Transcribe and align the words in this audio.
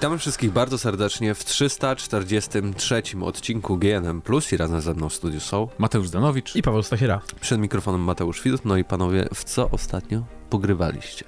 Witamy 0.00 0.18
wszystkich 0.18 0.52
bardzo 0.52 0.78
serdecznie 0.78 1.34
w 1.34 1.44
343 1.44 3.02
odcinku 3.22 3.76
GNM 3.76 4.22
Plus 4.22 4.52
i 4.52 4.56
razem 4.56 4.80
ze 4.80 4.94
mną 4.94 5.08
w 5.08 5.14
studiu 5.14 5.40
są 5.40 5.68
Mateusz 5.78 6.10
Danowicz 6.10 6.56
i 6.56 6.62
Paweł 6.62 6.82
Stachera. 6.82 7.20
Przed 7.40 7.60
mikrofonem 7.60 8.00
Mateusz 8.00 8.42
Widut. 8.42 8.64
No 8.64 8.76
i 8.76 8.84
panowie, 8.84 9.28
w 9.34 9.44
co 9.44 9.70
ostatnio 9.70 10.22
pogrywaliście? 10.50 11.24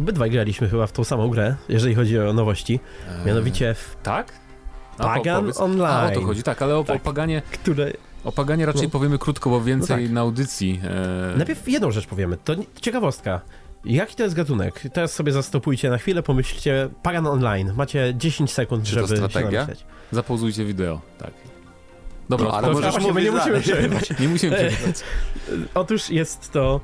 Obydwaj 0.00 0.30
graliśmy 0.30 0.68
chyba 0.68 0.86
w 0.86 0.92
tą 0.92 1.04
samą 1.04 1.28
grę, 1.28 1.56
jeżeli 1.68 1.94
chodzi 1.94 2.18
o 2.18 2.32
nowości. 2.32 2.80
Eee, 3.08 3.26
mianowicie 3.26 3.74
w 3.74 3.96
tak? 4.02 4.32
A, 4.98 5.04
Pagan 5.04 5.52
po, 5.52 5.64
Online. 5.64 5.86
A, 5.86 6.06
o 6.06 6.14
to 6.14 6.20
chodzi, 6.20 6.42
tak, 6.42 6.62
ale 6.62 6.78
o, 6.78 6.84
tak. 6.84 6.96
o 6.96 6.98
Paganie... 6.98 7.42
Które... 7.52 7.92
O 8.24 8.32
Paganie 8.32 8.66
raczej 8.66 8.82
no. 8.82 8.90
powiemy 8.90 9.18
krótko, 9.18 9.50
bo 9.50 9.60
więcej 9.60 9.96
no 9.96 10.02
tak. 10.02 10.12
na 10.14 10.20
audycji. 10.20 10.80
E... 11.34 11.36
Najpierw 11.36 11.68
jedną 11.68 11.90
rzecz 11.90 12.06
powiemy. 12.06 12.36
To 12.44 12.54
ciekawostka. 12.80 13.40
Jaki 13.84 14.16
to 14.16 14.22
jest 14.22 14.34
gatunek? 14.34 14.82
Teraz 14.92 15.12
sobie 15.12 15.32
zastopujcie 15.32 15.90
na 15.90 15.98
chwilę, 15.98 16.22
pomyślcie 16.22 16.88
Pagan 17.02 17.26
Online. 17.26 17.72
Macie 17.76 18.14
10 18.16 18.52
sekund, 18.52 18.84
Czy 18.84 18.90
żeby 18.94 19.08
to 19.08 19.16
strategia? 19.16 19.66
się 19.66 19.72
Zapauzujcie 20.12 20.64
wideo, 20.64 21.00
tak. 21.18 21.30
Dobra, 22.28 22.46
no, 22.46 22.56
ale 22.56 22.72
możesz 22.72 23.00
mówić 23.00 23.24
nie 23.24 23.30
musimy 23.30 23.60
przerywać. 23.60 24.10
nie 24.20 24.28
musimy 24.28 24.56
przerywać. 24.56 24.96
Otóż 25.74 26.10
jest 26.10 26.52
to 26.52 26.80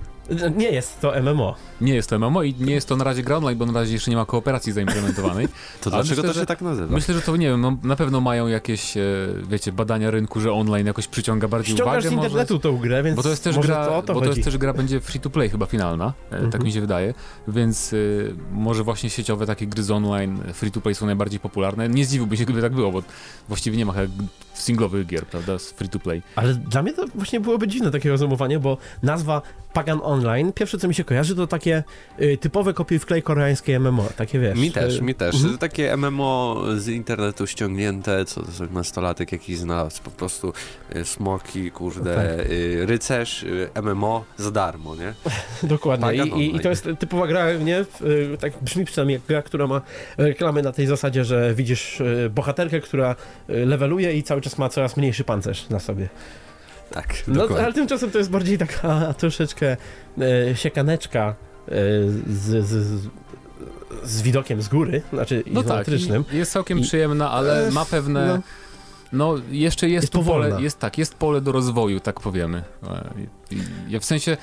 nie 0.56 0.70
jest 0.70 1.00
to 1.00 1.12
MMO. 1.22 1.54
Nie 1.80 1.94
jest 1.94 2.10
to 2.10 2.18
MMO 2.18 2.42
i 2.42 2.54
nie 2.54 2.74
jest 2.74 2.88
to 2.88 2.96
na 2.96 3.04
razie 3.04 3.22
gra 3.22 3.36
online, 3.36 3.58
bo 3.58 3.66
na 3.66 3.80
razie 3.80 3.92
jeszcze 3.92 4.10
nie 4.10 4.16
ma 4.16 4.26
kooperacji 4.26 4.72
zaimplementowanej. 4.72 5.48
to 5.82 5.90
dlaczego 5.90 6.22
myślę, 6.22 6.34
to 6.34 6.40
się 6.40 6.46
tak 6.46 6.60
nazywa? 6.62 6.94
Myślę, 6.94 7.14
że 7.14 7.20
to 7.22 7.36
nie 7.36 7.48
wiem, 7.48 7.60
no, 7.60 7.76
na 7.82 7.96
pewno 7.96 8.20
mają 8.20 8.46
jakieś, 8.46 8.96
e, 8.96 9.02
wiecie, 9.48 9.72
badania 9.72 10.10
rynku, 10.10 10.40
że 10.40 10.52
online 10.52 10.86
jakoś 10.86 11.08
przyciąga 11.08 11.48
bardziej 11.48 11.74
Ściągasz 11.74 12.04
uwagę. 12.04 12.08
z 12.08 12.12
internetu 12.12 12.54
może, 12.54 12.62
tą 12.62 12.76
grę, 12.76 13.02
więc 13.02 13.16
bo 13.16 13.22
to 13.22 13.28
jest 13.28 13.44
też 13.44 13.58
gra, 13.58 13.86
to 13.86 14.02
to 14.02 14.14
bo 14.14 14.20
to 14.20 14.26
jest 14.26 14.44
też 14.44 14.58
gra 14.58 14.72
będzie 14.72 15.00
free 15.00 15.20
to 15.20 15.30
play 15.30 15.50
chyba 15.50 15.66
finalna, 15.66 16.12
e, 16.26 16.30
tak 16.30 16.44
mhm. 16.44 16.64
mi 16.64 16.72
się 16.72 16.80
wydaje, 16.80 17.14
więc 17.48 17.92
e, 17.92 17.96
może 18.52 18.84
właśnie 18.84 19.10
sieciowe 19.10 19.46
takie 19.46 19.66
gry 19.66 19.82
z 19.82 19.90
online 19.90 20.42
free 20.52 20.70
to 20.70 20.80
play 20.80 20.94
są 20.94 21.06
najbardziej 21.06 21.40
popularne. 21.40 21.88
Nie 21.88 22.04
zdziwiłbym 22.04 22.38
się, 22.38 22.44
gdyby 22.44 22.62
tak 22.62 22.72
było, 22.72 22.92
bo 22.92 23.02
właściwie 23.48 23.76
nie 23.76 23.86
ma 23.86 23.92
singlowych 24.58 25.06
gier, 25.06 25.26
prawda, 25.26 25.58
z 25.58 25.70
free 25.70 25.88
to 25.88 25.98
play. 25.98 26.22
Ale 26.36 26.54
dla 26.54 26.82
mnie 26.82 26.92
to 26.92 27.06
właśnie 27.14 27.40
byłoby 27.40 27.68
dziwne 27.68 27.90
takie 27.90 28.10
rozumowanie, 28.10 28.58
bo 28.58 28.78
nazwa 29.02 29.42
Pagan 29.76 30.00
Online, 30.02 30.52
pierwsze 30.52 30.78
co 30.78 30.88
mi 30.88 30.94
się 30.94 31.04
kojarzy 31.04 31.36
to 31.36 31.46
takie 31.46 31.84
y, 32.20 32.36
typowe 32.36 32.74
kopie 32.74 32.98
wklej 32.98 33.22
koreańskie 33.22 33.80
MMO, 33.80 34.08
takie 34.16 34.38
wiesz. 34.38 34.58
Mi 34.58 34.72
też, 34.72 34.98
y, 34.98 35.02
mi 35.02 35.14
też. 35.14 35.34
Mhm. 35.34 35.58
Takie 35.58 35.96
MMO 35.96 36.62
z 36.76 36.88
internetu 36.88 37.46
ściągnięte, 37.46 38.24
co 38.24 38.42
to 38.42 38.48
nastolatek 38.72 39.32
jakiś 39.32 39.58
znalazł, 39.58 40.02
po 40.02 40.10
prostu 40.10 40.52
y, 40.96 41.04
smoki, 41.04 41.70
kurde, 41.70 42.14
tak. 42.14 42.50
y, 42.50 42.86
rycerz, 42.86 43.42
y, 43.42 43.68
MMO 43.82 44.24
za 44.36 44.50
darmo, 44.50 44.96
nie? 44.96 45.14
Dokładnie 45.68 46.14
I, 46.14 46.28
i, 46.28 46.56
I, 46.56 46.60
to 46.60 46.68
jest 46.68 46.88
typowa 46.98 47.26
gra, 47.26 47.52
nie? 47.52 47.80
Y, 47.80 48.36
tak 48.40 48.52
brzmi 48.62 48.84
przynajmniej 48.84 49.14
jak 49.14 49.26
gra, 49.28 49.42
która 49.42 49.66
ma 49.66 49.80
reklamy 50.16 50.62
na 50.62 50.72
tej 50.72 50.86
zasadzie, 50.86 51.24
że 51.24 51.54
widzisz 51.54 52.02
bohaterkę, 52.30 52.80
która 52.80 53.16
leveluje 53.48 54.12
i 54.12 54.22
cały 54.22 54.40
czas 54.40 54.45
ma 54.58 54.68
coraz 54.68 54.96
mniejszy 54.96 55.24
pancerz 55.24 55.68
na 55.68 55.78
sobie. 55.78 56.08
Tak, 56.90 57.14
no, 57.28 57.48
ale 57.58 57.72
tymczasem 57.72 58.10
to 58.10 58.18
jest 58.18 58.30
bardziej 58.30 58.58
taka 58.58 59.06
troszeczkę 59.20 59.76
e, 60.50 60.56
siekaneczka 60.56 61.34
e, 61.68 61.72
z, 62.26 62.66
z, 62.66 63.00
z, 64.04 64.22
widokiem 64.22 64.62
z 64.62 64.68
góry, 64.68 65.02
znaczy 65.12 65.42
no 65.46 65.62
tak, 65.62 65.86
jest 66.32 66.52
całkiem 66.52 66.78
I, 66.78 66.82
przyjemna, 66.82 67.30
ale 67.30 67.70
ma 67.70 67.84
pewne... 67.84 68.26
No, 68.26 68.42
no 69.12 69.42
jeszcze 69.50 69.88
jest, 69.88 70.14
jest 70.14 70.26
pole, 70.26 70.62
jest 70.62 70.78
tak, 70.78 70.98
jest 70.98 71.14
pole 71.14 71.40
do 71.40 71.52
rozwoju, 71.52 72.00
tak 72.00 72.20
powiemy. 72.20 72.62
Ja 73.88 74.00
w 74.00 74.04
sensie, 74.04 74.36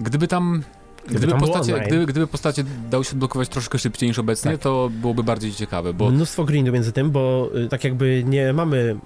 gdyby 0.00 0.28
tam 0.28 0.62
Gdyby 1.10 1.32
postacie, 1.32 1.80
gdyby, 1.86 2.06
gdyby 2.06 2.26
postacie 2.26 2.64
dały 2.90 3.04
się 3.04 3.16
blokować 3.16 3.48
troszkę 3.48 3.78
szybciej 3.78 4.08
niż 4.08 4.18
obecnie, 4.18 4.52
tak. 4.52 4.60
to 4.60 4.90
byłoby 5.00 5.22
bardziej 5.22 5.52
ciekawe, 5.52 5.94
bo... 5.94 6.10
Mnóstwo 6.10 6.44
grindu 6.44 6.72
między 6.72 6.92
tym, 6.92 7.10
bo 7.10 7.50
y, 7.64 7.68
tak 7.68 7.84
jakby 7.84 8.24
nie 8.26 8.52
mamy 8.52 8.96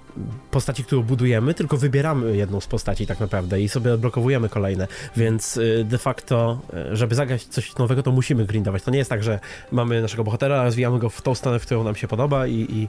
postaci, 0.51 0.83
którą 0.83 1.03
budujemy, 1.03 1.53
tylko 1.53 1.77
wybieramy 1.77 2.37
jedną 2.37 2.59
z 2.59 2.67
postaci 2.67 3.07
tak 3.07 3.19
naprawdę 3.19 3.61
i 3.61 3.69
sobie 3.69 3.93
odblokowujemy 3.93 4.49
kolejne, 4.49 4.87
więc 5.17 5.57
y, 5.57 5.85
de 5.89 5.97
facto, 5.97 6.59
y, 6.91 6.95
żeby 6.95 7.15
zagrać 7.15 7.43
coś 7.43 7.75
nowego, 7.75 8.03
to 8.03 8.11
musimy 8.11 8.45
grindować. 8.45 8.83
To 8.83 8.91
nie 8.91 8.97
jest 8.97 9.09
tak, 9.09 9.23
że 9.23 9.39
mamy 9.71 10.01
naszego 10.01 10.23
bohatera, 10.23 10.63
rozwijamy 10.63 10.99
go 10.99 11.09
w 11.09 11.21
tą 11.21 11.35
stronę, 11.35 11.59
w 11.59 11.65
którą 11.65 11.83
nam 11.83 11.95
się 11.95 12.07
podoba 12.07 12.47
i... 12.47 12.67
i 12.69 12.87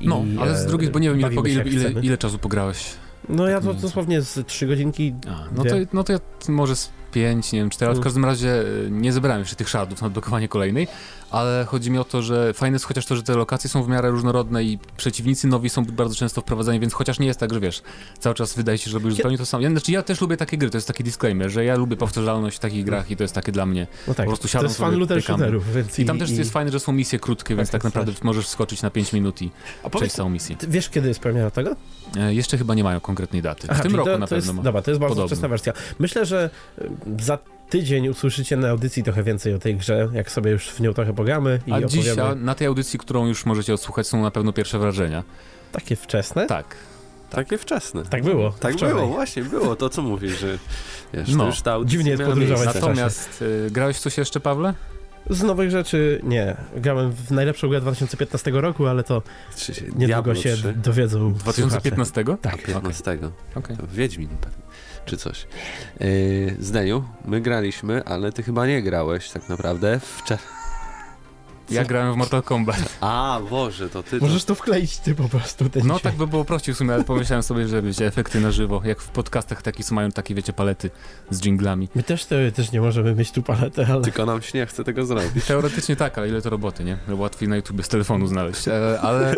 no, 0.00 0.24
ale 0.40 0.58
z 0.58 0.66
drugiej, 0.66 0.90
bo 0.90 0.98
nie 0.98 1.10
wiem, 1.10 1.20
ile, 1.20 1.30
ile, 1.30 1.64
ile, 1.64 2.00
ile 2.00 2.18
czasu 2.18 2.38
pograłeś 2.38 2.96
no 3.28 3.48
ja 3.48 3.60
to 3.60 3.74
dosłownie 3.74 4.22
z 4.22 4.46
3 4.46 4.66
godzinki. 4.66 5.14
A, 5.26 5.44
no, 5.56 5.64
to, 5.64 5.74
no 5.92 6.04
to 6.04 6.12
ja 6.12 6.18
może 6.48 6.76
z 6.76 6.90
5, 7.12 7.52
nie 7.52 7.58
wiem, 7.58 7.70
4, 7.70 7.86
ale 7.86 7.94
w 7.94 7.96
mm. 7.96 8.04
każdym 8.04 8.24
razie 8.24 8.60
e, 8.60 8.90
nie 8.90 9.12
zebrałem 9.12 9.40
jeszcze 9.40 9.56
tych 9.56 9.68
shardów 9.68 10.00
na 10.00 10.06
odblokowanie 10.06 10.48
kolejnej, 10.48 10.88
ale 11.30 11.64
chodzi 11.68 11.90
mi 11.90 11.98
o 11.98 12.04
to, 12.04 12.22
że 12.22 12.54
fajne 12.54 12.74
jest 12.74 12.84
chociaż 12.84 13.06
to, 13.06 13.16
że 13.16 13.22
te 13.22 13.34
lokacje 13.34 13.70
są 13.70 13.82
w 13.82 13.88
miarę 13.88 14.10
różnorodne 14.10 14.64
i 14.64 14.78
przeciwnicy 14.96 15.48
nowi 15.48 15.70
są 15.70 15.84
bardzo 15.84 16.14
często 16.14 16.40
wprowadzani, 16.40 16.80
więc 16.80 16.94
chociaż 16.94 17.18
nie 17.18 17.26
jest 17.26 17.40
tak, 17.40 17.54
że 17.54 17.60
wiesz, 17.60 17.82
cały 18.18 18.34
czas 18.34 18.54
wydaje 18.54 18.78
się, 18.78 18.90
że 18.90 18.98
robisz 18.98 19.14
zupełnie 19.14 19.38
to 19.38 19.46
samo. 19.46 19.62
Ja, 19.62 19.70
znaczy 19.70 19.92
ja 19.92 20.02
też 20.02 20.20
lubię 20.20 20.36
takie 20.36 20.58
gry, 20.58 20.70
to 20.70 20.76
jest 20.76 20.88
taki 20.88 21.04
disclaimer, 21.04 21.50
że 21.50 21.64
ja 21.64 21.76
lubię 21.76 21.96
powtarzalność 21.96 22.56
w 22.56 22.60
takich 22.60 22.84
grach 22.84 23.10
i 23.10 23.16
to 23.16 23.24
jest 23.24 23.34
takie 23.34 23.52
dla 23.52 23.66
mnie. 23.66 23.86
No 24.08 24.14
tak, 24.14 24.26
po 24.26 24.30
prostu 24.30 24.48
siadam 24.48 24.64
to 24.64 24.68
jest 24.68 24.80
fan 24.80 24.98
looter 24.98 25.22
shooterów, 25.22 25.72
więc 25.72 25.98
I, 25.98 26.04
tam 26.04 26.18
też 26.18 26.30
i... 26.30 26.36
jest 26.36 26.52
fajne, 26.52 26.70
że 26.70 26.80
są 26.80 26.92
misje 26.92 27.18
krótkie, 27.18 27.56
więc 27.56 27.70
tak, 27.70 27.82
tak 27.82 27.84
naprawdę 27.84 28.12
też. 28.12 28.22
możesz 28.22 28.48
skoczyć 28.48 28.82
na 28.82 28.90
5 28.90 29.12
minut 29.12 29.42
i 29.42 29.50
A 29.82 29.90
przejść 29.90 30.14
całą 30.14 30.30
misję. 30.30 30.56
Wiesz, 30.68 30.88
kiedy 30.88 31.08
jest 31.08 31.20
premiera 31.20 31.50
tego? 31.50 31.76
E, 32.16 32.34
jeszcze 32.34 32.58
chyba 32.58 32.74
nie 32.74 32.84
mają 32.84 33.00
konkretnej 33.00 33.42
daty. 33.42 33.66
W 33.66 33.70
Aha, 33.70 33.82
tym 33.82 33.96
roku 33.96 34.10
to, 34.10 34.18
na 34.18 34.26
to 34.26 34.34
pewno. 34.34 34.52
Jest, 34.52 34.64
dobra, 34.64 34.82
to 34.82 34.90
jest 34.90 35.00
bardzo 35.00 35.26
wczesna 35.26 35.48
wersja. 35.48 35.72
Myślę, 35.98 36.26
że 36.26 36.50
e, 36.78 36.88
za 37.18 37.38
tydzień 37.70 38.08
usłyszycie 38.08 38.56
na 38.56 38.68
audycji 38.68 39.02
trochę 39.02 39.22
więcej 39.22 39.54
o 39.54 39.58
tej 39.58 39.76
grze, 39.76 40.08
jak 40.12 40.30
sobie 40.30 40.50
już 40.50 40.68
w 40.68 40.80
nią 40.80 40.94
trochę 40.94 41.14
pogramy 41.14 41.60
i 41.66 41.72
A 41.72 41.76
opowiemy. 41.76 42.02
dziś, 42.02 42.18
a 42.18 42.34
na 42.34 42.54
tej 42.54 42.66
audycji, 42.66 42.98
którą 42.98 43.26
już 43.26 43.46
możecie 43.46 43.74
odsłuchać, 43.74 44.06
są 44.06 44.22
na 44.22 44.30
pewno 44.30 44.52
pierwsze 44.52 44.78
wrażenia. 44.78 45.24
Takie 45.72 45.96
wczesne? 45.96 46.46
Tak. 46.46 46.76
Takie 47.30 47.58
wczesne. 47.58 48.02
Tak 48.04 48.22
było. 48.22 48.50
Tak 48.60 48.74
wczoraj. 48.74 48.94
było, 48.94 49.06
właśnie 49.06 49.44
było. 49.44 49.76
To 49.76 49.88
co 49.88 50.02
mówisz, 50.02 50.40
że 50.40 50.58
wiesz, 51.14 51.34
no, 51.34 51.46
już 51.46 51.62
ta 51.62 51.76
Dziwnie 51.84 52.10
jest 52.10 52.22
podróżować 52.22 52.74
Natomiast 52.74 53.42
y, 53.42 53.70
grałeś 53.70 53.96
w 53.96 54.00
coś 54.00 54.18
jeszcze, 54.18 54.40
Pawle? 54.40 54.74
Z 55.30 55.42
nowych 55.42 55.70
rzeczy 55.70 56.20
nie. 56.22 56.56
Grałem 56.76 57.12
w 57.12 57.30
najlepszą 57.30 57.68
grę 57.68 57.80
2015 57.80 58.50
roku, 58.50 58.86
ale 58.86 59.04
to 59.04 59.22
niedługo 59.96 60.34
się 60.34 60.56
dowiedzą. 60.76 61.34
2015? 61.34 62.24
Tak. 62.42 62.62
15. 62.62 63.12
Okay. 63.12 63.30
okay. 63.54 63.76
Wiedźmin 63.92 64.28
pewnie 64.28 64.62
czy 65.08 65.16
coś. 65.16 65.46
Yy, 66.00 66.56
Zdeniu, 66.60 67.04
my 67.24 67.40
graliśmy, 67.40 68.04
ale 68.04 68.32
ty 68.32 68.42
chyba 68.42 68.66
nie 68.66 68.82
grałeś 68.82 69.30
tak 69.30 69.48
naprawdę 69.48 70.00
w 70.00 70.22
Ja 71.70 71.84
grałem 71.84 72.14
w 72.14 72.16
Mortal 72.16 72.42
Kombat. 72.42 72.96
A, 73.00 73.40
Boże, 73.50 73.88
to 73.88 74.02
ty... 74.02 74.18
Możesz 74.18 74.44
to 74.44 74.54
wkleić 74.54 74.98
ty 74.98 75.14
po 75.14 75.28
prostu. 75.28 75.68
Ten 75.68 75.86
no 75.86 75.98
tak 75.98 76.14
by 76.14 76.26
było 76.26 76.44
prościej 76.44 76.74
w 76.74 76.78
sumie, 76.78 76.94
ale 76.94 77.04
pomyślałem 77.04 77.42
sobie, 77.42 77.68
że 77.68 77.82
wiecie, 77.82 78.06
efekty 78.06 78.40
na 78.40 78.50
żywo, 78.50 78.82
jak 78.84 79.00
w 79.00 79.08
podcastach 79.08 79.62
taki 79.62 79.82
są, 79.82 79.94
mają 79.94 80.10
takie, 80.10 80.34
wiecie, 80.34 80.52
palety 80.52 80.90
z 81.30 81.40
dżinglami. 81.40 81.88
My 81.94 82.02
też 82.02 82.26
też 82.54 82.72
nie 82.72 82.80
możemy 82.80 83.14
mieć 83.14 83.32
tu 83.32 83.42
paletę, 83.42 83.86
ale... 83.90 84.02
Tylko 84.02 84.26
nam 84.26 84.42
się 84.42 84.58
nie 84.58 84.66
chce 84.66 84.84
tego 84.84 85.06
zrobić. 85.06 85.44
Teoretycznie 85.44 85.96
tak, 85.96 86.18
ale 86.18 86.28
ile 86.28 86.42
to 86.42 86.50
roboty, 86.50 86.84
nie? 86.84 86.98
Łatwiej 87.08 87.48
na 87.48 87.56
YouTube 87.56 87.84
z 87.84 87.88
telefonu 87.88 88.26
znaleźć, 88.26 88.68
e, 88.68 89.00
ale... 89.00 89.34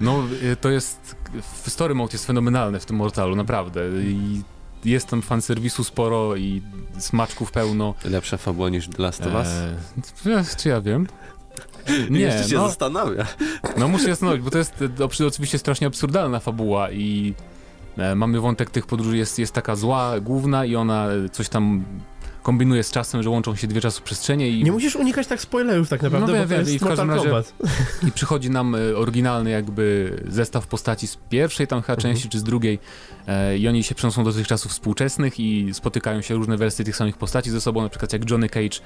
No, 0.00 0.22
e, 0.52 0.56
to 0.56 0.70
jest... 0.70 1.16
Story 1.66 1.94
mode 1.94 2.12
jest 2.12 2.26
fenomenalny 2.26 2.80
w 2.80 2.86
tym 2.86 2.96
Mortalu, 2.96 3.36
naprawdę. 3.36 3.80
I 4.02 4.42
jest 4.84 5.08
tam 5.08 5.22
fanserwisu 5.22 5.84
sporo 5.84 6.36
i 6.36 6.62
smaczków 6.98 7.52
pełno. 7.52 7.94
Lepsza 8.04 8.36
fabuła 8.36 8.68
niż 8.68 8.88
The 8.88 9.02
Last 9.02 9.26
of 9.26 9.34
Us? 9.34 9.48
Eee, 10.26 10.44
czy 10.56 10.68
ja 10.68 10.80
wiem? 10.80 11.06
Nie, 12.10 12.20
Jeszcze 12.20 12.48
się 12.48 12.56
no, 12.56 12.66
zastanawia. 12.66 13.26
No 13.76 13.88
muszę 13.88 14.04
się 14.04 14.10
zastanowić, 14.10 14.42
bo 14.42 14.50
to 14.50 14.58
jest 14.58 14.74
oczywiście 15.26 15.58
strasznie 15.58 15.86
absurdalna 15.86 16.40
fabuła 16.40 16.90
i 16.90 17.34
e, 17.96 18.14
mamy 18.14 18.40
wątek 18.40 18.70
tych 18.70 18.86
podróży, 18.86 19.16
jest, 19.16 19.38
jest 19.38 19.52
taka 19.52 19.76
zła, 19.76 20.20
główna 20.20 20.64
i 20.64 20.76
ona 20.76 21.06
coś 21.32 21.48
tam 21.48 21.84
kombinuje 22.44 22.82
z 22.82 22.90
czasem, 22.90 23.22
że 23.22 23.30
łączą 23.30 23.56
się 23.56 23.66
dwie 23.66 23.80
czasoprzestrzenie 23.80 24.48
i... 24.48 24.64
Nie 24.64 24.72
musisz 24.72 24.96
unikać 24.96 25.26
tak 25.26 25.40
spoilerów 25.40 25.88
tak 25.88 26.02
naprawdę, 26.02 26.32
no, 26.32 26.38
bo 26.38 26.46
wiem, 26.46 26.74
i 26.74 26.78
w 26.78 26.84
każdym 26.84 27.10
razie 27.10 27.30
I 28.08 28.12
przychodzi 28.12 28.50
nam 28.50 28.74
e, 28.74 28.96
oryginalny 28.96 29.50
jakby 29.50 30.16
zestaw 30.28 30.66
postaci 30.66 31.06
z 31.06 31.16
pierwszej 31.16 31.66
tam 31.66 31.82
chyba 31.82 31.96
części, 31.96 32.26
mhm. 32.26 32.30
czy 32.30 32.38
z 32.38 32.42
drugiej 32.42 32.78
e, 33.26 33.58
i 33.58 33.68
oni 33.68 33.82
się 33.82 33.94
przenoszą 33.94 34.24
do 34.24 34.32
tych 34.32 34.46
czasów 34.46 34.72
współczesnych 34.72 35.40
i 35.40 35.74
spotykają 35.74 36.22
się 36.22 36.34
różne 36.34 36.56
wersje 36.56 36.84
tych 36.84 36.96
samych 36.96 37.16
postaci 37.16 37.50
ze 37.50 37.60
sobą, 37.60 37.82
na 37.82 37.88
przykład 37.88 38.12
jak 38.12 38.30
Johnny 38.30 38.48
Cage 38.48 38.78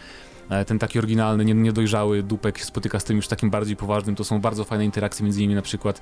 e, 0.50 0.64
ten 0.64 0.78
taki 0.78 0.98
oryginalny, 0.98 1.44
niedojrzały 1.44 2.22
dupek 2.22 2.58
się 2.58 2.64
spotyka 2.64 3.00
z 3.00 3.04
tym 3.04 3.16
już 3.16 3.28
takim 3.28 3.50
bardziej 3.50 3.76
poważnym, 3.76 4.16
to 4.16 4.24
są 4.24 4.40
bardzo 4.40 4.64
fajne 4.64 4.84
interakcje 4.84 5.24
między 5.24 5.40
nimi 5.40 5.54
na 5.54 5.62
przykład. 5.62 6.00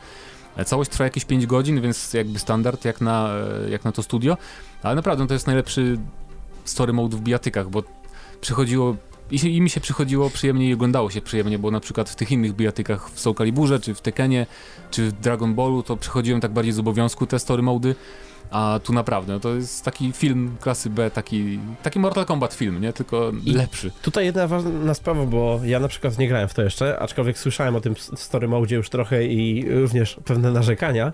E, 0.56 0.64
całość 0.64 0.90
trwa 0.90 1.04
jakieś 1.04 1.24
5 1.24 1.46
godzin, 1.46 1.80
więc 1.80 2.12
jakby 2.12 2.38
standard 2.38 2.84
jak 2.84 3.00
na, 3.00 3.30
jak 3.70 3.84
na 3.84 3.92
to 3.92 4.02
studio, 4.02 4.36
ale 4.82 4.94
naprawdę 4.94 5.24
no 5.24 5.28
to 5.28 5.34
jest 5.34 5.46
najlepszy 5.46 5.98
story 6.70 6.92
mode 6.92 7.16
w 7.16 7.20
bijatykach, 7.20 7.70
bo 7.70 7.82
przychodziło 8.40 8.96
i, 9.30 9.56
i, 9.56 9.60
mi 9.60 9.70
się 9.70 9.80
przychodziło 9.80 10.30
przyjemnie 10.30 10.68
i 10.68 10.74
oglądało 10.74 11.10
się 11.10 11.20
przyjemnie, 11.20 11.58
bo 11.58 11.70
na 11.70 11.80
przykład 11.80 12.10
w 12.10 12.16
tych 12.16 12.32
innych 12.32 12.52
bijatykach 12.52 13.10
w 13.10 13.20
Soul 13.20 13.34
Caliburze, 13.34 13.80
czy 13.80 13.94
w 13.94 14.00
Tekenie, 14.00 14.46
czy 14.90 15.08
w 15.08 15.12
Dragon 15.12 15.54
Ballu, 15.54 15.82
to 15.82 15.96
przychodziłem 15.96 16.40
tak 16.40 16.52
bardziej 16.52 16.72
z 16.72 16.78
obowiązku 16.78 17.26
te 17.26 17.38
story 17.38 17.62
mody, 17.62 17.94
A 18.50 18.80
tu 18.84 18.92
naprawdę, 18.92 19.32
no 19.32 19.40
to 19.40 19.54
jest 19.54 19.84
taki 19.84 20.12
film 20.12 20.56
klasy 20.60 20.90
B, 20.90 21.10
taki, 21.10 21.58
taki 21.82 21.98
Mortal 21.98 22.24
Kombat 22.26 22.54
film, 22.54 22.80
nie? 22.80 22.92
Tylko 22.92 23.32
I- 23.44 23.52
lepszy. 23.52 23.90
Tutaj 24.02 24.24
jedna 24.24 24.46
ważna 24.48 24.94
sprawa, 24.94 25.24
bo 25.24 25.60
ja 25.64 25.80
na 25.80 25.88
przykład 25.88 26.18
nie 26.18 26.28
grałem 26.28 26.48
w 26.48 26.54
to 26.54 26.62
jeszcze, 26.62 26.98
aczkolwiek 26.98 27.38
słyszałem 27.38 27.76
o 27.76 27.80
tym 27.80 27.92
s- 27.92 28.10
story 28.20 28.48
mode 28.48 28.74
już 28.74 28.90
trochę 28.90 29.24
i 29.24 29.66
również 29.70 30.16
pewne 30.24 30.50
narzekania, 30.50 31.12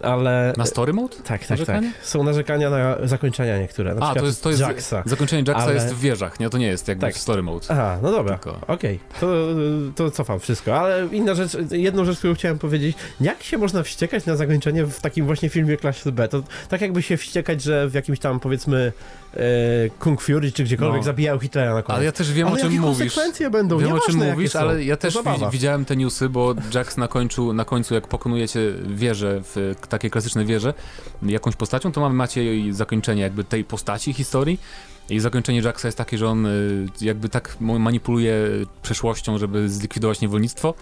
ale... 0.00 0.52
Na 0.56 0.66
story 0.66 0.92
mode? 0.92 1.16
Tak, 1.16 1.24
tak, 1.24 1.38
tak. 1.40 1.50
Narzekania? 1.50 1.90
Są 2.02 2.22
narzekania 2.24 2.70
na 2.70 2.96
zakończenia 3.04 3.58
niektóre, 3.58 3.94
na 3.94 4.10
A, 4.10 4.14
to 4.14 4.26
jest, 4.26 4.42
to 4.42 4.50
jest 4.50 4.62
Jacksa. 4.62 5.02
zakończenie 5.06 5.42
Jacksa 5.48 5.64
Ale- 5.64 5.74
jest 5.74 5.94
w 5.94 6.00
wieżach, 6.00 6.40
nie? 6.40 6.50
To 6.50 6.58
nie 6.58 6.66
jest 6.66 6.88
jakby 6.88 7.06
Tak. 7.06 7.14
w 7.14 7.18
story 7.18 7.42
mode. 7.42 7.66
Aha, 7.68 7.98
no 8.02 8.10
dobra, 8.10 8.38
Tylko- 8.38 8.60
okej, 8.66 8.98
to, 9.20 9.26
to 9.96 10.10
cofam 10.10 10.40
wszystko, 10.40 10.80
ale 10.80 11.06
inna 11.12 11.34
rzecz, 11.34 11.56
jedną 11.70 12.04
rzecz, 12.04 12.18
którą 12.18 12.34
chciałem 12.34 12.58
powiedzieć, 12.58 12.96
jak 13.20 13.42
się 13.42 13.58
można 13.58 13.82
wściekać 13.82 14.26
na 14.26 14.36
zakończenie 14.36 14.84
w 14.86 15.00
takim 15.00 15.26
właśnie 15.26 15.48
filmie 15.48 15.76
klasy 15.76 16.12
B, 16.12 16.28
to 16.28 16.42
tak 16.68 16.80
jakby 16.80 17.02
się 17.02 17.16
wściekać, 17.16 17.62
że 17.62 17.88
w 17.88 17.94
jakimś 17.94 18.18
tam 18.18 18.40
powiedzmy 18.40 18.92
e, 19.34 19.40
Kung 19.98 20.20
Fury 20.22 20.52
czy 20.52 20.64
gdziekolwiek 20.64 20.96
No. 21.00 21.02
zabijają 21.04 21.38
Hitlera 21.38 21.74
na 21.74 21.82
koniec. 21.82 21.96
Ale 21.96 22.04
ja 22.04 22.12
też 22.12 22.32
wiem, 22.32 22.46
ale 22.48 22.56
o 22.56 22.58
czym 22.58 22.66
jakie 22.72 22.80
mówisz. 22.80 22.98
konsekwencje 22.98 23.50
będą, 23.50 23.78
Wiem 23.78 23.86
o 23.88 23.90
Nieważne, 23.94 24.12
czym 24.12 24.20
jakie 24.20 24.32
mówisz, 24.32 24.56
ale 24.56 24.84
ja 24.84 24.96
też 24.96 25.14
wi- 25.14 25.50
widziałem 25.52 25.84
te 25.84 25.96
newsy, 25.96 26.28
bo 26.28 26.54
Jax 26.74 26.96
na 26.96 27.08
końcu, 27.08 27.52
na 27.52 27.64
końcu 27.64 27.94
jak 27.94 28.08
pokonujecie 28.08 28.60
wieżę, 28.86 29.40
w 29.44 29.74
takie 29.88 30.10
klasyczne 30.10 30.44
wieże, 30.44 30.74
jakąś 31.22 31.56
postacią, 31.56 31.92
to 31.92 32.00
mamy, 32.00 32.14
macie 32.14 32.44
jej 32.44 32.72
zakończenie 32.72 33.22
jakby 33.22 33.44
tej 33.44 33.64
postaci, 33.64 34.12
historii. 34.12 34.60
I 35.10 35.20
zakończenie 35.20 35.60
Jacksa 35.60 35.88
jest 35.88 35.98
takie, 35.98 36.18
że 36.18 36.28
on 36.28 36.46
y, 36.46 36.86
jakby 37.00 37.28
tak 37.28 37.56
manipuluje 37.60 38.34
przeszłością, 38.82 39.38
żeby 39.38 39.68
zlikwidować 39.68 40.20
niewolnictwo. 40.20 40.74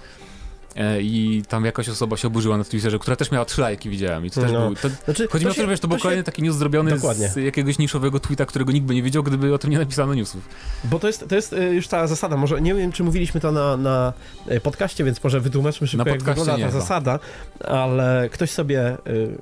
E, 0.76 1.02
I 1.02 1.42
tam 1.48 1.64
jakaś 1.64 1.88
osoba 1.88 2.16
się 2.16 2.28
oburzyła 2.28 2.58
na 2.58 2.64
Twitterze, 2.64 2.98
która 2.98 3.16
też 3.16 3.30
miała 3.30 3.44
trzy 3.44 3.60
lajki, 3.60 3.90
widziałem. 3.90 4.26
I 4.26 4.30
to 4.30 4.40
też 4.40 4.52
No. 4.52 4.60
był, 4.66 4.74
to, 4.76 4.88
Znaczy, 5.04 5.28
chodzi 5.28 5.44
mi 5.44 5.50
o 5.50 5.54
to, 5.54 5.70
że 5.70 5.78
to 5.78 5.88
był 5.88 5.98
się- 5.98 6.02
kolejny 6.02 6.22
taki 6.24 6.42
news 6.42 6.56
zrobiony 6.56 6.90
Dokładnie. 6.90 7.28
z 7.28 7.36
jakiegoś 7.36 7.78
niszowego 7.78 8.20
tweeta, 8.20 8.46
którego 8.46 8.72
nikt 8.72 8.86
by 8.86 8.94
nie 8.94 9.02
wiedział, 9.02 9.22
gdyby 9.22 9.54
o 9.54 9.58
tym 9.58 9.70
nie 9.70 9.78
napisano 9.78 10.14
newsów. 10.14 10.48
Bo 10.84 10.98
to 10.98 11.06
jest, 11.06 11.28
to 11.28 11.34
jest 11.34 11.52
y, 11.52 11.74
już 11.74 11.88
ta 11.88 12.06
zasada, 12.06 12.36
może 12.36 12.60
nie 12.60 12.74
wiem, 12.74 12.92
czy 12.92 13.04
mówiliśmy 13.04 13.40
to 13.40 13.52
na, 13.52 13.76
na 13.76 14.12
y, 14.50 14.60
podcaście, 14.60 15.04
więc 15.04 15.24
może 15.24 15.40
wytłumaczmy 15.40 15.86
szybko, 15.86 16.04
Na 16.04 16.10
jak 16.10 16.22
wygląda 16.22 16.58
ta 16.58 16.70
zasada, 16.70 17.18
ale 17.64 18.28
ktoś 18.32 18.50
sobie, 18.50 18.96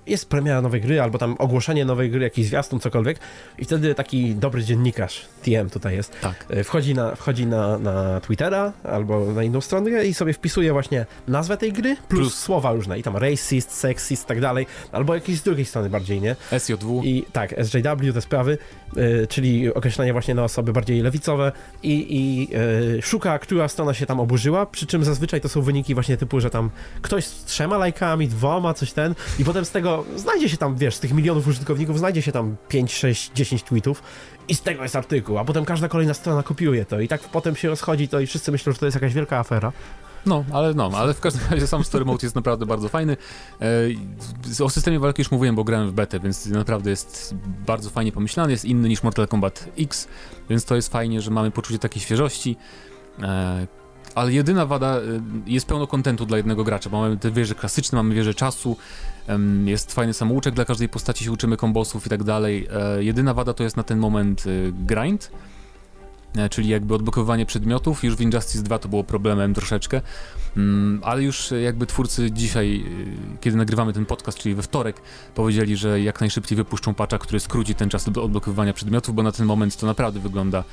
jest 0.07 0.29
premiera 0.29 0.63
nowej 0.63 0.81
gry, 0.81 1.01
albo 1.01 1.19
tam 1.19 1.37
ogłoszenie 1.39 1.85
nowej 1.85 2.11
gry, 2.11 2.21
jakiś 2.23 2.47
zwiastun, 2.47 2.81
cokolwiek 2.81 3.19
i 3.59 3.65
wtedy 3.65 3.95
taki 3.95 4.35
dobry 4.35 4.65
dziennikarz, 4.65 5.27
TM 5.43 5.71
tutaj 5.71 5.97
jest, 5.97 6.13
Tak. 6.21 6.47
wchodzi 6.65 6.95
na, 6.95 7.15
wchodzi 7.15 7.47
na, 7.47 7.79
na 7.79 8.21
Twittera 8.21 8.73
albo 8.85 9.33
na 9.33 9.43
inną 9.43 9.61
stronę 9.61 10.07
i 10.07 10.15
sobie 10.15 10.33
wpisuje 10.33 10.73
właśnie 10.73 11.07
nazwę 11.29 11.57
tej 11.57 11.73
gry, 11.73 11.97
plus, 12.09 12.21
Plus. 12.21 12.35
słowa 12.39 12.73
różne. 12.73 12.99
I 12.99 13.03
tam 13.03 13.17
racist, 13.17 13.71
sexist, 13.73 14.27
tak 14.27 14.41
dalej, 14.41 14.67
albo 14.93 15.15
jakieś 15.15 15.39
z 15.39 15.43
drugiej 15.43 15.65
strony 15.65 15.91
bardziej, 15.91 16.21
nie? 16.21 16.37
SJW. 16.59 17.03
I 17.05 17.25
tak, 17.33 17.55
SJW, 17.65 18.13
te 18.15 18.21
sprawy, 18.21 18.59
y, 18.97 19.27
czyli 19.29 19.75
określenie 19.75 20.13
właśnie 20.13 20.35
na 20.35 20.45
osoby 20.45 20.73
bardziej 20.73 21.03
lewicowe. 21.03 21.53
I, 21.83 22.07
i 22.17 22.49
y, 22.99 23.03
szuka, 23.03 23.39
która 23.39 23.69
strona 23.69 23.95
się 23.95 24.07
tam 24.07 24.21
oburzyła, 24.21 24.67
przy 24.67 24.87
czym 24.87 25.05
zazwyczaj 25.05 25.41
to 25.41 25.49
są 25.49 25.63
wyniki 25.63 25.95
właśnie 25.95 26.17
typu, 26.17 26.41
że 26.41 26.51
tam 26.51 26.71
ktoś 27.03 27.25
z 27.25 27.45
trzema 27.45 27.79
lajkami, 27.79 28.29
dwoma, 28.29 28.75
coś 28.75 28.93
ten. 28.93 29.15
I 29.39 29.45
potem 29.45 29.65
z 29.65 29.71
tego 29.71 30.05
znajdzie 30.17 30.49
się 30.49 30.57
tam, 30.57 30.77
wiesz, 30.77 30.95
z 30.95 31.01
tych 31.01 31.13
milionów 31.13 31.49
użytkowników 31.49 31.99
znajdzie 31.99 32.23
się 32.23 32.33
tam 32.33 32.57
5, 32.69 32.95
6, 32.95 33.31
10 33.35 33.63
tweetów. 33.63 34.03
I 34.49 34.55
z 34.55 34.61
tego 34.63 34.83
jest 34.83 34.97
artykuł, 34.97 35.39
a 35.39 35.45
potem 35.45 35.65
każda 35.65 35.89
kolejna 35.89 36.15
strona 36.15 36.43
kopiuje 36.43 36.85
to. 36.85 37.01
I 37.01 37.09
tak 37.09 37.21
potem 37.21 37.57
się 37.57 37.69
rozchodzi 37.69 38.09
to 38.09 38.21
i 38.21 38.27
wszyscy 38.27 38.53
myślą, 38.53 38.73
że 38.73 38.79
to 38.79 38.87
jest 38.87 38.95
jakaś 38.95 39.15
wielka 39.15 39.39
afera. 39.39 39.73
No, 40.27 40.45
ale 40.53 40.75
no, 40.75 40.91
ale 40.95 41.15
w 41.15 41.21
każdym 41.21 41.43
razie 41.51 41.67
sam 41.67 41.85
story 41.85 42.05
mode 42.05 42.27
jest 42.27 42.35
naprawdę 42.35 42.67
bardzo 42.67 42.89
fajny. 42.89 43.17
E, 44.61 44.65
o 44.65 44.71
systemie 44.71 45.01
walki 45.01 45.21
już 45.21 45.31
mówiłem, 45.31 45.57
bo 45.57 45.65
grałem 45.65 45.89
w 45.89 45.93
betę, 45.93 46.21
więc 46.21 46.47
naprawdę 46.47 46.91
jest 46.91 47.35
bardzo 47.67 47.91
fajnie 47.91 48.13
pomyślany, 48.13 48.53
jest 48.53 48.65
inny 48.65 48.89
niż 48.89 49.03
Mortal 49.03 49.29
Kombat 49.29 49.69
X, 49.79 50.09
więc 50.51 50.65
to 50.65 50.77
jest 50.77 50.93
fajnie, 50.93 51.21
że 51.21 51.31
mamy 51.31 51.51
poczucie 51.51 51.79
takiej 51.79 52.03
świeżości. 52.03 52.57
E, 53.23 53.67
ale 54.15 54.33
jedyna 54.33 54.67
wada, 54.67 54.97
e, 54.97 55.01
jest 55.47 55.67
pełno 55.67 55.87
kontentu 55.87 56.27
dla 56.27 56.37
jednego 56.37 56.65
gracza, 56.65 56.91
bo 56.91 57.01
mamy 57.01 57.17
te 57.17 57.31
wieże 57.31 57.55
klasyczne, 57.55 57.97
mamy 57.97 58.15
wieże 58.15 58.35
czasu, 58.35 58.77
jest 59.65 59.93
fajny 59.93 60.15
samouczek 60.15 60.55
dla 60.55 60.65
każdej 60.65 60.89
postaci, 60.89 61.25
się 61.25 61.33
uczymy 61.33 61.57
kombosów 61.57 62.07
i 62.07 62.11
tak 62.11 62.25
dalej. 62.25 62.69
Jedyna 62.99 63.35
wada 63.35 63.55
to 63.55 63.65
jest 63.65 63.77
na 63.77 63.83
ten 63.83 63.99
moment 63.99 64.45
grind, 64.73 65.31
czyli 66.51 66.69
jakby 66.69 66.95
odblokowywanie 66.95 67.47
przedmiotów. 67.47 68.05
Już 68.05 68.17
w 68.17 68.21
Injustice 68.21 68.65
2 68.65 68.79
to 68.79 68.89
było 68.89 69.05
problemem 69.05 69.55
troszeczkę, 69.55 70.01
mm, 70.57 71.01
ale 71.05 71.23
już 71.23 71.53
e, 71.53 71.61
jakby 71.61 71.87
twórcy 71.87 72.31
dzisiaj, 72.31 72.85
e, 73.35 73.39
kiedy 73.41 73.57
nagrywamy 73.57 73.93
ten 73.93 74.07
podcast, 74.07 74.39
czyli 74.39 74.55
we 74.55 74.63
wtorek, 74.63 75.03
powiedzieli, 75.35 75.77
że 75.77 76.01
jak 76.01 76.21
najszybciej 76.21 76.57
wypuszczą 76.57 76.95
patcha, 76.95 77.19
który 77.19 77.41
skróci 77.41 77.75
ten 77.75 77.89
czas 77.89 78.09
odbl- 78.09 78.25
odblokowywania 78.25 78.73
przedmiotów, 78.73 79.15
bo 79.15 79.23
na 79.23 79.33
ten 79.33 79.47
moment 79.47 79.77
to 79.77 79.87
naprawdę 79.87 80.21
wygląda 80.21 80.65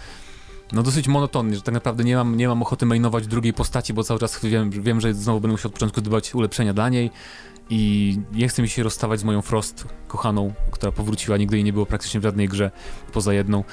no 0.71 0.83
dosyć 0.83 1.07
monotonnie, 1.07 1.55
że 1.55 1.61
tak 1.61 1.73
naprawdę 1.73 2.03
nie 2.03 2.15
mam, 2.15 2.37
nie 2.37 2.47
mam 2.47 2.61
ochoty 2.61 2.85
mainować 2.85 3.27
drugiej 3.27 3.53
postaci, 3.53 3.93
bo 3.93 4.03
cały 4.03 4.19
czas 4.19 4.39
wiem, 4.45 4.69
wiem, 4.69 5.01
że 5.01 5.13
znowu 5.13 5.41
będę 5.41 5.51
musiał 5.51 5.69
od 5.69 5.73
początku 5.73 5.99
zdobywać 5.99 6.35
ulepszenia 6.35 6.73
dla 6.73 6.89
niej 6.89 7.11
i 7.69 8.17
nie 8.31 8.47
chcę 8.47 8.61
mi 8.61 8.69
się 8.69 8.83
rozstawać 8.83 9.19
z 9.19 9.23
moją 9.23 9.41
Frost 9.41 9.87
kochaną, 10.07 10.53
która 10.71 10.91
powróciła, 10.91 11.37
nigdy 11.37 11.57
jej 11.57 11.63
nie 11.63 11.73
było 11.73 11.85
praktycznie 11.85 12.19
w 12.19 12.23
żadnej 12.23 12.47
grze 12.47 12.71
poza 13.13 13.33
jedną. 13.33 13.63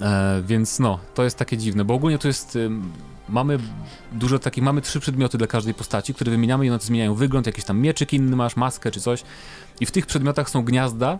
E, 0.00 0.42
więc 0.46 0.78
no, 0.78 0.98
to 1.14 1.24
jest 1.24 1.36
takie 1.36 1.56
dziwne, 1.56 1.84
bo 1.84 1.94
ogólnie 1.94 2.18
to 2.18 2.28
jest. 2.28 2.56
ym, 2.56 2.92
mamy 3.28 3.58
dużo 4.12 4.38
takich, 4.38 4.64
mamy 4.64 4.80
trzy 4.80 5.00
przedmioty 5.00 5.38
dla 5.38 5.46
każdej 5.46 5.74
postaci, 5.74 6.14
które 6.14 6.30
wymieniamy 6.30 6.66
i 6.66 6.70
one 6.70 6.78
zmieniają 6.78 7.14
wygląd, 7.14 7.46
jakiś 7.46 7.64
tam 7.64 7.80
mieczyk 7.80 8.12
inny 8.12 8.36
masz, 8.36 8.56
maskę 8.56 8.90
czy 8.90 9.00
coś. 9.00 9.22
I 9.80 9.86
w 9.86 9.90
tych 9.90 10.06
przedmiotach 10.06 10.50
są 10.50 10.64
gniazda 10.64 11.18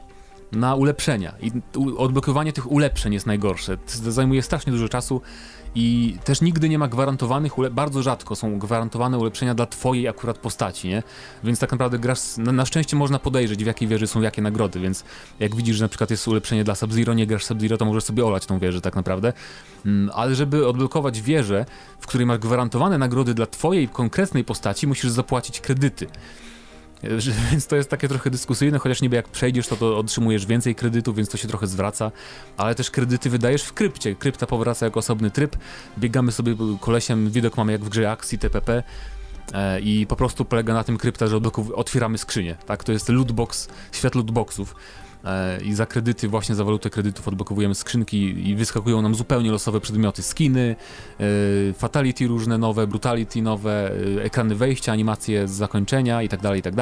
na 0.52 0.74
ulepszenia. 0.74 1.34
I 1.40 1.52
odblokowanie 1.96 2.52
tych 2.52 2.72
ulepszeń 2.72 3.14
jest 3.14 3.26
najgorsze. 3.26 3.76
To 4.04 4.12
zajmuje 4.12 4.42
strasznie 4.42 4.72
dużo 4.72 4.88
czasu 4.88 5.20
i 5.74 6.16
też 6.24 6.40
nigdy 6.40 6.68
nie 6.68 6.78
ma 6.78 6.88
gwarantowanych, 6.88 7.52
bardzo 7.70 8.02
rzadko 8.02 8.36
są 8.36 8.58
gwarantowane 8.58 9.18
ulepszenia 9.18 9.54
dla 9.54 9.66
twojej 9.66 10.08
akurat 10.08 10.38
postaci, 10.38 10.88
nie? 10.88 11.02
Więc 11.44 11.58
tak 11.58 11.72
naprawdę 11.72 11.98
grasz, 11.98 12.36
na, 12.36 12.52
na 12.52 12.66
szczęście 12.66 12.96
można 12.96 13.18
podejrzeć 13.18 13.64
w 13.64 13.66
jakiej 13.66 13.88
wieży 13.88 14.06
są 14.06 14.20
jakie 14.20 14.42
nagrody, 14.42 14.80
więc 14.80 15.04
jak 15.40 15.56
widzisz, 15.56 15.76
że 15.76 15.84
na 15.84 15.88
przykład 15.88 16.10
jest 16.10 16.28
ulepszenie 16.28 16.64
dla 16.64 16.74
Sub-Zero, 16.74 17.14
nie 17.14 17.26
grasz 17.26 17.44
Sub-Zero, 17.44 17.76
to 17.76 17.84
możesz 17.84 18.04
sobie 18.04 18.26
olać 18.26 18.46
tą 18.46 18.58
wieżę 18.58 18.80
tak 18.80 18.96
naprawdę. 18.96 19.32
Mm, 19.86 20.10
ale 20.14 20.34
żeby 20.34 20.68
odblokować 20.68 21.22
wieżę, 21.22 21.66
w 22.00 22.06
której 22.06 22.26
masz 22.26 22.38
gwarantowane 22.38 22.98
nagrody 22.98 23.34
dla 23.34 23.46
twojej 23.46 23.88
konkretnej 23.88 24.44
postaci, 24.44 24.86
musisz 24.86 25.10
zapłacić 25.10 25.60
kredyty. 25.60 26.06
Więc 27.50 27.66
to 27.66 27.76
jest 27.76 27.90
takie 27.90 28.08
trochę 28.08 28.30
dyskusyjne, 28.30 28.78
chociaż 28.78 29.02
niby 29.02 29.16
jak 29.16 29.28
przejdziesz, 29.28 29.66
to, 29.66 29.76
to 29.76 29.98
otrzymujesz 29.98 30.46
więcej 30.46 30.74
kredytów, 30.74 31.16
więc 31.16 31.28
to 31.28 31.36
się 31.36 31.48
trochę 31.48 31.66
zwraca, 31.66 32.12
ale 32.56 32.74
też 32.74 32.90
kredyty 32.90 33.30
wydajesz 33.30 33.62
w 33.62 33.72
krypcie. 33.72 34.14
Krypta 34.14 34.46
powraca 34.46 34.86
jako 34.86 35.00
osobny 35.00 35.30
tryb, 35.30 35.56
biegamy 35.98 36.32
sobie 36.32 36.54
kolesiem, 36.80 37.30
widok 37.30 37.56
mamy 37.56 37.72
jak 37.72 37.84
w 37.84 37.88
grze 37.88 38.10
akcji 38.10 38.38
TPP 38.38 38.82
e, 39.52 39.80
i 39.80 40.06
po 40.06 40.16
prostu 40.16 40.44
polega 40.44 40.74
na 40.74 40.84
tym 40.84 40.98
krypta, 40.98 41.26
że 41.26 41.40
otwieramy 41.74 42.18
skrzynię, 42.18 42.56
tak? 42.66 42.84
To 42.84 42.92
jest 42.92 43.08
lootbox, 43.08 43.68
świat 43.92 44.14
lootboxów. 44.14 44.74
E, 45.24 45.60
I 45.60 45.74
za 45.74 45.86
kredyty, 45.86 46.28
właśnie 46.28 46.54
za 46.54 46.64
walutę 46.64 46.90
kredytów 46.90 47.28
odblokowujemy 47.28 47.74
skrzynki 47.74 48.48
i 48.50 48.56
wyskakują 48.56 49.02
nam 49.02 49.14
zupełnie 49.14 49.50
losowe 49.50 49.80
przedmioty, 49.80 50.22
skiny, 50.22 50.76
e, 51.20 51.72
fatality 51.72 52.26
różne 52.26 52.58
nowe, 52.58 52.86
brutality 52.86 53.42
nowe, 53.42 53.92
e, 54.18 54.24
ekrany 54.24 54.54
wejścia, 54.54 54.92
animacje 54.92 55.48
z 55.48 55.50
zakończenia 55.50 56.22
i 56.22 56.28
tak 56.28 56.40
dalej, 56.40 56.60
i 56.60 56.62
tak. 56.62 56.74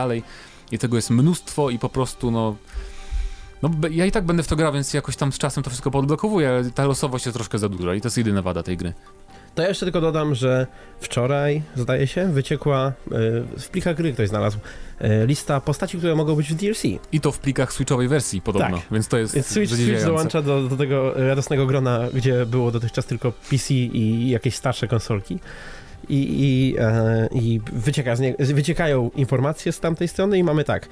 I 0.73 0.79
tego 0.79 0.97
jest 0.97 1.11
mnóstwo 1.11 1.71
i 1.71 1.79
po 1.79 1.89
prostu 1.89 2.31
no... 2.31 2.57
No, 3.63 3.71
ja 3.91 4.07
i 4.07 4.13
tak 4.13 4.25
będę 4.25 4.43
w 4.43 4.49
to 4.49 4.57
grał, 4.57 4.73
więc 4.73 4.95
jakoś 4.95 5.17
tam 5.17 5.33
z 5.33 5.39
czasem 5.39 5.63
to 5.63 5.71
wszystko 5.71 5.91
podblokowuję, 5.91 6.49
ale 6.49 6.71
ta 6.71 6.85
losowość 6.87 7.27
jest 7.27 7.37
troszkę 7.37 7.59
za 7.59 7.69
duża 7.69 7.95
i 7.95 8.01
to 8.01 8.07
jest 8.07 8.19
jedyna 8.19 8.43
wada 8.43 8.63
tej 8.63 8.77
gry. 8.77 8.93
To 9.55 9.63
ja 9.63 9.69
jeszcze 9.69 9.87
tylko 9.87 10.01
dodam, 10.01 10.35
że 10.35 10.67
wczoraj, 11.01 11.63
zdaje 11.77 12.07
się, 12.07 12.33
wyciekła, 12.33 12.93
w 13.59 13.69
plikach 13.69 13.97
gry 13.97 14.13
ktoś 14.13 14.29
znalazł, 14.29 14.59
lista 15.27 15.61
postaci, 15.61 15.99
które 15.99 16.15
mogą 16.15 16.35
być 16.35 16.53
w 16.53 16.55
DLC. 16.55 16.83
I 17.13 17.21
to 17.21 17.33
w 17.33 17.39
plikach 17.39 17.73
switchowej 17.73 18.09
wersji 18.09 18.41
podobno, 18.41 18.77
Tak. 18.77 18.87
więc 18.91 19.09
to 19.09 19.19
jest 19.19 19.35
Więc 19.35 19.47
Switch, 19.47 19.75
Switch 19.75 20.05
dołącza 20.05 20.43
do, 20.43 20.63
do 20.63 20.77
tego 20.77 21.15
radosnego 21.15 21.67
grona, 21.67 22.01
gdzie 22.15 22.47
było 22.47 22.71
dotychczas 22.71 23.07
tylko 23.07 23.33
PC 23.51 23.75
i 23.75 24.31
jakieś 24.31 24.55
starsze 24.57 24.89
konsolki. 24.89 25.39
I, 26.09 26.27
i, 26.41 26.77
e, 26.79 27.29
i 27.33 27.61
wycieka 27.73 28.15
nie, 28.15 28.35
wyciekają 28.39 29.11
informacje 29.17 29.73
z 29.73 29.81
tamtej 29.81 30.09
strony 30.09 30.39
i 30.39 30.45
mamy 30.45 30.65
tak. 30.65 30.89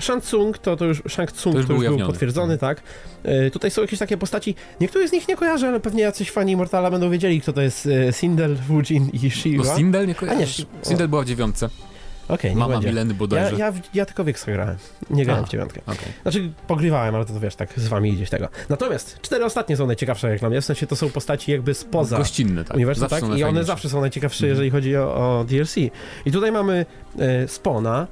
Shang 0.00 0.24
Tsung 0.24 0.58
to, 0.58 0.76
to 0.76 0.84
już, 0.84 1.02
Shang 1.08 1.32
Tsung 1.32 1.52
To 1.54 1.58
już 1.58 1.66
to 1.68 1.74
był 1.74 1.82
już 1.82 1.96
był 1.96 2.06
potwierdzony, 2.06 2.58
tak. 2.58 2.82
E, 3.22 3.50
tutaj 3.50 3.70
są 3.70 3.82
jakieś 3.82 3.98
takie 3.98 4.16
postaci, 4.16 4.54
niektóre 4.80 5.08
z 5.08 5.12
nich 5.12 5.28
nie 5.28 5.36
kojarzę, 5.36 5.68
ale 5.68 5.80
pewnie 5.80 6.02
jacyś 6.02 6.30
fani 6.30 6.56
Mortala 6.56 6.90
będą 6.90 7.10
wiedzieli, 7.10 7.40
kto 7.40 7.52
to 7.52 7.62
jest 7.62 7.86
e, 7.86 8.12
Sindel, 8.12 8.56
Fujin 8.68 9.10
i 9.12 9.30
Shiva. 9.30 9.64
No 9.64 9.76
Sindel 9.76 10.06
nie 10.06 10.12
A 10.12 10.16
kojarzysz? 10.16 10.58
nie, 10.58 10.64
Sindel 10.82 11.08
była 11.08 11.22
w 11.22 11.26
dziewiątce. 11.26 11.68
Nie 12.44 12.56
Mama 12.56 12.72
będzie. 12.74 12.88
Mileny 12.88 13.12
Ja, 13.12 13.18
bodajże. 13.18 13.56
ja, 13.56 13.72
w- 13.72 13.94
ja 13.94 14.06
tylko 14.06 14.24
w 14.24 14.28
X 14.28 14.44
grałem, 14.44 14.76
nie 15.10 15.24
grałem 15.24 15.44
A. 15.44 15.46
w 15.46 15.50
dziewiątkę. 15.50 15.80
Okej. 15.86 16.08
Znaczy, 16.22 16.50
pogrywałem, 16.66 17.14
ale 17.14 17.24
to, 17.24 17.32
to 17.32 17.40
wiesz, 17.40 17.56
tak 17.56 17.68
z 17.76 17.88
wami 17.88 18.12
gdzieś 18.12 18.30
tego. 18.30 18.48
Natomiast 18.68 19.18
cztery 19.22 19.44
ostatnie 19.44 19.76
są 19.76 19.86
najciekawsze 19.86 20.30
jak 20.30 20.40
dla 20.40 20.48
mnie, 20.50 20.60
w 20.60 20.64
sensie 20.64 20.86
to 20.86 20.96
są 20.96 21.10
postaci 21.10 21.52
jakby 21.52 21.74
spoza 21.74 22.18
Gościnne, 22.18 22.64
tak. 22.64 22.76
uniwersum, 22.76 23.08
tak? 23.08 23.24
I 23.36 23.44
one 23.44 23.64
zawsze 23.64 23.88
są 23.88 24.00
najciekawsze, 24.00 24.36
Mhm. 24.46 24.50
jeżeli 24.50 24.70
chodzi 24.70 24.96
o, 24.96 25.14
o 25.40 25.44
DLC. 25.44 25.76
I 26.26 26.32
tutaj 26.32 26.52
mamy 26.52 26.86
e, 27.18 27.48
Spona, 27.48 28.06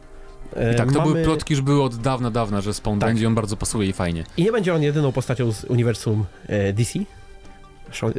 E, 0.57 0.73
I 0.73 0.77
tak, 0.77 0.93
to 0.93 0.99
mamy... 0.99 1.13
były 1.13 1.25
plotki 1.25 1.55
już 1.55 1.63
były 1.63 1.83
od 1.83 1.97
dawna, 1.97 2.31
dawna, 2.31 2.61
że 2.61 2.75
Spawn 2.75 2.99
Tak. 3.01 3.09
będzie 3.11 3.27
on 3.27 3.35
bardzo 3.35 3.57
pasuje 3.57 3.89
i 3.89 3.93
fajnie. 3.93 4.25
I 4.37 4.43
nie 4.45 4.53
będzie 4.53 4.75
on 4.75 4.83
jedyną 4.83 5.13
postacią 5.13 5.53
z 5.53 5.65
uniwersum 5.65 6.25
e, 6.47 6.73
DC. 6.73 6.99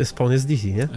Spawn 0.04 0.32
jest 0.32 0.48
DC, 0.48 0.68
nie? 0.68 0.84
E, 0.84 0.88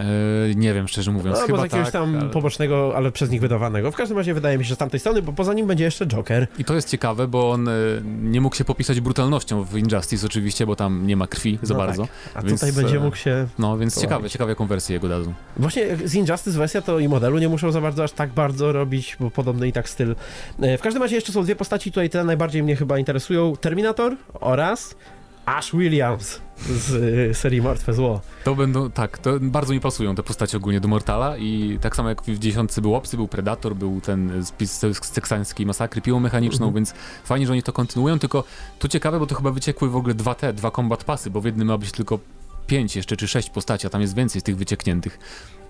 nie 0.55 0.73
wiem, 0.73 0.87
szczerze 0.87 1.11
mówiąc, 1.11 1.39
No, 1.39 1.45
chyba 1.45 1.59
z 1.59 1.61
jakiegoś 1.61 1.83
tak, 1.83 1.93
tam 1.93 2.15
ale... 2.15 2.29
pobocznego, 2.29 2.93
ale 2.95 3.11
przez 3.11 3.29
nich 3.29 3.41
wydawanego. 3.41 3.91
W 3.91 3.95
każdym 3.95 4.17
razie 4.17 4.33
wydaje 4.33 4.57
mi 4.57 4.63
się, 4.63 4.69
że 4.69 4.75
z 4.75 4.77
tamtej 4.77 4.99
strony, 4.99 5.21
bo 5.21 5.33
poza 5.33 5.53
nim 5.53 5.67
będzie 5.67 5.83
jeszcze 5.83 6.07
Joker. 6.07 6.47
I 6.59 6.65
to 6.65 6.73
jest 6.73 6.89
ciekawe, 6.89 7.27
bo 7.27 7.51
on 7.51 7.67
e, 7.67 7.71
nie 8.21 8.41
mógł 8.41 8.55
się 8.55 8.65
popisać 8.65 8.99
brutalnością 9.01 9.63
w 9.63 9.77
Injustice 9.77 10.25
oczywiście, 10.27 10.65
bo 10.65 10.75
tam 10.75 11.07
nie 11.07 11.15
ma 11.17 11.27
krwi 11.27 11.59
za 11.61 11.73
No 11.73 11.79
bardzo. 11.79 12.07
A 12.33 12.41
Więc, 12.41 12.61
tutaj 12.61 12.73
będzie 12.73 12.97
e, 12.97 12.99
mógł 12.99 13.15
się... 13.17 13.47
No, 13.59 13.77
więc 13.77 14.01
ciekawe, 14.01 14.29
ciekawe 14.29 14.51
jaką 14.51 14.67
wersję 14.67 14.93
jego 14.93 15.09
dadzą. 15.09 15.33
Właśnie 15.57 15.97
z 16.05 16.15
Injustice 16.15 16.57
wersja 16.57 16.81
to 16.81 16.99
i 16.99 17.07
modelu 17.07 17.37
nie 17.39 17.49
muszą 17.49 17.71
za 17.71 17.81
bardzo 17.81 18.03
aż 18.03 18.11
tak 18.11 18.29
bardzo 18.29 18.71
robić, 18.71 19.17
bo 19.19 19.31
podobny 19.31 19.67
i 19.67 19.71
tak 19.71 19.89
styl. 19.89 20.15
E, 20.61 20.77
W 20.77 20.81
każdym 20.81 21.03
razie 21.03 21.15
jeszcze 21.15 21.31
są 21.31 21.43
dwie 21.43 21.55
postaci 21.55 21.91
tutaj, 21.91 22.09
te 22.09 22.23
najbardziej 22.23 22.63
mnie 22.63 22.75
chyba 22.75 22.99
interesują. 22.99 23.55
Terminator 23.55 24.15
oraz 24.33 24.95
Ash 25.45 25.71
Williams 25.71 26.41
z 26.69 26.93
e, 27.31 27.33
serii 27.33 27.61
Martwe 27.61 27.93
Zło. 27.93 28.21
To 28.43 28.55
będą, 28.55 28.91
tak, 28.91 29.17
to 29.17 29.31
bardzo 29.41 29.73
mi 29.73 29.79
pasują 29.79 30.15
te 30.15 30.23
postacie 30.23 30.57
ogólnie 30.57 30.79
do 30.79 30.87
Mortala 30.87 31.37
i 31.37 31.77
tak 31.81 31.95
samo 31.95 32.09
jak 32.09 32.21
w 32.21 32.39
dziesiątce 32.39 32.81
był 32.81 32.95
Opsy, 32.95 33.17
był 33.17 33.27
Predator, 33.27 33.75
był 33.75 34.01
ten 34.01 34.43
z, 34.43 34.71
z, 34.71 35.11
teksańskiej 35.11 35.65
masakry 35.65 36.01
piłą 36.01 36.19
mechaniczną, 36.19 36.65
Mhm. 36.67 36.75
więc 36.75 36.93
fajnie, 37.23 37.45
że 37.47 37.53
oni 37.53 37.63
to 37.63 37.73
kontynuują, 37.73 38.19
tylko 38.19 38.43
tu 38.79 38.87
ciekawe, 38.87 39.19
bo 39.19 39.27
to 39.27 39.35
chyba 39.35 39.51
wyciekły 39.51 39.89
w 39.89 39.95
ogóle 39.95 40.13
dwa 40.13 40.35
te, 40.35 40.53
dwa 40.53 40.71
combat 40.71 41.03
pasy, 41.03 41.29
bo 41.29 41.41
w 41.41 41.45
jednym 41.45 41.67
ma 41.67 41.77
być 41.77 41.91
tylko 41.91 42.19
pięć 42.67 42.95
jeszcze, 42.95 43.17
czy 43.17 43.27
sześć 43.27 43.49
postaci, 43.49 43.87
a 43.87 43.89
tam 43.89 44.01
jest 44.01 44.15
więcej 44.15 44.41
z 44.41 44.43
tych 44.43 44.57
wyciekniętych, 44.57 45.19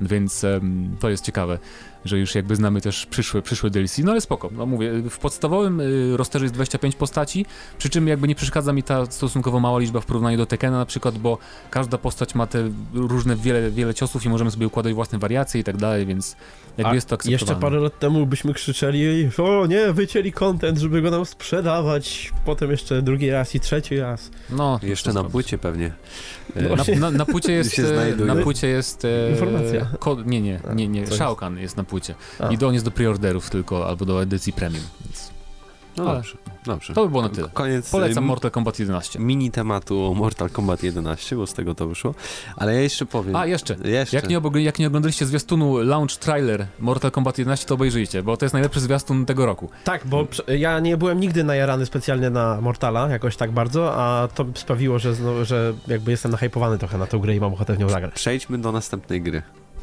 więc 0.02 0.44
em, 0.44 0.96
to 1.00 1.10
jest 1.10 1.26
ciekawe, 1.26 1.60
że 2.06 2.20
już 2.20 2.36
jakby 2.36 2.56
znamy 2.56 2.82
też 2.82 3.06
przyszłe, 3.06 3.42
przyszłe 3.42 3.70
DLC, 3.70 3.98
no 3.98 4.12
ale 4.12 4.22
spoko, 4.22 4.50
no 4.58 4.66
mówię, 4.66 4.92
w 5.10 5.18
podstawowym 5.18 5.80
y, 5.80 6.18
rosterze 6.18 6.46
jest 6.46 6.56
25 6.56 6.96
postaci, 6.96 7.46
przy 7.78 7.90
czym 7.90 8.08
jakby 8.08 8.28
nie 8.28 8.36
przeszkadza 8.36 8.74
mi 8.74 8.84
ta 8.84 9.06
stosunkowo 9.06 9.60
mała 9.60 9.80
liczba 9.80 10.02
w 10.02 10.06
porównaniu 10.06 10.38
do 10.38 10.46
Tekena 10.46 10.78
na 10.78 10.86
przykład, 10.86 11.18
bo 11.18 11.38
każda 11.70 11.98
postać 11.98 12.36
ma 12.36 12.48
te 12.48 12.70
różne, 12.94 13.36
wiele, 13.36 13.72
wiele 13.72 13.94
ciosów 13.94 14.26
i 14.26 14.30
możemy 14.30 14.52
sobie 14.52 14.68
układać 14.68 14.94
własne 14.94 15.20
wariacje 15.20 15.62
i 15.62 15.64
tak 15.64 15.78
dalej, 15.78 16.06
więc 16.06 16.36
jakby 16.78 16.92
A 16.92 16.96
jest 16.96 17.08
to 17.08 17.16
akceptowane. 17.16 17.52
Jeszcze 17.52 17.56
parę 17.56 17.80
lat 17.80 18.00
temu 18.00 18.26
byśmy 18.26 18.54
krzyczeli, 18.54 19.30
o 19.38 19.66
nie, 19.66 19.94
wycięli 19.94 20.32
content, 20.32 20.78
żeby 20.78 21.02
go 21.02 21.12
nam 21.12 21.26
sprzedawać. 21.26 22.32
Potem 22.46 22.72
jeszcze 22.72 23.02
drugi 23.02 23.30
raz 23.30 23.56
i 23.56 23.60
trzeci 23.60 23.98
raz. 23.98 24.32
No, 24.50 24.80
Jeszcze 24.84 25.10
na 25.10 25.14
zrobić. 25.14 25.32
płycie 25.32 25.58
pewnie. 25.58 25.92
No 26.56 26.76
Na, 26.76 27.00
na, 27.00 27.18
na 27.18 27.26
płycie 27.26 27.52
jest, 27.62 27.74
się 27.76 27.84
e, 27.84 28.16
na 28.26 28.36
płycie 28.36 28.68
jest 28.68 29.06
e, 29.06 29.32
Informacja. 29.32 29.88
Kod, 30.00 30.26
nie, 30.28 30.42
nie, 30.42 30.60
A, 30.70 30.74
nie, 30.74 30.88
nie? 30.88 31.08
Shao 31.08 31.36
Kahn 31.36 31.58
jest 31.58 31.78
na 31.78 31.84
płycie 31.84 32.16
A. 32.40 32.48
i 32.48 32.58
do, 32.58 32.68
on 32.68 32.74
jest 32.74 32.86
do 32.86 32.92
preorderów 32.92 33.50
tylko, 33.50 33.88
albo 33.88 34.06
do 34.06 34.22
edycji 34.22 34.54
premium, 34.54 34.84
więc 35.06 35.32
No 35.98 36.04
Ale- 36.04 36.16
dobrze, 36.16 36.38
dobrze. 36.66 36.94
to 36.94 37.04
by 37.04 37.10
było 37.10 37.22
na 37.22 37.30
tyle. 37.30 37.50
Koniec. 37.54 37.90
Polecam 37.90 38.24
e, 38.24 38.28
Mortal 38.28 38.52
Kombat 38.52 38.80
11. 38.80 39.20
Mini 39.20 39.52
tematu 39.52 40.06
o 40.06 40.14
Mortal 40.14 40.50
Kombat 40.50 40.84
11, 40.84 41.36
bo 41.36 41.48
z 41.48 41.54
tego 41.54 41.76
to 41.76 41.88
wyszło. 41.88 42.16
Ale 42.56 42.74
ja 42.74 42.82
jeszcze 42.82 43.06
powiem. 43.06 43.36
A, 43.36 43.46
jeszcze. 43.46 43.76
Jeszcze. 43.84 44.16
Jak 44.18 44.30
nie, 44.30 44.40
obog- 44.42 44.58
jak 44.58 44.80
nie 44.80 44.88
oglądaliście 44.88 45.26
zwiastunu 45.26 45.78
launch 45.84 46.16
trailer 46.20 46.68
Mortal 46.80 47.12
Kombat 47.12 47.38
11, 47.38 47.68
to 47.68 47.74
obejrzyjcie, 47.76 48.24
bo 48.24 48.38
to 48.38 48.46
jest 48.46 48.54
najlepszy 48.54 48.80
zwiastun 48.80 49.26
tego 49.26 49.46
roku. 49.46 49.70
Tak, 49.84 50.08
bo 50.08 50.28
ja 50.48 50.80
nie 50.80 50.98
byłem 50.98 51.20
nigdy 51.20 51.44
najarany 51.44 51.86
specjalnie 51.86 52.30
na 52.30 52.62
Mortala, 52.62 53.10
jakoś 53.10 53.36
tak 53.38 53.52
bardzo, 53.52 53.94
a 53.96 54.28
to 54.28 54.46
sprawiło, 54.56 55.00
że, 55.00 55.46
że 55.46 55.74
jakby 55.88 56.12
jestem 56.12 56.32
nahypowany 56.32 56.78
trochę 56.78 56.98
na 56.98 57.08
tę 57.08 57.20
grę 57.20 57.36
i 57.36 57.40
mam 57.40 57.54
ochotę 57.54 57.74
w 57.74 57.80
nią 57.80 57.90
zagrać. 57.90 58.14
Przejdźmy 58.14 58.58
do 58.58 58.72
następnej 58.72 59.22
gry. 59.22 59.42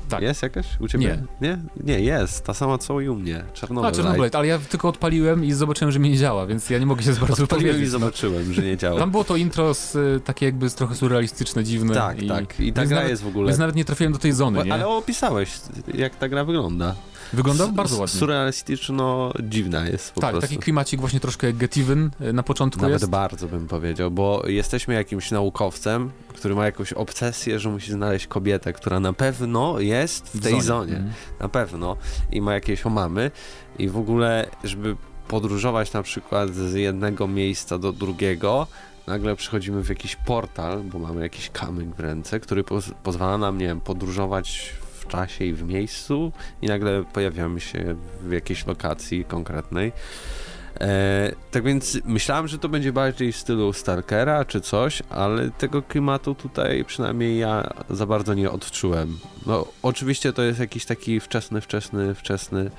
Tak. 0.08 0.22
Jest 0.22 0.42
jakaś 0.42 0.66
u 0.80 0.88
ciebie? 0.88 1.18
Nie. 1.40 1.48
Nie? 1.48 1.58
Nie, 1.84 2.00
jest. 2.00 2.44
Ta 2.44 2.54
sama 2.54 2.78
co 2.78 3.00
i 3.00 3.08
u 3.08 3.14
mnie. 3.14 3.44
Czarnobyl. 3.54 3.88
A, 3.88 3.92
Czarnobyl, 3.92 4.30
ale 4.32 4.46
ja 4.46 4.58
tylko 4.58 4.88
odpaliłem 4.88 5.44
i 5.44 5.52
zobaczyłem, 5.52 5.92
że 5.92 5.98
mi 5.98 6.10
nie 6.10 6.16
działa, 6.16 6.46
więc 6.46 6.70
ja 6.70 6.78
nie 6.78 6.86
mogę 6.86 7.02
się 7.02 7.12
z 7.12 7.18
bardzo 7.18 7.42
Odpaliłem 7.44 7.78
i 7.78 7.84
no. 7.84 7.88
zobaczyłem, 7.88 8.52
że 8.52 8.62
nie 8.62 8.76
działa. 8.76 8.98
Tam 8.98 9.10
było 9.10 9.24
to 9.24 9.36
intro 9.36 9.74
z, 9.74 9.94
y, 9.94 10.20
takie 10.24 10.46
jakby 10.46 10.70
trochę 10.70 10.94
surrealistyczne, 10.94 11.64
dziwne. 11.64 11.94
Tak, 11.94 12.22
i, 12.22 12.28
tak. 12.28 12.60
I 12.60 12.72
ta 12.72 12.86
gra 12.86 12.96
nawet, 12.96 13.10
jest 13.10 13.22
w 13.22 13.26
ogóle... 13.26 13.46
Więc 13.46 13.58
nawet 13.58 13.76
nie 13.76 13.84
trafiłem 13.84 14.12
do 14.12 14.18
tej 14.18 14.32
zony, 14.32 14.64
nie? 14.64 14.74
Ale 14.74 14.86
opisałeś, 14.86 15.50
jak 15.94 16.16
ta 16.16 16.28
gra 16.28 16.44
wygląda. 16.44 16.94
Wygląda 17.32 17.66
bardzo 17.66 17.98
ładnie. 17.98 18.18
Surrealistyczno-dziwna 18.18 19.86
jest 19.86 20.12
po 20.12 20.20
tak, 20.20 20.30
prostu. 20.30 20.48
taki 20.48 20.62
klimacik 20.62 21.00
właśnie 21.00 21.20
troszkę 21.20 21.46
jak 21.46 21.56
Get 21.56 21.76
Even 21.76 22.10
na 22.32 22.42
początku 22.42 22.82
Nawet 22.82 23.00
jest. 23.00 23.10
bardzo 23.10 23.48
bym 23.48 23.68
powiedział, 23.68 24.10
bo 24.10 24.42
jesteśmy 24.46 24.94
jakimś 24.94 25.30
naukowcem, 25.30 26.10
który 26.28 26.54
ma 26.54 26.64
jakąś 26.64 26.92
obsesję, 26.92 27.60
że 27.60 27.68
musi 27.68 27.92
znaleźć 27.92 28.26
kobietę, 28.26 28.72
która 28.72 29.00
na 29.00 29.12
pewno 29.12 29.80
jest 29.80 30.28
w 30.28 30.42
tej 30.42 30.60
zonie. 30.60 30.96
Mhm. 30.96 31.12
Na 31.40 31.48
pewno. 31.48 31.96
I 32.32 32.40
ma 32.40 32.54
jakieś 32.54 32.86
omamy. 32.86 33.30
I 33.78 33.88
w 33.88 33.96
ogóle, 33.96 34.50
żeby 34.64 34.96
podróżować 35.28 35.92
na 35.92 36.02
przykład 36.02 36.54
z 36.54 36.74
jednego 36.74 37.28
miejsca 37.28 37.78
do 37.78 37.92
drugiego, 37.92 38.66
nagle 39.06 39.36
przychodzimy 39.36 39.84
w 39.84 39.88
jakiś 39.88 40.16
portal, 40.16 40.80
bo 40.82 40.98
mamy 40.98 41.20
jakiś 41.20 41.50
kamyk 41.50 41.88
w 41.88 42.00
ręce, 42.00 42.40
który 42.40 42.64
poz 42.64 42.90
pozwala 43.02 43.38
nam, 43.38 43.58
nie 43.58 43.66
wiem, 43.66 43.80
podróżować 43.80 44.72
w 45.08 45.10
czasie 45.10 45.44
i 45.44 45.52
w 45.52 45.62
miejscu 45.62 46.32
i 46.62 46.66
nagle 46.66 47.04
pojawiamy 47.12 47.60
się 47.60 47.96
w 48.22 48.32
jakiejś 48.32 48.66
lokacji 48.66 49.24
konkretnej. 49.24 49.92
E, 50.80 51.32
tak 51.50 51.64
więc 51.64 51.98
myślałem, 52.04 52.48
że 52.48 52.58
to 52.58 52.68
będzie 52.68 52.92
bardziej 52.92 53.32
w 53.32 53.36
stylu 53.36 53.72
Stalkera 53.72 54.44
czy 54.44 54.60
coś, 54.60 55.02
ale 55.10 55.50
tego 55.50 55.82
klimatu 55.82 56.34
tutaj 56.34 56.84
przynajmniej 56.84 57.38
ja 57.38 57.70
za 57.90 58.06
bardzo 58.06 58.34
nie 58.34 58.50
odczułem. 58.50 59.18
No, 59.46 59.66
oczywiście 59.82 60.32
to 60.32 60.42
jest 60.42 60.60
jakiś 60.60 60.84
taki 60.84 61.20
wczesny, 61.20 61.60
wczesny, 61.60 62.14
wczesny, 62.14 62.70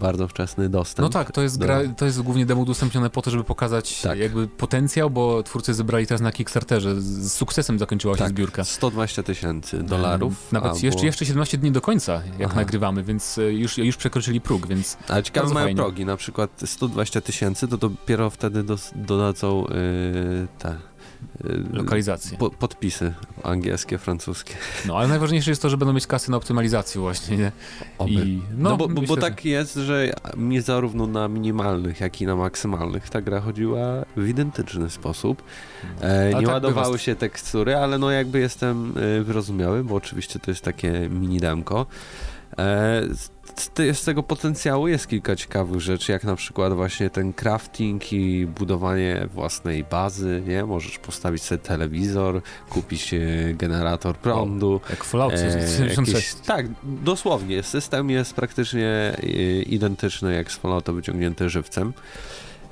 bardzo 0.00 0.28
wczesny 0.28 0.68
dostęp. 0.68 1.04
No 1.04 1.08
tak, 1.10 1.32
to 1.32 1.42
jest 1.42 1.58
do- 1.58 1.64
gra, 1.66 1.80
to 1.96 2.04
jest 2.04 2.22
głównie 2.22 2.46
demo 2.46 2.60
udostępnione 2.60 3.10
po 3.10 3.22
to, 3.22 3.30
żeby 3.30 3.44
pokazać 3.44 4.02
Tak. 4.02 4.18
jakby 4.18 4.48
potencjał, 4.48 5.10
bo 5.10 5.42
twórcy 5.42 5.74
zebrali 5.74 6.06
teraz 6.06 6.20
na 6.20 6.32
Kickstarterze. 6.32 7.00
Z, 7.00 7.32
sukcesem 7.32 7.78
zakończyła 7.78 8.14
się 8.14 8.18
Tak, 8.18 8.28
zbiórka. 8.28 8.64
120 8.64 9.22
tysięcy 9.22 9.82
dolarów. 9.82 10.52
Nawet 10.52 10.70
albo- 10.72 10.86
jeszcze, 10.86 11.06
jeszcze 11.06 11.26
17 11.26 11.58
dni 11.58 11.72
do 11.72 11.80
końca, 11.80 12.22
jak 12.38 12.50
Aha. 12.50 12.60
nagrywamy, 12.60 13.02
więc 13.04 13.38
e, 13.38 13.42
już, 13.52 13.78
już 13.78 13.96
przekroczyli 13.96 14.40
próg, 14.40 14.66
więc 14.66 14.96
Ale 15.08 15.22
ciekawe 15.22 15.54
mają 15.54 15.74
progi, 15.74 16.04
na 16.04 16.16
przykład 16.16 16.50
120 16.66 17.20
tysięcy, 17.20 17.68
to 17.68 17.76
dopiero 17.76 18.30
wtedy 18.30 18.62
dos- 18.62 18.92
dodadzą 18.94 19.64
yy, 19.64 20.48
te 20.58 20.76
yy, 21.44 21.64
lokalizacje. 21.72 22.38
po, 22.38 22.50
podpisy 22.50 23.14
angielskie, 23.42 23.98
francuskie. 23.98 24.54
No, 24.86 24.98
ale 24.98 25.08
najważniejsze 25.08 25.50
jest 25.50 25.62
to, 25.62 25.70
że 25.70 25.76
będą 25.76 25.92
mieć 25.92 26.06
kasy 26.06 26.30
na 26.30 26.36
optymalizację 26.36 27.00
właśnie, 27.00 27.36
nie? 27.36 27.52
Oby. 27.98 28.12
I, 28.12 28.42
No, 28.58 28.76
bo, 28.76 28.88
bo, 28.88 29.00
myślę, 29.00 29.16
bo 29.16 29.22
tak 29.22 29.44
jest, 29.44 29.74
że 29.74 30.12
nie 30.36 30.62
zarówno 30.62 31.06
na 31.06 31.28
minimalnych, 31.28 32.00
jak 32.00 32.20
i 32.20 32.26
na 32.26 32.36
maksymalnych 32.36 33.10
ta 33.10 33.20
gra 33.20 33.40
chodziła 33.40 34.04
w 34.16 34.28
identyczny 34.28 34.90
sposób. 34.90 35.42
E, 36.00 36.28
nie 36.28 36.32
tak 36.32 36.46
ładowały 36.46 36.86
bywa. 36.86 36.98
się 36.98 37.16
tekstury, 37.16 37.76
ale 37.76 37.98
no 37.98 38.10
jakby 38.10 38.40
jestem 38.40 38.94
e, 39.18 39.22
wyrozumiały, 39.22 39.84
bo 39.84 39.94
oczywiście 39.94 40.38
to 40.38 40.50
jest 40.50 40.62
takie 40.64 41.08
mini 41.10 41.40
demko. 41.40 41.86
E, 42.60 43.02
z, 43.94 44.04
tego 44.04 44.22
potencjału 44.22 44.88
jest 44.88 45.08
kilka 45.08 45.36
ciekawych 45.36 45.80
rzeczy, 45.80 46.12
jak 46.12 46.24
na 46.24 46.36
przykład 46.36 46.72
właśnie 46.72 47.10
ten 47.10 47.32
crafting 47.32 48.12
i 48.12 48.46
budowanie 48.46 49.26
własnej 49.34 49.84
bazy, 49.84 50.42
nie? 50.46 50.64
Możesz 50.64 50.98
postawić 50.98 51.42
sobie 51.42 51.58
telewizor, 51.58 52.42
kupić 52.70 53.14
e, 53.14 53.18
generator 53.54 54.16
prądu. 54.16 54.80
Jak 54.90 55.04
w 55.04 55.08
Falloutie 55.08 55.36
E, 55.36 55.68
76. 55.78 56.08
jakieś- 56.08 56.46
tak, 56.46 56.66
dosłownie. 56.82 57.62
System 57.62 58.10
jest 58.10 58.34
praktycznie 58.34 58.88
e, 58.88 59.22
identyczny 59.62 60.34
jak 60.34 60.52
z 60.52 60.56
Fallouta 60.56 60.92
wyciągnięty 60.92 61.48
żywcem. 61.50 61.92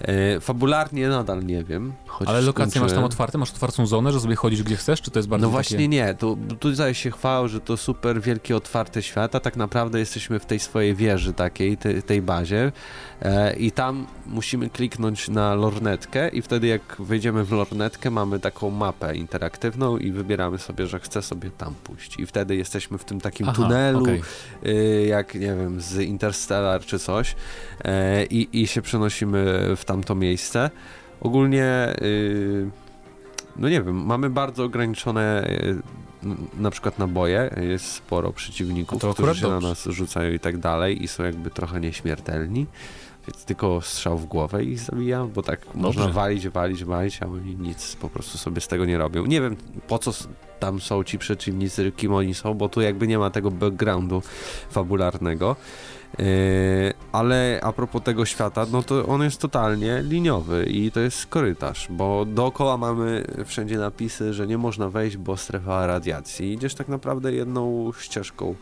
E, 0.01 0.41
fabularnie 0.41 1.09
nadal 1.09 1.47
nie 1.47 1.65
wiem. 1.65 1.93
Ale 2.27 2.41
lokacje 2.41 2.81
masz 2.81 2.93
tam 2.93 3.05
otwarte? 3.05 3.39
Masz 3.39 3.51
otwartą 3.51 3.87
zonę, 3.87 4.13
że 4.13 4.21
sobie 4.21 4.37
chodzisz 4.37 4.63
gdzie 4.63 4.77
chcesz, 4.77 5.03
czy 5.03 5.11
to 5.11 5.19
jest 5.19 5.29
bardzo 5.29 5.47
No 5.47 5.51
właśnie 5.51 5.77
takie... 5.77 5.89
nie, 5.89 6.15
tu, 6.15 6.39
tutaj 6.61 6.95
się 6.95 7.11
chwał, 7.11 7.49
że 7.49 7.61
to 7.61 7.77
super 7.77 8.21
wielkie, 8.21 8.57
otwarte 8.57 9.03
świat, 9.03 9.35
a 9.35 9.41
tak 9.41 9.57
naprawdę 9.57 9.99
jesteśmy 9.99 10.39
w 10.39 10.47
tej 10.47 10.59
swojej 10.59 10.95
wieży 10.95 11.33
takiej, 11.33 11.77
tej, 11.77 12.03
tej 12.03 12.23
bazie 12.23 12.73
e, 13.23 13.57
i 13.57 13.73
tam 13.73 14.07
musimy 14.27 14.71
kliknąć 14.71 15.29
na 15.29 15.55
lornetkę 15.55 16.29
i 16.29 16.43
wtedy 16.43 16.67
jak 16.67 16.97
wejdziemy 16.99 17.45
w 17.45 17.53
lornetkę 17.53 18.11
mamy 18.11 18.41
taką 18.41 18.71
mapę 18.71 19.17
interaktywną 19.17 19.97
i 19.97 20.13
wybieramy 20.13 20.59
sobie, 20.59 20.87
że 20.87 21.01
chcę 21.01 21.23
sobie 21.23 21.51
tam 21.51 21.75
pójść 21.85 22.19
i 22.19 22.27
wtedy 22.27 22.57
jesteśmy 22.57 22.99
w 22.99 23.05
tym 23.05 23.21
takim 23.21 23.49
Aha, 23.49 23.57
tunelu, 23.57 24.03
okej. 24.03 24.23
y, 24.67 25.07
jak 25.07 25.35
nie 25.35 25.41
wiem, 25.41 25.81
z 25.81 26.01
Interstellar 26.01 26.81
czy 26.81 26.99
coś 26.99 27.37
e, 27.85 28.25
i, 28.25 28.63
i 28.63 28.67
się 28.67 28.83
przenosimy 28.83 29.73
w 29.77 29.85
tamto 29.89 30.15
miejsce. 30.15 30.71
Ogólnie, 31.21 31.95
y, 32.03 32.71
no 33.57 33.69
nie 33.69 33.83
wiem, 33.83 34.05
mamy 34.07 34.31
bardzo 34.31 34.65
ograniczone 34.65 35.49
y, 35.51 35.77
na 36.61 36.71
przykład 36.71 36.99
naboje, 36.99 37.51
jest 37.61 37.87
sporo 37.93 38.33
przeciwników, 38.33 39.03
No 39.03 39.15
którzy 39.15 39.35
się 39.41 39.47
na 39.47 39.53
dobrze. 39.53 39.69
nas 39.69 39.85
rzucają 39.85 40.33
i 40.33 40.39
tak 40.39 40.59
dalej 40.59 41.03
i 41.03 41.09
są 41.09 41.25
jakby 41.25 41.51
trochę 41.51 41.81
nieśmiertelni. 41.81 42.67
Więc 43.27 43.45
tylko 43.45 43.81
strzał 43.81 44.19
w 44.19 44.27
głowę 44.27 44.65
ich 44.65 44.79
zabija, 44.81 45.25
bo 45.35 45.43
tak 45.43 45.75
można 45.75 46.09
walić, 46.09 46.49
walić, 46.49 46.85
walić, 46.85 47.23
a 47.23 47.27
oni 47.27 47.57
nic 47.57 47.97
po 47.97 48.09
prostu 48.09 48.39
sobie 48.39 48.61
z 48.61 48.69
tego 48.69 48.85
nie 48.85 48.99
robią. 48.99 49.27
Nie 49.27 49.41
wiem 49.41 49.57
po 49.89 49.99
co 49.99 50.13
tam 50.61 50.81
są 50.81 51.05
ci 51.05 51.19
przeciwnicy, 51.19 51.93
kim 51.97 52.13
oni 52.15 52.35
są, 52.35 52.55
bo 52.55 52.69
tu 52.69 52.81
jakby 52.81 53.07
nie 53.09 53.19
ma 53.19 53.31
tego 53.31 53.51
backgroundu 53.51 54.23
fabularnego. 54.71 55.57
Yy, 56.19 56.25
ale 57.13 57.61
a 57.63 57.73
propos 57.73 58.03
tego 58.03 58.25
świata, 58.25 58.67
no 58.73 58.83
to 58.83 59.07
on 59.07 59.23
jest 59.23 59.41
totalnie 59.41 60.03
liniowy 60.03 60.65
i 60.65 60.91
to 60.91 61.01
jest 61.01 61.27
korytarz, 61.27 61.87
bo 61.91 62.25
dookoła 62.25 62.77
mamy 62.77 63.25
wszędzie 63.45 63.79
napisy, 63.79 64.35
że 64.35 64.47
nie 64.47 64.59
można 64.59 64.89
wejść, 64.89 65.17
bo 65.17 65.37
strefa 65.37 65.87
radiacji. 65.87 66.53
Idziesz 66.53 66.75
tak 66.75 66.89
naprawdę 66.89 67.33
jedną 67.33 67.93
ścieżką 67.99 68.55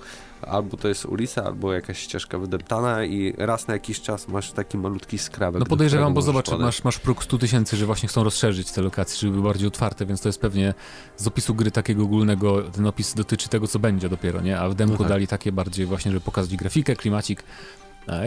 albo 0.42 0.76
to 0.76 0.88
jest 0.88 1.04
ulica, 1.04 1.44
albo 1.44 1.72
jakaś 1.72 1.98
ścieżka 1.98 2.38
wydeptana 2.38 3.04
i 3.04 3.34
raz 3.38 3.68
na 3.68 3.74
jakiś 3.74 4.00
czas 4.00 4.28
masz 4.28 4.52
taki 4.52 4.78
malutki 4.78 5.18
skrawek. 5.18 5.60
No 5.60 5.66
podejrzewam, 5.66 6.14
bo 6.14 6.22
zobacz, 6.22 6.50
masz, 6.50 6.84
masz 6.84 6.98
próg 6.98 7.24
100 7.24 7.38
tysięcy, 7.38 7.76
że 7.76 7.86
właśnie 7.86 8.08
chcą 8.08 8.24
rozszerzyć 8.24 8.70
te 8.70 8.82
lokacje, 8.82 9.18
żeby 9.18 9.32
były 9.32 9.44
bardziej 9.44 9.68
otwarte, 9.68 10.06
więc 10.06 10.20
to 10.20 10.28
jest 10.28 10.40
pewnie 10.40 10.74
z 11.16 11.26
opisu 11.26 11.54
gry 11.54 11.70
takiego 11.70 12.02
ogólnego, 12.02 12.62
ten 12.62 12.86
opis 12.86 13.14
dotyczy 13.14 13.48
tego, 13.48 13.66
co 13.66 13.78
będzie 13.78 14.08
dopiero, 14.08 14.40
nie? 14.40 14.60
A 14.60 14.68
w 14.68 14.74
demku 14.74 14.92
no 14.92 14.98
tak. 14.98 15.08
dali 15.08 15.26
takie 15.26 15.52
bardziej 15.52 15.86
właśnie, 15.86 16.10
żeby 16.10 16.20
pokazać 16.20 16.56
grafikę, 16.56 16.96
klimacik. 16.96 17.42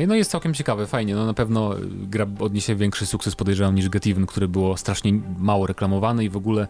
No 0.08 0.16
jest 0.16 0.32
całkiem 0.32 0.54
ciekawe, 0.54 0.88
fajnie. 0.88 1.16
No 1.16 1.26
na 1.26 1.34
pewno 1.34 1.76
gra 1.90 2.26
odniesie 2.40 2.76
większy 2.76 3.06
sukces, 3.06 3.36
podejrzewam, 3.36 3.76
niż 3.76 3.90
Get 3.90 4.08
Even, 4.08 4.26
który 4.26 4.48
było 4.48 4.78
strasznie 4.78 5.14
mało 5.38 5.68
reklamowane 5.68 6.26
i 6.26 6.30
w 6.30 6.38
ogóle 6.38 6.68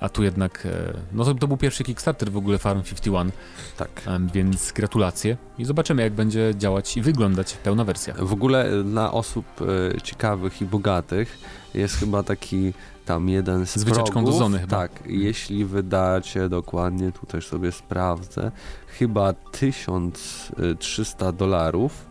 a 0.00 0.08
tu 0.08 0.22
jednak, 0.22 0.66
e, 0.66 0.94
no 1.12 1.24
to, 1.24 1.34
to 1.34 1.48
był 1.48 1.56
pierwszy 1.56 1.84
Kickstarter 1.84 2.32
w 2.32 2.36
ogóle 2.36 2.58
Farm 2.58 2.82
51. 2.82 3.32
Tak. 3.76 4.02
Więc 4.34 4.72
gratulacje 4.72 5.36
i 5.58 5.64
zobaczymy 5.64 6.02
jak 6.02 6.12
będzie 6.12 6.54
działać 6.56 6.96
i 6.96 7.02
wyglądać 7.02 7.52
pełna 7.52 7.84
wersja. 7.84 8.14
W 8.18 8.32
ogóle 8.32 8.84
dla 8.84 9.12
osób 9.12 9.46
e, 9.94 10.00
ciekawych 10.00 10.62
i 10.62 10.64
bogatych 10.64 11.38
jest 11.74 11.96
chyba 11.96 12.22
taki 12.22 12.72
tam 13.04 13.28
jeden 13.28 13.66
z, 13.66 13.76
z 13.76 13.84
wycieczką 13.84 14.24
do 14.24 14.32
zony 14.32 14.58
chyba. 14.58 14.76
Tak, 14.76 14.92
jeśli 15.06 15.64
wydacie 15.64 16.48
dokładnie, 16.48 17.12
tu 17.12 17.26
też 17.26 17.48
sobie 17.48 17.72
sprawdzę, 17.72 18.50
chyba 18.86 19.32
1300 19.32 21.32
dolarów, 21.32 22.06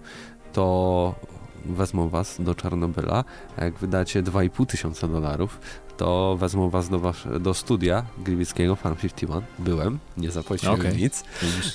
to 0.53 1.15
wezmą 1.65 2.09
was 2.09 2.37
do 2.39 2.55
Czarnobyla, 2.55 3.23
a 3.57 3.63
jak 3.63 3.73
wydacie 3.73 4.23
2,5 4.23 4.65
tysiąca 4.65 5.07
dolarów, 5.07 5.59
to 5.99 6.37
wezmą 6.37 6.69
was 6.69 6.89
do, 6.89 6.99
was, 6.99 7.15
do 7.39 7.53
studia 7.53 8.05
Gliwickiego 8.17 8.75
Fan 8.75 8.95
51. 8.95 9.41
Byłem, 9.59 9.99
nie 10.17 10.31
zapłaciłem 10.31 10.79
okay. 10.79 10.95
nic. 10.95 11.23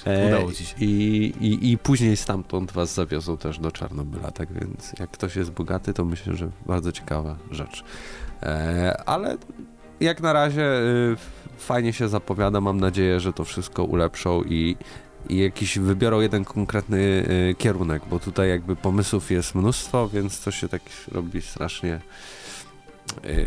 E, 0.05 0.29
udało 0.29 0.53
ci 0.53 0.67
się. 0.67 0.77
I, 0.81 1.33
i, 1.41 1.71
I 1.71 1.79
później 1.79 2.17
stamtąd 2.17 2.73
was 2.73 2.95
zawiozą 2.95 3.37
też 3.37 3.59
do 3.59 3.73
Czarnobyla, 3.73 4.31
tak 4.31 4.53
więc 4.53 4.93
jak 4.99 5.11
ktoś 5.11 5.37
jest 5.37 5.51
bogaty, 5.51 5.93
to 5.93 6.05
myślę, 6.05 6.37
że 6.37 6.51
bardzo 6.67 6.93
ciekawa 6.93 7.37
rzecz. 7.51 7.85
E, 8.43 9.03
ale 9.07 9.37
jak 10.01 10.21
na 10.21 10.33
razie 10.33 10.81
y, 10.81 11.17
fajnie 11.59 11.93
się 11.93 12.09
zapowiada, 12.09 12.61
mam 12.61 12.81
nadzieję, 12.81 13.21
że 13.21 13.33
to 13.33 13.45
wszystko 13.45 13.85
ulepszą 13.85 14.43
i 14.43 14.77
i 15.29 15.39
jakiś 15.39 15.79
wybiorą 15.79 16.21
jeden 16.21 16.45
konkretny 16.45 16.99
y, 17.51 17.55
kierunek, 17.59 18.03
bo 18.11 18.19
tutaj 18.19 18.49
jakby 18.49 18.77
pomysłów 18.77 19.31
jest 19.31 19.55
mnóstwo, 19.55 20.09
więc 20.09 20.41
to 20.41 20.51
się 20.51 20.69
tak 20.69 20.83
robi 21.13 21.43
strasznie 21.43 22.01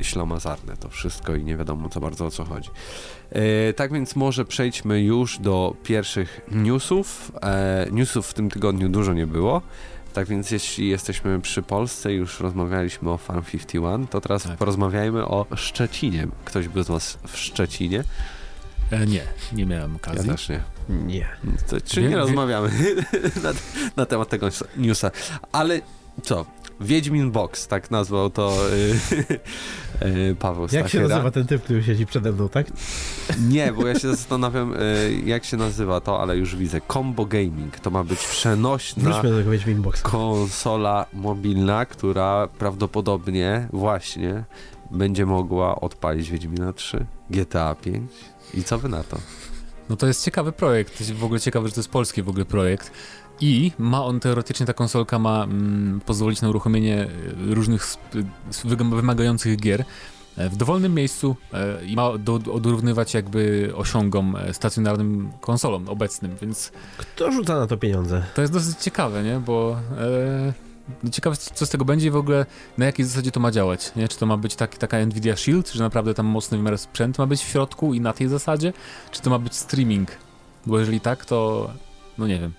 ślamazarne 0.01 0.77
to 0.77 0.89
wszystko 0.89 1.35
i 1.35 1.43
nie 1.43 1.57
wiadomo 1.57 1.89
co 1.89 1.99
bardzo 1.99 2.25
o 2.25 2.31
co 2.31 2.45
chodzi. 2.45 2.69
Y, 3.69 3.73
tak 3.73 3.93
więc 3.93 4.15
może 4.15 4.45
przejdźmy 4.45 5.01
już 5.01 5.39
do 5.39 5.75
pierwszych 5.83 6.41
newsów. 6.51 7.31
E, 7.41 7.87
newsów 7.91 8.27
w 8.27 8.33
tym 8.33 8.49
tygodniu 8.49 8.89
dużo 8.89 9.13
nie 9.13 9.27
było. 9.27 9.61
Tak 10.13 10.27
więc 10.27 10.51
jeśli 10.51 10.89
jesteśmy 10.89 11.41
przy 11.41 11.61
Polsce, 11.61 12.13
już 12.13 12.39
rozmawialiśmy 12.39 13.11
o 13.11 13.17
Farm 13.17 13.43
51, 13.43 14.07
to 14.07 14.21
teraz 14.21 14.43
tak. 14.43 14.57
porozmawiajmy 14.57 15.25
o 15.25 15.45
Szczecinie. 15.55 16.27
Ktoś 16.45 16.67
był 16.67 16.83
z 16.83 16.87
Was 16.87 17.17
w 17.27 17.37
Szczecinie? 17.37 18.03
E, 18.91 19.05
nie, 19.05 19.21
nie 19.53 19.65
miałem 19.65 19.95
okazji. 19.95 20.27
Ja 20.27 20.33
też 20.33 20.49
nie. 20.49 20.63
Nie. 20.89 21.27
To, 21.69 21.81
czy 21.81 22.01
nie, 22.01 22.09
nie 22.09 22.17
rozmawiamy 22.17 22.69
na, 23.43 23.53
na, 23.95 24.05
temat 24.05 24.29
tego 24.29 24.47
newsa. 24.77 25.11
Ale 25.51 25.81
co? 26.23 26.45
Wiedźmin 26.81 27.31
Box, 27.31 27.67
tak 27.67 27.91
nazwał 27.91 28.29
to 28.29 28.53
yy, 30.01 30.09
yy, 30.11 30.35
Paweł 30.39 30.67
Jak 30.71 30.89
się 30.89 30.99
nazywa 30.99 31.31
ten 31.31 31.47
typ, 31.47 31.63
który 31.63 31.83
siedzi 31.83 32.05
przede 32.05 32.31
mną, 32.31 32.49
tak? 32.49 32.67
Nie, 33.49 33.73
bo 33.73 33.87
ja 33.87 33.99
się 33.99 34.07
zastanawiam, 34.07 34.71
yy, 34.71 35.21
jak 35.25 35.45
się 35.45 35.57
nazywa 35.57 36.01
to, 36.01 36.21
ale 36.21 36.37
już 36.37 36.55
widzę. 36.55 36.81
Combo 36.93 37.25
Gaming. 37.25 37.79
To 37.79 37.89
ma 37.89 38.03
być 38.03 38.19
przenośna 38.19 39.21
konsola 40.03 41.05
mobilna, 41.13 41.85
która 41.85 42.47
prawdopodobnie 42.47 43.67
właśnie 43.73 44.43
będzie 44.91 45.25
mogła 45.25 45.81
odpalić 45.81 46.31
Wiedźmina 46.31 46.73
3, 46.73 47.05
GTA 47.29 47.75
5. 47.75 48.11
I 48.53 48.63
co 48.63 48.77
wy 48.77 48.89
na 48.89 49.03
to? 49.03 49.17
No 49.89 49.95
to 49.95 50.07
jest 50.07 50.25
ciekawy 50.25 50.51
projekt. 50.51 50.99
Jest 50.99 51.13
w 51.13 51.23
ogóle 51.23 51.39
ciekawe, 51.39 51.67
że 51.67 51.73
to 51.73 51.79
jest 51.79 51.89
polski 51.89 52.23
w 52.23 52.29
ogóle 52.29 52.45
projekt. 52.45 52.91
I 53.41 53.71
ma 53.79 54.05
on 54.05 54.19
teoretycznie, 54.19 54.65
ta 54.65 54.73
konsolka 54.73 55.19
ma 55.19 55.43
mm, 55.43 56.01
pozwolić 56.05 56.41
na 56.41 56.49
uruchomienie 56.49 57.01
e, 57.01 57.07
różnych 57.55 57.95
wymagających 58.89 59.57
gier 59.57 59.83
e, 60.37 60.49
w 60.49 60.55
dowolnym 60.55 60.93
miejscu 60.93 61.35
e, 61.53 61.85
i 61.85 61.95
ma 61.95 62.17
do, 62.17 62.33
odrównywać 62.33 63.13
jakby 63.13 63.71
osiągom 63.75 64.35
stacjonarnym 64.51 65.31
konsolom 65.41 65.89
obecnym, 65.89 66.35
więc... 66.41 66.71
Kto 66.97 67.31
rzuca 67.31 67.59
na 67.59 67.67
to 67.67 67.77
pieniądze? 67.77 68.23
To 68.35 68.41
jest 68.41 68.53
dosyć 68.53 68.77
ciekawe, 68.77 69.23
nie? 69.23 69.39
Bo... 69.39 69.77
E, 69.99 70.53
ciekawe, 71.11 71.35
co 71.35 71.65
z 71.65 71.69
tego 71.69 71.85
będzie 71.85 72.07
i 72.07 72.11
w 72.11 72.15
ogóle 72.15 72.45
na 72.77 72.85
jakiej 72.85 73.05
zasadzie 73.05 73.31
to 73.31 73.39
ma 73.39 73.51
działać, 73.51 73.91
nie? 73.95 74.07
Czy 74.07 74.17
to 74.17 74.25
ma 74.25 74.37
być 74.37 74.55
taki, 74.55 74.77
taka 74.77 75.05
Nvidia 75.05 75.35
Shield, 75.35 75.71
że 75.71 75.83
naprawdę 75.83 76.13
tam 76.13 76.25
mocny 76.25 76.57
wymiar 76.57 76.77
sprzęt 76.77 77.17
ma 77.17 77.25
być 77.25 77.43
w 77.43 77.47
środku 77.47 77.93
i 77.93 78.01
na 78.01 78.13
tej 78.13 78.27
zasadzie? 78.27 78.73
Czy 79.11 79.21
to 79.21 79.29
ma 79.29 79.39
być 79.39 79.55
streaming? 79.55 80.11
Bo 80.65 80.79
jeżeli 80.79 80.99
tak, 80.99 81.25
to 81.25 81.69
no 82.17 82.27
nie 82.27 82.39
wiem. 82.39 82.53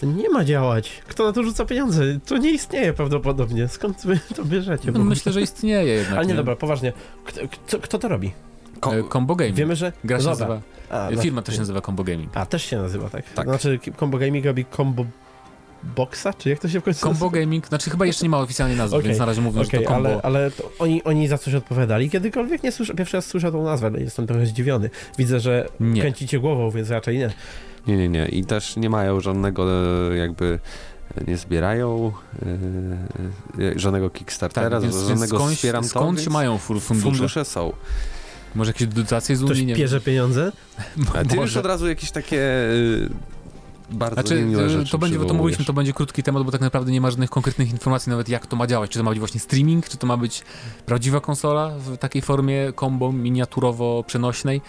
To 0.00 0.06
nie 0.06 0.30
ma 0.30 0.44
działać. 0.44 1.02
Kto 1.08 1.24
na 1.24 1.32
to 1.32 1.42
rzuca 1.42 1.64
pieniądze? 1.64 2.02
To 2.26 2.38
nie 2.38 2.50
istnieje 2.50 2.92
prawdopodobnie. 2.92 3.68
Skąd 3.68 4.06
wy 4.06 4.20
to 4.36 4.44
bierzecie? 4.44 4.92
No, 4.92 5.04
myślę, 5.04 5.32
że 5.32 5.40
istnieje 5.40 5.94
jednak. 5.94 6.12
Ale 6.12 6.26
nie, 6.26 6.32
nie? 6.32 6.36
dobra, 6.36 6.56
poważnie. 6.56 6.92
Kto, 7.24 7.40
kto, 7.48 7.78
kto 7.78 7.98
to 7.98 8.08
robi? 8.08 8.32
Kom 8.80 8.94
e, 8.94 9.02
Combo 9.12 9.36
Gaming. 9.36 9.56
Wiemy, 9.56 9.76
że... 9.76 9.92
Gra 10.04 10.20
się 10.20 10.26
nazywa... 10.26 10.60
A, 10.90 11.08
no. 11.14 11.22
Firma 11.22 11.42
też 11.42 11.54
się 11.54 11.60
nazywa 11.60 11.80
Combo 11.80 12.04
Gaming. 12.04 12.36
A, 12.36 12.46
też 12.46 12.64
się 12.64 12.76
nazywa, 12.76 13.10
tak? 13.10 13.24
tak. 13.30 13.46
Znaczy 13.46 13.78
Combo 13.98 14.18
Gaming 14.18 14.44
robi 14.44 14.64
Combo 14.76 15.04
Boxa, 15.82 16.26
czy 16.38 16.50
jak 16.50 16.58
to 16.58 16.68
się 16.68 16.80
w 16.80 16.84
końcu 16.84 17.00
Combo 17.00 17.26
nazywa? 17.26 17.40
Gaming, 17.40 17.68
znaczy 17.68 17.90
chyba 17.90 18.06
jeszcze 18.06 18.24
nie 18.24 18.28
ma 18.28 18.38
oficjalnie 18.38 18.76
nazwy, 18.76 18.96
okay. 18.96 19.08
więc 19.08 19.18
na 19.18 19.26
razie 19.26 19.40
mówią, 19.40 19.60
okay, 19.60 19.80
że 19.80 19.84
to 19.84 19.90
combo. 19.90 20.08
Ale, 20.08 20.22
ale 20.22 20.50
to 20.50 20.70
oni, 20.78 21.04
oni 21.04 21.28
za 21.28 21.38
coś 21.38 21.54
odpowiadali 21.54 22.10
kiedykolwiek? 22.10 22.62
Nie 22.62 22.72
słyszę, 22.72 22.94
pierwszy 22.94 23.16
raz 23.16 23.26
słyszę 23.26 23.52
tą 23.52 23.64
nazwę, 23.64 23.86
ale 23.86 24.00
jestem 24.00 24.26
trochę 24.26 24.46
zdziwiony. 24.46 24.90
Widzę, 25.18 25.40
że 25.40 25.68
nie. 25.80 26.00
kręcicie 26.00 26.38
głową, 26.38 26.70
więc 26.70 26.90
raczej 26.90 27.18
nie. 27.18 27.30
Nie, 27.86 27.96
nie, 27.96 28.08
nie. 28.08 28.28
I 28.28 28.44
też 28.44 28.76
nie 28.76 28.90
mają 28.90 29.20
żadnego 29.20 29.66
e, 30.12 30.16
jakby 30.16 30.58
e, 31.18 31.24
nie 31.24 31.36
zbierają 31.36 32.12
yy, 33.58 33.78
żadnego 33.78 34.10
Kickstartera, 34.10 34.70
tak, 34.70 34.82
więc, 34.82 34.96
żadnego 34.96 35.38
skąd, 35.38 35.54
wspieram 35.54 35.84
skąd 35.84 36.24
to, 36.24 36.30
mają 36.30 36.58
fundusze? 36.58 37.00
Fundusze 37.00 37.44
są. 37.44 37.72
Może 38.54 38.70
jakieś 38.70 38.88
dotacje 38.88 39.36
z 39.36 39.42
Unii? 39.42 39.66
Ktoś 39.66 39.76
pierze 39.76 40.00
pieniądze? 40.00 40.52
A 41.18 41.24
ty 41.24 41.36
już 41.36 41.56
od 41.56 41.66
razu 41.66 41.88
jakieś 41.88 42.10
takie 42.10 42.40
bardzo 43.90 44.14
znaczy, 44.14 44.36
niemiłe 44.36 44.70
rzeczy 44.70 44.92
To 44.92 44.98
będzie, 44.98 45.18
bo 45.18 45.24
to 45.24 45.34
mówiliśmy, 45.34 45.64
to 45.64 45.72
będzie 45.72 45.92
krótki 45.92 46.22
temat, 46.22 46.42
bo 46.42 46.52
tak 46.52 46.60
naprawdę 46.60 46.92
nie 46.92 47.00
ma 47.00 47.10
żadnych 47.10 47.30
konkretnych 47.30 47.70
informacji 47.70 48.10
nawet 48.10 48.28
jak 48.28 48.46
to 48.46 48.56
ma 48.56 48.66
działać. 48.66 48.90
Czy 48.90 48.98
to 48.98 49.04
ma 49.04 49.10
być 49.10 49.18
właśnie 49.18 49.40
streaming, 49.40 49.88
czy 49.88 49.96
to 49.96 50.06
ma 50.06 50.16
być 50.16 50.42
prawdziwa 50.86 51.20
konsola 51.20 51.70
w 51.78 51.98
takiej 51.98 52.22
formie 52.22 52.72
combo 52.80 53.12
miniaturowo-przenośnej, 53.12 54.60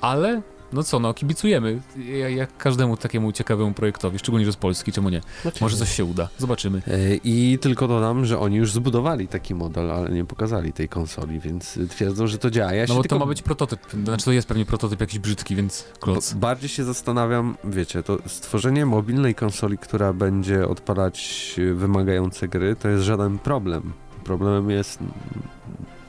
ale 0.00 0.42
no 0.72 0.82
co, 0.82 1.00
no 1.00 1.14
kibicujemy, 1.14 1.80
jak 2.28 2.56
każdemu 2.56 2.96
takiemu 2.96 3.32
ciekawemu 3.32 3.72
projektowi, 3.72 4.18
szczególnie, 4.18 4.46
że 4.46 4.52
z 4.52 4.56
Polski, 4.56 4.92
czemu 4.92 5.08
nie? 5.08 5.20
Znaczy 5.42 5.58
Może 5.60 5.76
coś 5.76 5.96
się 5.96 6.04
uda, 6.04 6.28
zobaczymy. 6.38 6.82
E, 6.88 7.14
I 7.24 7.58
tylko 7.60 7.88
dodam, 7.88 8.24
że 8.26 8.38
oni 8.38 8.56
już 8.56 8.72
zbudowali 8.72 9.28
taki 9.28 9.54
model, 9.54 9.90
ale 9.90 10.10
nie 10.10 10.24
pokazali 10.24 10.72
tej 10.72 10.88
konsoli, 10.88 11.40
więc 11.40 11.78
twierdzą, 11.88 12.26
że 12.26 12.38
to 12.38 12.50
działa. 12.50 12.72
Ja 12.72 12.84
no 12.88 12.94
bo 12.94 13.02
tylko... 13.02 13.16
to 13.16 13.20
ma 13.20 13.26
być 13.26 13.42
prototyp, 13.42 13.80
znaczy 14.04 14.24
to 14.24 14.32
jest 14.32 14.48
pewnie 14.48 14.64
prototyp 14.64 15.00
jakiś 15.00 15.18
brzydki, 15.18 15.56
więc 15.56 15.84
kloc. 16.00 16.32
Bardziej 16.34 16.68
się 16.68 16.84
zastanawiam, 16.84 17.56
wiecie, 17.64 18.02
to 18.02 18.18
stworzenie 18.26 18.86
mobilnej 18.86 19.34
konsoli, 19.34 19.78
która 19.78 20.12
będzie 20.12 20.68
odpalać 20.68 21.54
wymagające 21.74 22.48
gry, 22.48 22.76
to 22.76 22.88
jest 22.88 23.04
żaden 23.04 23.38
problem. 23.38 23.92
Problemem 24.24 24.70
jest 24.70 24.98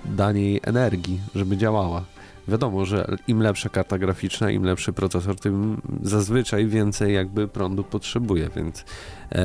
danie 0.05 0.41
jej 0.41 0.59
energii, 0.63 1.19
żeby 1.35 1.57
działała 1.57 2.03
wiadomo, 2.47 2.85
że 2.85 3.17
im 3.27 3.41
lepsza 3.41 3.69
karta 3.69 3.97
graficzna, 3.97 4.51
im 4.51 4.63
lepszy 4.63 4.93
procesor, 4.93 5.39
tym 5.39 5.81
zazwyczaj 6.03 6.67
więcej 6.67 7.13
jakby 7.13 7.47
prądu 7.47 7.83
potrzebuje, 7.83 8.49
więc 8.55 8.85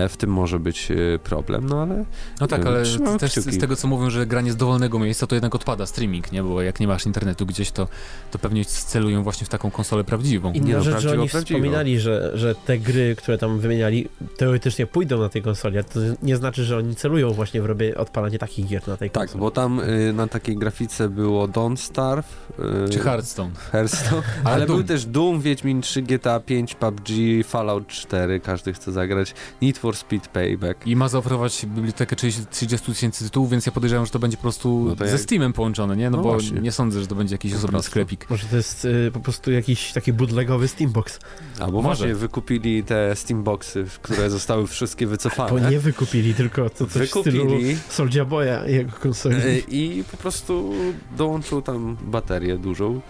w 0.08 0.16
tym 0.16 0.30
może 0.30 0.58
być 0.58 0.90
e, 0.90 1.18
problem, 1.18 1.66
no 1.66 1.82
ale... 1.82 2.04
No 2.40 2.46
tak, 2.46 2.66
ale 2.66 2.82
też 3.18 3.34
z 3.34 3.58
tego, 3.58 3.76
co 3.76 3.88
mówią, 3.88 4.10
że 4.10 4.26
granie 4.26 4.52
z 4.52 4.56
dowolnego 4.56 4.98
miejsca, 4.98 5.26
to 5.26 5.34
jednak 5.34 5.54
odpada 5.54 5.86
streaming, 5.86 6.32
nie? 6.32 6.42
Bo 6.42 6.62
jak 6.62 6.80
nie 6.80 6.86
masz 6.86 7.06
internetu 7.06 7.46
gdzieś, 7.46 7.70
to, 7.70 7.88
to 8.30 8.38
pewnie 8.38 8.64
celują 8.64 9.22
właśnie 9.22 9.46
w 9.46 9.48
taką 9.48 9.70
konsolę 9.70 10.04
prawdziwą. 10.04 10.52
Inna 10.52 10.76
no, 10.76 10.82
rzecz, 10.82 11.00
że 11.00 11.12
oni 11.12 11.28
prawdziwą. 11.28 11.58
wspominali, 11.58 12.00
że, 12.00 12.30
że 12.34 12.54
te 12.54 12.78
gry, 12.78 13.16
które 13.16 13.38
tam 13.38 13.58
wymieniali, 13.58 14.08
teoretycznie 14.36 14.86
pójdą 14.86 15.20
na 15.20 15.28
tej 15.28 15.42
konsoli, 15.42 15.76
ale 15.76 15.84
to 15.84 16.00
nie 16.22 16.36
znaczy, 16.36 16.64
że 16.64 16.76
oni 16.76 16.96
celują 16.96 17.30
właśnie 17.30 17.62
w 17.62 17.66
robienie 17.66 17.96
odpalanie 17.96 18.38
takich 18.38 18.66
gier 18.66 18.88
na 18.88 18.96
tej 18.96 19.10
tak, 19.10 19.22
konsoli. 19.22 19.32
Tak, 19.32 19.40
bo 19.40 19.50
tam 19.50 19.80
y, 19.80 20.12
na 20.12 20.26
takiej 20.26 20.56
grafice 20.56 21.08
było 21.08 21.48
Don't 21.48 21.76
Starve, 21.76 22.28
y, 22.86 22.88
Czy 22.88 22.98
Hearthstone. 22.98 23.50
Hearthstone. 23.72 24.22
Ale 24.44 24.62
Ale, 24.62 24.66
był 24.66 24.76
Doom. 24.76 24.86
też 24.86 25.06
Doom, 25.06 25.40
Wiedźmin 25.40 25.80
3, 25.80 26.02
GTA 26.02 26.40
5, 26.40 26.74
PUBG, 26.74 27.08
Fallout 27.44 27.86
4, 27.86 28.40
każdy 28.40 28.72
chce 28.72 28.92
zagrać, 28.92 29.34
Need 29.62 29.71
for 29.78 29.96
Speed 29.96 30.28
Payback. 30.28 30.86
I 30.86 30.96
ma 30.96 31.08
zaoferować 31.08 31.66
bibliotekę 31.66 32.16
30 32.16 32.42
30 32.50 32.92
tysięcy 32.92 33.24
tytułów, 33.24 33.50
więc 33.50 33.66
ja 33.66 33.72
podejrzewam, 33.72 34.06
że 34.06 34.12
to 34.12 34.18
będzie 34.18 34.36
po 34.36 34.42
prostu 34.42 34.84
No 34.88 34.96
to 34.96 35.04
ze 35.06 35.12
jak- 35.12 35.20
Steamem 35.20 35.52
połączone, 35.52 35.96
nie? 35.96 36.10
No, 36.10 36.16
No 36.16 36.22
bo 36.22 36.30
właśnie. 36.32 36.60
nie 36.60 36.72
sądzę, 36.72 37.00
że 37.00 37.06
to 37.06 37.14
będzie 37.14 37.34
jakiś 37.34 37.54
osobny 37.54 37.82
sklepik. 37.82 38.30
Może 38.30 38.46
to 38.46 38.56
jest 38.56 38.84
y, 38.84 39.10
po 39.12 39.20
prostu 39.20 39.52
jakiś 39.52 39.92
taki 39.92 40.12
bootlegowy 40.12 40.68
Steambox. 40.68 41.18
Albo 41.60 41.82
Może. 41.82 41.86
właśnie 41.96 42.14
wykupili 42.14 42.84
te 42.84 43.16
Steamboxy, 43.16 43.84
które 44.02 44.30
zostały 44.30 44.66
wszystkie 44.66 45.06
wycofane. 45.06 45.50
Bo 45.50 45.58
nie 45.70 45.78
wykupili, 45.78 46.34
tylko 46.34 46.70
to 46.70 46.86
coś 46.86 47.08
w 47.08 47.10
stylu 47.20 47.44
Wykupili 47.44 47.76
Soulja 47.88 48.24
Boya 48.24 48.66
i 48.68 48.72
jego 48.72 48.92
konsoli. 48.92 49.36
e, 49.36 49.58
i 49.58 50.04
po 50.10 50.16
prostu 50.16 50.74
dołączył 51.16 51.62
tam 51.62 51.96
baterię 52.04 52.58
dużą. 52.58 53.00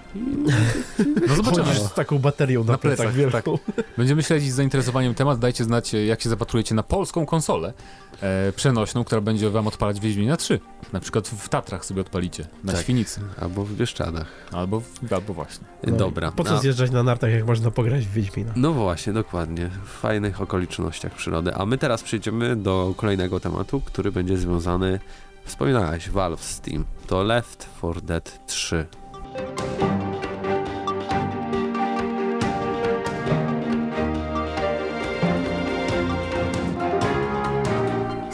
No 1.29 1.35
zobaczymy. 1.37 1.65
Chodzisz 1.67 1.83
z 1.83 1.95
taką 1.95 2.19
baterią 2.19 2.65
na, 2.65 2.73
Na 2.73 2.79
plecach, 2.79 3.13
plecach, 3.13 3.33
wielką. 3.33 3.59
Będziemy 3.99 4.23
śledzić 4.23 4.53
z 4.53 4.55
zainteresowaniem 4.55 5.15
temat. 5.15 5.39
Dajcie 5.39 5.65
znać, 5.65 5.93
jak 5.93 6.21
się 6.23 6.29
zapatrujecie 6.29 6.52
na 6.75 6.83
polską 6.83 7.27
konsolę 7.27 7.73
e, 8.21 8.53
przenośną, 8.53 9.05
która 9.05 9.21
będzie 9.21 9.51
wam 9.51 9.67
odpalać 9.67 10.01
Wiedźmina 10.01 10.37
3. 10.37 10.61
Na 10.93 11.01
przykład 11.01 11.29
w 11.29 11.49
Tatrach 11.49 11.85
sobie 11.85 12.01
odpalicie, 12.01 12.47
na 12.65 12.73
Tak. 12.73 12.83
Świnicy. 12.83 13.21
Albo 13.41 13.65
w 13.65 13.73
Bieszczadach. 13.73 14.27
Albo, 14.53 14.81
w, 14.81 15.13
albo 15.13 15.35
właśnie. 15.35 15.67
No 15.87 15.95
i 15.95 15.99
Dobra. 15.99 16.33
Po 16.33 16.45
co 16.45 16.59
zjeżdżać 16.59 16.91
na 16.91 17.03
nartach, 17.03 17.31
jak 17.31 17.47
można 17.47 17.71
pograć 17.71 18.07
w 18.07 18.13
Wiedźmina? 18.13 18.53
No 18.57 18.73
właśnie, 18.73 19.13
dokładnie. 19.13 19.71
W 19.85 19.89
fajnych 20.01 20.41
okolicznościach 20.41 21.15
przyrody. 21.15 21.55
A 21.55 21.67
my 21.67 21.79
teraz 21.79 22.03
przejdziemy 22.03 22.57
do 22.57 22.95
kolejnego 22.97 23.41
tematu, 23.41 23.81
który 23.81 24.13
będzie 24.13 24.37
związany, 24.37 25.01
wspominałeś, 25.45 26.11
Valve 26.11 26.45
Steam. 26.45 26.85
To 27.07 27.23
Left 27.23 27.69
4 27.79 28.01
Dead 28.01 28.47
3. 28.47 28.87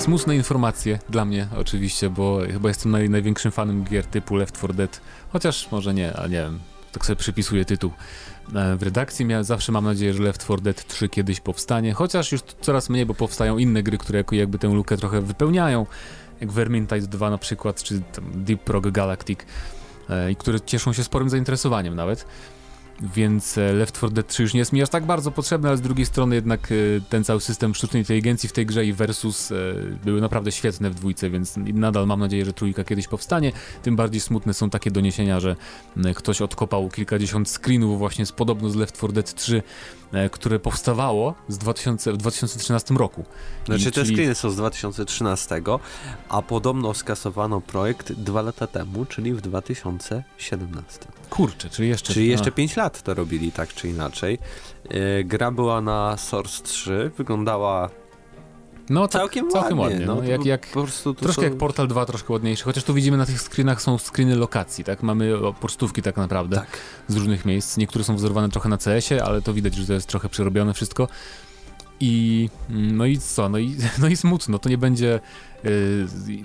Smutne 0.09 0.37
informacje 0.37 0.99
dla 1.09 1.25
mnie 1.25 1.49
oczywiście, 1.57 2.11
bo 2.11 2.39
chyba 2.53 2.69
jestem 2.69 2.93
naj, 2.93 3.11
największym 3.11 3.53
fanem 3.53 3.85
gier 3.85 4.07
typu 4.07 4.37
Left 4.37 4.55
4 4.59 4.75
Dead, 4.75 5.01
chociaż 5.33 5.71
może 5.73 5.95
nie, 5.95 6.17
a 6.17 6.23
nie 6.27 6.37
wiem, 6.37 6.59
tak 6.93 7.07
sobie 7.07 7.17
przypisuję 7.17 7.65
tytuł. 7.65 7.91
E, 8.55 8.77
W 8.77 8.83
redakcji 8.83 9.25
miałem, 9.25 9.45
zawsze 9.45 9.73
mam 9.73 9.85
nadzieję, 9.85 10.15
że 10.15 10.23
Left 10.23 10.45
4 10.45 10.63
Dead 10.63 10.87
3 10.87 11.09
kiedyś 11.09 11.41
powstanie, 11.41 11.95
chociaż 11.95 12.33
już 12.33 12.41
coraz 12.61 12.89
mniej, 12.89 13.07
bo 13.07 13.15
powstają 13.15 13.59
inne 13.59 13.83
gry, 13.83 13.99
które 13.99 14.25
jakby 14.33 14.59
tę 14.59 14.69
lukę 14.69 14.97
trochę 14.97 15.21
wypełniają, 15.21 15.87
jak 16.41 16.53
Vermintide 16.53 17.07
2 17.07 17.31
na 17.31 17.39
przykład, 17.39 17.83
czy 17.83 18.03
Deep 18.35 18.69
Rock 18.69 18.87
Galactic, 18.91 19.41
e, 20.11 20.31
i 20.31 20.37
które 20.37 20.61
cieszą 20.61 20.93
się 20.93 21.05
sporym 21.05 21.31
zainteresowaniem 21.31 21.95
nawet. 21.95 22.27
Więc 23.01 23.59
e, 23.59 23.73
Left 23.73 23.97
4 23.97 24.13
Dead 24.13 24.27
3 24.27 24.43
już 24.43 24.55
nie 24.55 24.59
jest 24.59 24.73
mi 24.73 24.83
aż 24.83 24.89
tak 24.89 25.07
bardzo 25.07 25.31
potrzebny, 25.31 25.69
ale 25.69 25.77
z 25.79 25.81
drugiej 25.81 26.07
strony 26.07 26.35
jednak 26.35 26.73
e, 26.73 26.75
ten 27.09 27.25
cały 27.25 27.41
system 27.41 27.75
sztucznej 27.75 28.03
inteligencji 28.03 28.49
w 28.49 28.53
tej 28.53 28.67
grze 28.67 28.87
i 28.87 28.93
Versus 28.93 29.53
e, 29.53 29.55
były 30.05 30.21
naprawdę 30.21 30.53
świetne 30.53 30.91
w 30.91 30.95
dwójce, 30.95 31.31
więc 31.31 31.55
nadal 31.57 32.07
mam 32.07 32.21
nadzieję, 32.21 32.45
że 32.45 32.53
trójka 32.53 32.85
kiedyś 32.85 33.09
powstanie. 33.09 33.53
Tym 33.83 33.97
bardziej 33.97 34.21
smutne 34.21 34.55
są 34.55 34.71
takie 34.71 34.91
doniesienia, 34.91 35.41
że 35.41 35.57
ktoś 36.15 36.43
odkopał 36.43 36.89
kilkadziesiąt 36.89 37.49
screenów 37.51 37.99
właśnie 37.99 38.27
z 38.27 38.33
podobno 38.33 38.71
z 38.71 38.77
Left 38.77 38.97
4 38.97 39.13
Dead 39.13 39.35
3, 39.35 39.63
e, 40.13 40.31
które 40.31 40.59
powstawało 40.59 41.35
z 41.49 41.59
2000, 41.59 42.13
w 42.13 42.17
2013 42.17 42.95
roku. 42.97 43.25
Znaczy 43.67 43.83
I- 43.89 43.93
te 43.93 44.05
czyli- 44.05 44.15
screeny 44.17 44.35
są 44.35 44.51
z 44.51 44.57
2013, 44.57 45.79
a 46.29 46.43
podobno 46.43 46.95
skasowano 46.95 47.61
projekt 47.61 48.13
dwa 48.13 48.43
lata 48.43 48.67
temu, 48.67 49.05
czyli 49.05 49.35
w 49.35 49.41
2017. 49.41 51.18
Kurczę, 51.31 51.71
czyli 51.71 51.89
jeszcze... 51.89 52.13
Czyli 52.13 52.29
jeszcze 52.29 52.49
a, 52.49 52.53
5 52.53 52.77
lat 52.77 53.03
to 53.03 53.15
robili 53.15 53.53
tak 53.53 53.75
czy 53.75 53.89
inaczej. 53.89 54.39
E, 54.91 55.25
Gra 55.25 55.51
była 55.51 55.81
na 55.81 56.17
Source 56.17 56.63
3, 56.63 57.11
wyglądała 57.17 57.91
no, 58.91 59.09
tak, 59.09 59.13
całkiem, 59.23 59.51
całkiem 59.51 59.79
ładnie. 59.79 59.97
ładnie. 59.99 60.07
No, 60.07 60.23
jak, 60.23 60.45
jak, 60.45 60.67
po 60.67 60.83
prostu 60.83 61.15
Troszkę 61.15 61.43
są... 61.43 61.49
jak 61.49 61.59
Portal 61.59 61.89
2, 61.89 62.07
troszkę 62.07 62.33
ładniejszy, 62.33 62.65
chociaż 62.65 62.85
tu 62.85 62.95
widzimy 62.95 63.17
na 63.17 63.27
tych 63.27 63.41
screenach 63.41 63.83
są 63.83 63.99
screeny 63.99 64.37
lokacji, 64.37 64.85
tak? 64.85 65.03
Mamy 65.03 65.33
pocztówki 65.61 66.03
tak 66.03 66.17
naprawdę 66.17 66.57
Tak. 66.57 66.79
z 67.09 67.17
różnych 67.17 67.45
miejsc. 67.45 67.77
Niektóre 67.77 68.05
są 68.05 68.17
wzorowane 68.17 68.49
trochę 68.49 68.69
na 68.69 68.79
CS-ie, 68.79 69.25
ale 69.25 69.43
to 69.43 69.55
widać, 69.55 69.75
że 69.75 69.87
to 69.87 69.93
jest 69.93 70.07
trochę 70.07 70.29
przerobione 70.29 70.75
wszystko. 70.75 71.09
I 72.01 72.49
mm, 72.71 72.97
no 72.97 73.07
i 73.07 73.19
co? 73.19 73.49
No 73.49 73.59
i, 73.59 73.77
no 74.03 74.09
i 74.09 74.17
smutno. 74.17 74.59
To 74.59 74.69
nie 74.69 74.79
będzie 74.79 75.21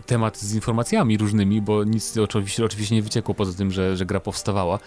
temat 0.05 0.37
z 0.37 0.53
informacjami 0.55 1.17
różnymi, 1.17 1.61
bo 1.61 1.83
nic 1.83 2.17
oczywiście, 2.17 2.65
oczywiście 2.65 2.95
nie 2.95 3.01
wyciekło 3.01 3.35
poza 3.35 3.53
tym, 3.57 3.71
że, 3.71 3.97
że 3.97 4.05
gra 4.05 4.19
powstawała. 4.19 4.79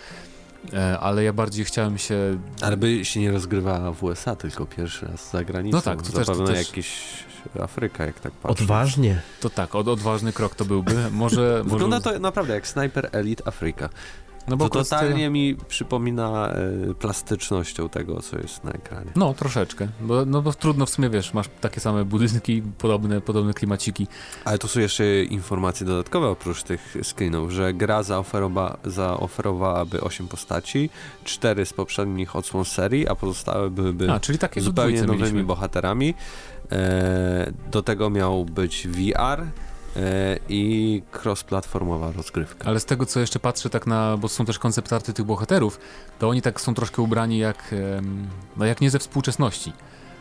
E, 0.72 0.98
ale 0.98 1.24
ja 1.24 1.32
bardziej 1.32 1.64
chciałem 1.64 1.98
się 1.98 2.38
Ale 2.60 2.76
by 2.76 3.04
się 3.04 3.20
nie 3.20 3.30
rozgrywała 3.30 3.92
w 3.92 4.02
USA, 4.02 4.36
tylko 4.36 4.66
pierwszy 4.66 5.06
raz 5.06 5.30
za 5.30 5.44
granicą. 5.44 5.76
No 5.76 5.82
tak, 5.82 6.02
to 6.02 6.12
też- 6.12 6.26
to 6.26 6.34
Zapewne 6.34 6.54
też- 6.54 6.68
jakiś 6.68 6.98
Afryka, 7.60 8.06
jak 8.06 8.20
tak 8.20 8.32
patrzę. 8.32 8.64
Odważnie. 8.64 9.20
To 9.40 9.50
tak, 9.50 9.74
od, 9.74 9.88
odważny 9.88 10.32
krok 10.32 10.54
to 10.54 10.64
byłby. 10.64 10.94
Może. 11.10 11.62
Wygląda 11.64 11.96
może, 11.98 12.12
to 12.12 12.18
naprawdę 12.18 12.54
jak 12.54 12.68
Sniper 12.68 13.08
Elite 13.12 13.48
Afryka. 13.48 13.88
No 14.48 14.56
To 14.56 14.64
akurat 14.64 14.88
totalnie 14.88 15.30
mi 15.30 15.56
przypomina 15.68 16.48
e, 16.90 16.94
plastycznością 16.94 17.88
tego, 17.88 18.22
co 18.22 18.38
jest 18.38 18.64
na 18.64 18.70
ekranie. 18.70 19.10
No, 19.16 19.34
troszeczkę. 19.34 19.88
Bo, 20.00 20.24
no 20.24 20.42
bo 20.42 20.52
trudno 20.52 20.86
w 20.86 20.90
sumie, 20.90 21.10
wiesz, 21.10 21.34
masz 21.34 21.46
takie 21.60 21.80
same 21.80 22.04
budynki, 22.04 22.62
podobne, 22.78 23.20
podobne 23.20 23.54
klimaciki. 23.54 24.06
Ale 24.44 24.58
tu 24.58 24.68
są 24.68 24.80
jeszcze 24.80 25.22
informacje 25.22 25.86
dodatkowe 25.86 26.28
oprócz 26.28 26.62
tych 26.62 26.96
screenów, 27.02 27.50
że 27.50 27.74
gra 27.74 28.02
zaoferowa 28.02 28.76
zaoferowałaby 28.84 30.00
8 30.00 30.28
postaci, 30.28 30.90
4 31.24 31.66
z 31.66 31.72
poprzednich 31.72 32.36
odsłon 32.36 32.64
serii, 32.64 33.08
a 33.08 33.14
pozostałe 33.14 33.70
byłyby 33.70 34.10
A, 34.12 34.20
czyli 34.20 34.38
takie 34.38 34.60
zupełnie 34.60 35.00
nowymi 35.02 35.18
mieliśmy. 35.18 35.44
bohaterami. 35.44 36.14
E, 36.72 37.52
do 37.70 37.82
tego 37.82 38.10
miał 38.10 38.44
być 38.44 38.88
VR 38.88 39.46
i 40.48 41.02
cross-platformowa 41.24 42.12
rozgrywka. 42.16 42.68
Ale 42.68 42.80
z 42.80 42.84
tego, 42.84 43.06
co 43.06 43.20
jeszcze 43.20 43.38
patrzę 43.38 43.70
tak 43.70 43.86
na, 43.86 44.16
bo 44.16 44.28
są 44.28 44.44
też 44.44 44.58
koncept 44.58 44.92
arty 44.92 45.12
tych 45.12 45.24
bohaterów, 45.24 45.78
to 46.18 46.28
oni 46.28 46.42
tak 46.42 46.60
są 46.60 46.74
troszkę 46.74 47.02
ubrani 47.02 47.38
jak, 47.38 47.74
no 48.56 48.64
jak 48.64 48.80
nie 48.80 48.90
ze 48.90 48.98
współczesności. 48.98 49.72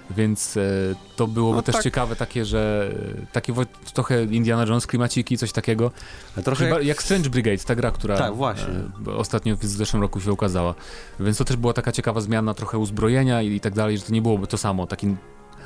Więc 0.10 0.58
e, 0.58 0.62
to 1.16 1.28
byłoby 1.28 1.56
No 1.56 1.62
też 1.62 1.76
tak. 1.76 1.84
ciekawe 1.84 2.16
takie, 2.16 2.46
że 2.46 2.92
e, 3.24 3.26
takie 3.32 3.54
trochę 3.94 4.24
Indiana 4.24 4.64
Jones 4.66 4.88
klimaciki, 4.88 5.38
coś 5.38 5.52
takiego. 5.52 5.92
Ale 6.36 6.44
trochę 6.44 6.70
jak, 6.70 6.84
jak 6.84 7.04
Strange 7.04 7.30
Brigade, 7.30 7.58
ta 7.58 7.76
gra, 7.76 7.92
która 7.92 8.18
Tak, 8.18 8.36
właśnie. 8.36 8.74
e, 9.08 9.12
ostatnio 9.16 9.56
w 9.58 9.66
zeszłym 9.66 10.02
roku 10.02 10.22
się 10.22 10.32
ukazała. 10.32 10.76
Więc 11.20 11.38
to 11.38 11.46
też 11.46 11.58
była 11.58 11.74
taka 11.74 11.92
ciekawa 11.92 12.22
zmiana 12.22 12.54
trochę 12.54 12.78
uzbrojenia 12.78 13.42
i, 13.42 13.48
i 13.56 13.60
tak 13.60 13.74
dalej, 13.74 13.98
że 13.98 14.04
to 14.04 14.14
nie 14.14 14.22
byłoby 14.22 14.48
to 14.48 14.58
samo, 14.58 14.88
taki 14.88 15.16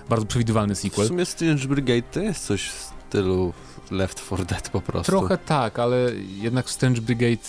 bardzo 0.10 0.26
przewidywalny 0.26 0.76
w 0.76 0.78
sequel. 0.78 1.08
sumie 1.08 1.26
Strange 1.26 1.67
Brigade 1.67 2.02
to 2.12 2.19
jest 2.19 2.45
coś 2.45 2.69
w 2.69 2.91
stylu 3.10 3.54
Left 3.91 4.25
4 4.25 4.45
Dead 4.45 4.69
po 4.69 4.82
prostu. 4.82 5.12
Trochę 5.12 5.38
tak, 5.38 5.80
ale 5.80 5.97
jednak 6.41 6.65
w 6.65 6.71
Strange 6.71 7.02
Brigade 7.02 7.47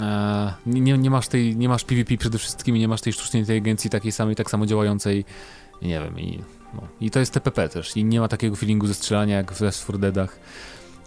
e, 0.00 0.52
nie, 0.66 0.98
nie, 0.98 1.10
masz 1.10 1.28
tej, 1.28 1.56
nie 1.56 1.68
masz 1.68 1.84
PvP 1.84 2.16
przede 2.16 2.38
wszystkim 2.38 2.76
nie 2.76 2.88
masz 2.88 3.00
tej 3.00 3.12
sztucznej 3.12 3.42
inteligencji 3.42 3.90
takiej 3.90 4.12
samej, 4.12 4.36
tak 4.36 4.50
samo 4.50 4.66
działającej 4.66 5.24
nie 5.82 6.00
wiem, 6.00 6.20
i, 6.20 6.40
no, 6.74 6.82
i 7.00 7.10
to 7.10 7.18
jest 7.18 7.32
TPP 7.32 7.68
też 7.68 7.96
i 7.96 8.04
nie 8.04 8.20
ma 8.20 8.28
takiego 8.28 8.56
feelingu 8.56 8.86
ze 8.86 8.94
strzelania 8.94 9.36
jak 9.36 9.52
w 9.52 9.60
Left 9.60 9.82
4 9.82 9.98
Deadach. 9.98 10.38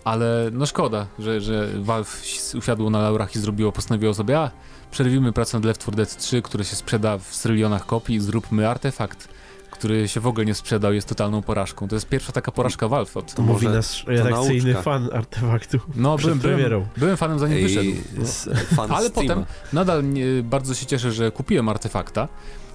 Ale 0.04 0.50
no 0.52 0.66
szkoda, 0.66 1.08
że, 1.20 1.42
że 1.42 1.70
Valve 1.80 2.24
usiadło 2.58 2.90
na 2.90 3.02
laurach 3.02 3.36
i 3.36 3.40
zrobiło, 3.40 3.72
postanowiło 3.72 4.14
sobie, 4.14 4.40
a 4.40 4.52
przerwimy 4.92 5.34
pracę 5.34 5.58
nad 5.58 5.66
Left 5.66 5.82
4 5.82 5.98
Dead 5.98 6.18
3, 6.18 6.42
który 6.42 6.64
się 6.64 6.76
sprzeda 6.76 7.18
w 7.18 7.42
trylionach 7.42 7.86
kopii, 7.86 8.20
zróbmy 8.20 8.70
artefakt, 8.70 9.28
który 9.74 10.08
się 10.08 10.20
w 10.20 10.28
ogóle 10.28 10.46
nie 10.46 10.54
sprzedał, 10.54 10.94
jest 10.94 11.08
totalną 11.10 11.42
porażką. 11.42 11.88
To 11.88 11.96
jest 11.96 12.10
pierwsza 12.10 12.32
taka 12.32 12.52
porażka 12.52 12.88
Valve 12.88 13.18
od, 13.18 13.34
To 13.34 13.42
mówi 13.42 13.68
nasz 13.68 14.06
redakcyjny 14.08 14.74
fan 14.74 15.10
artefaktu. 15.14 15.80
no, 15.96 16.18
byłem, 16.18 16.40
byłem, 16.40 16.86
byłem 16.98 17.18
fanem 17.18 17.40
zanim 17.40 17.62
wyszedł. 17.62 17.90
I 17.90 18.02
z, 18.26 18.50
fan 18.76 18.92
Ale 18.92 19.10
potem 19.10 19.46
nadal 19.74 20.10
nie, 20.10 20.26
bardzo 20.44 20.74
się 20.74 20.86
cieszę, 20.86 21.12
że 21.12 21.32
kupiłem 21.32 21.70
artefakta, 21.70 22.28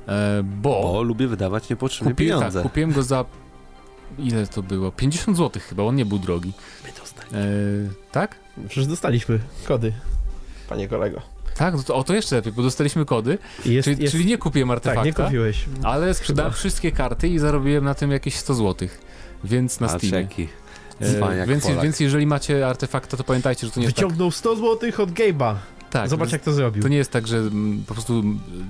e, 0.09 0.43
bo, 0.45 0.93
Bo 0.93 1.03
lubię 1.03 1.29
wydawać 1.29 1.71
niepotrzebne 1.71 2.11
kupiłem, 2.13 2.39
pieniądze. 2.39 2.63
tak, 2.63 2.71
kupiłem 2.71 2.93
go 2.93 3.03
za 3.03 3.25
ile 4.19 4.47
to 4.47 4.63
było? 4.63 4.93
50 4.93 5.37
zł 5.37 5.63
chyba, 5.69 5.83
on 5.83 5.97
nie 5.97 6.07
był 6.07 6.19
drogi. 6.19 6.53
My 6.85 6.93
dostali. 7.01 7.29
E, 7.35 7.39
tak? 8.13 8.37
Przecież 8.69 8.87
dostaliśmy 8.87 9.39
kody, 9.69 9.93
panie 10.69 10.89
kolego. 10.89 11.21
Tak, 11.59 11.75
no 11.75 11.83
to, 11.83 11.95
o 11.97 12.05
to 12.05 12.15
jeszcze 12.15 12.37
lepiej, 12.37 12.53
bo 12.53 12.63
dostaliśmy 12.63 13.05
kody, 13.05 13.39
jest, 13.65 13.85
czyli, 13.85 14.03
jest, 14.03 14.13
czyli 14.13 14.27
nie 14.27 14.39
kupiłem 14.39 14.69
tak, 14.69 14.77
artefakta, 14.77 15.05
nie 15.05 15.13
kupiłeś. 15.13 15.65
ale 15.83 16.15
sprzedałem 16.15 16.53
Chyba. 16.53 16.59
wszystkie 16.59 16.93
karty 16.93 17.29
i 17.29 17.39
zarobiłem 17.39 17.85
na 17.85 17.95
tym 17.95 18.11
jakieś 18.11 18.35
100 18.37 18.55
zł. 18.55 18.89
Więc 19.45 19.81
na 19.81 19.89
Steamie. 19.89 20.21
jaki 20.21 20.49
E, 21.01 21.15
cwan 21.15 21.37
jak 21.39 21.49
więc, 21.49 21.67
więc 21.83 22.01
jeżeli 22.01 22.27
macie 22.27 22.67
artefakta, 22.67 23.17
to 23.17 23.25
pamiętajcie, 23.25 23.67
że 23.67 23.73
to 23.73 23.81
nie 23.81 23.87
jest 23.87 23.97
tak. 23.97 24.05
Wyciągnął 24.05 24.31
100 24.31 24.57
zł 24.57 24.91
od 24.99 25.11
Gabe'a. 25.11 25.55
Tak, 25.91 26.09
Zobacz 26.09 26.29
to- 26.31 26.35
jak 26.35 26.43
to 26.43 26.53
zrobił. 26.53 26.83
To 26.83 26.89
nie 26.89 26.97
jest 26.97 27.11
tak, 27.11 27.27
że 27.27 27.37
mm, 27.39 27.83
po 27.87 27.95
prostu 27.95 28.23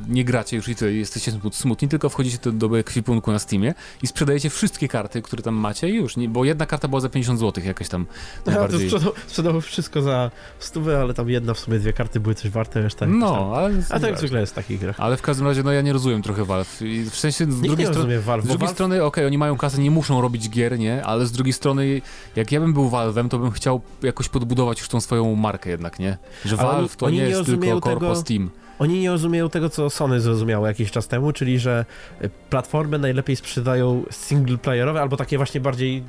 nie 0.08 0.24
gracie 0.24 0.56
już 0.56 0.68
i 0.68 0.74
tyle, 0.74 0.92
jesteście 0.92 1.32
smut- 1.32 1.54
smutni, 1.54 1.88
tylko 1.88 2.08
wchodzicie 2.08 2.38
do, 2.42 2.52
do 2.52 2.78
ekwipunku 2.78 3.32
na 3.32 3.38
Steamie 3.38 3.74
i 4.02 4.06
sprzedajecie 4.06 4.50
wszystkie 4.50 4.88
karty, 4.88 5.22
które 5.22 5.42
tam 5.42 5.54
macie 5.54 5.88
i 5.90 5.94
już, 5.94 6.16
nie, 6.16 6.28
bo 6.28 6.44
jedna 6.44 6.66
karta 6.66 6.88
była 6.88 7.00
za 7.00 7.08
50 7.08 7.40
zł 7.40 7.64
jakaś 7.64 7.88
tam 7.88 8.06
Ja 8.10 8.44
to 8.44 8.50
najbardziej. 8.50 8.90
sprzedał, 8.90 9.12
sprzedał 9.26 9.60
wszystko 9.60 10.02
za 10.02 10.30
stówę, 10.58 11.00
ale 11.00 11.14
tam 11.14 11.28
jedna 11.30 11.54
w 11.54 11.58
sumie 11.58 11.78
dwie 11.78 11.92
karty 11.92 12.20
były 12.20 12.34
coś 12.34 12.50
warte, 12.50 12.82
reszta. 12.82 13.06
No, 13.06 13.52
ale, 13.56 13.70
A 13.90 14.00
to 14.00 14.06
jak 14.06 14.18
zwykle 14.18 14.40
jest 14.40 14.52
w 14.52 14.54
takich 14.56 14.80
grach. 14.80 14.96
ale 15.00 15.16
w 15.16 15.22
każdym 15.22 15.46
razie, 15.46 15.62
no 15.62 15.72
ja 15.72 15.80
nie 15.82 15.92
rozumiem 15.92 16.22
trochę 16.22 16.44
Valve. 16.44 16.82
I 16.82 17.04
w 17.10 17.16
sensie 17.16 17.44
z 17.44 17.48
Nikt 17.48 17.60
drugiej 17.62 17.86
Valve, 18.20 18.44
Z 18.44 18.48
drugiej 18.48 18.58
Valve 18.58 18.72
strony, 18.74 19.04
okej, 19.04 19.26
oni 19.26 19.38
mają 19.38 19.56
kasę, 19.56 19.78
nie 19.80 19.90
muszą 19.90 20.20
robić 20.20 20.50
gier, 20.50 20.78
nie? 20.78 21.04
Ale 21.04 21.26
z 21.26 21.32
drugiej 21.32 21.52
strony, 21.52 22.02
jak 22.36 22.52
ja 22.52 22.60
bym 22.60 22.72
był 22.72 22.90
Valve'em, 22.90 23.28
to 23.28 23.38
bym 23.38 23.50
chciał 23.50 23.80
jakoś 24.02 24.28
podbudować 24.28 24.78
już 24.78 24.88
tą 24.88 25.00
swoją 25.00 25.34
markę 25.36 25.70
jednak, 25.70 25.98
nie? 25.98 26.18
Że 26.44 26.56
Valve 26.56 26.96
to 26.96 27.07
oni 27.08 27.16
nie 27.16 27.22
nie 27.22 27.28
jest 27.28 27.38
tylko 27.40 27.50
rozumieją 27.52 27.80
korpo 27.80 28.00
tego- 28.00 28.16
Steam. 28.16 28.50
Oni 28.78 29.00
nie 29.00 29.10
rozumieją 29.10 29.50
tego, 29.50 29.70
co 29.70 29.90
Sony 29.90 30.20
zrozumiało 30.20 30.66
jakiś 30.66 30.90
czas 30.90 31.08
temu, 31.08 31.32
czyli 31.32 31.58
że 31.58 31.84
y, 32.24 32.30
platformy 32.50 32.98
najlepiej 32.98 33.36
sprzedają 33.36 34.02
singleplayerowe 34.10 35.00
albo 35.00 35.16
takie 35.16 35.36
właśnie 35.36 35.60
bardziej 35.60 36.02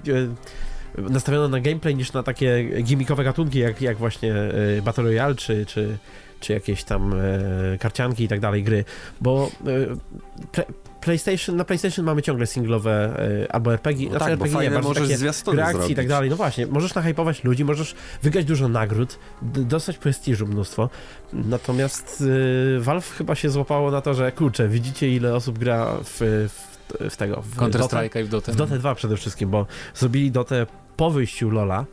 e, 0.97 1.01
nastawione 1.01 1.47
na 1.47 1.59
gameplay 1.59 1.95
niż 1.95 2.13
na 2.13 2.23
takie 2.23 2.69
gimmickowe 2.83 3.23
gatunki, 3.23 3.59
jak, 3.59 3.81
jak 3.81 3.97
właśnie 3.97 4.33
e, 4.35 4.81
Battle 4.81 5.03
Royale 5.03 5.35
czy, 5.35 5.65
czy, 5.65 5.97
czy 6.39 6.53
jakieś 6.53 6.83
tam 6.83 7.13
e, 7.13 7.77
karcianki 7.77 8.23
i 8.23 8.27
tak 8.27 8.39
dalej 8.39 8.63
gry, 8.63 8.85
bo 9.21 9.51
e, 9.61 10.47
play, 10.51 10.65
PlayStation, 11.01 11.55
na 11.55 11.65
PlayStation 11.65 12.05
mamy 12.05 12.21
ciągle 12.21 12.47
singlowe 12.47 13.19
e, 13.45 13.51
albo 13.51 13.73
RPG, 13.73 14.05
No 14.05 14.11
znaczy 14.11 14.25
tak, 14.25 14.39
bo 14.39 14.45
RPG 14.45 14.49
nie, 14.49 14.55
fajne 14.69 14.73
bardziej 14.75 14.89
możesz 14.89 15.03
takie 15.03 15.17
zwiastuny 15.17 15.55
gry 15.55 15.63
akcji 15.63 15.77
i 15.77 15.81
zrobić. 15.81 15.95
tak 15.97 16.07
dalej. 16.07 16.29
No 16.29 16.35
właśnie, 16.35 16.67
możesz 16.67 16.95
nahypować 16.95 17.43
ludzi, 17.43 17.65
możesz 17.65 17.95
wygrać 18.23 18.45
dużo 18.45 18.67
nagród, 18.67 19.19
d- 19.41 19.63
dostać 19.63 19.97
prestiżu 19.97 20.47
mnóstwo. 20.47 20.89
Natomiast 21.33 22.21
y, 22.21 22.79
Valve 22.79 23.09
chyba 23.17 23.35
się 23.35 23.49
złapało 23.49 23.91
na 23.91 24.01
to, 24.01 24.13
że 24.13 24.31
kurczę, 24.31 24.67
widzicie 24.67 25.09
ile 25.15 25.35
osób 25.35 25.57
gra 25.59 25.97
w, 26.03 26.19
w, 26.49 27.09
w 27.09 27.17
tego, 27.17 27.41
w 27.41 27.55
Counter? 27.55 27.81
Strike'a 27.81 28.19
i 28.21 28.23
w 28.23 28.29
Dotę. 28.29 28.51
W 28.51 28.55
Dotę 28.55 28.79
2 28.79 28.95
przede 28.95 29.17
wszystkim, 29.17 29.49
bo 29.49 29.65
zrobili 29.95 30.31
Dotę 30.31 30.65
po 30.97 31.11
wyjściu 31.11 31.49
Lola. 31.49 31.85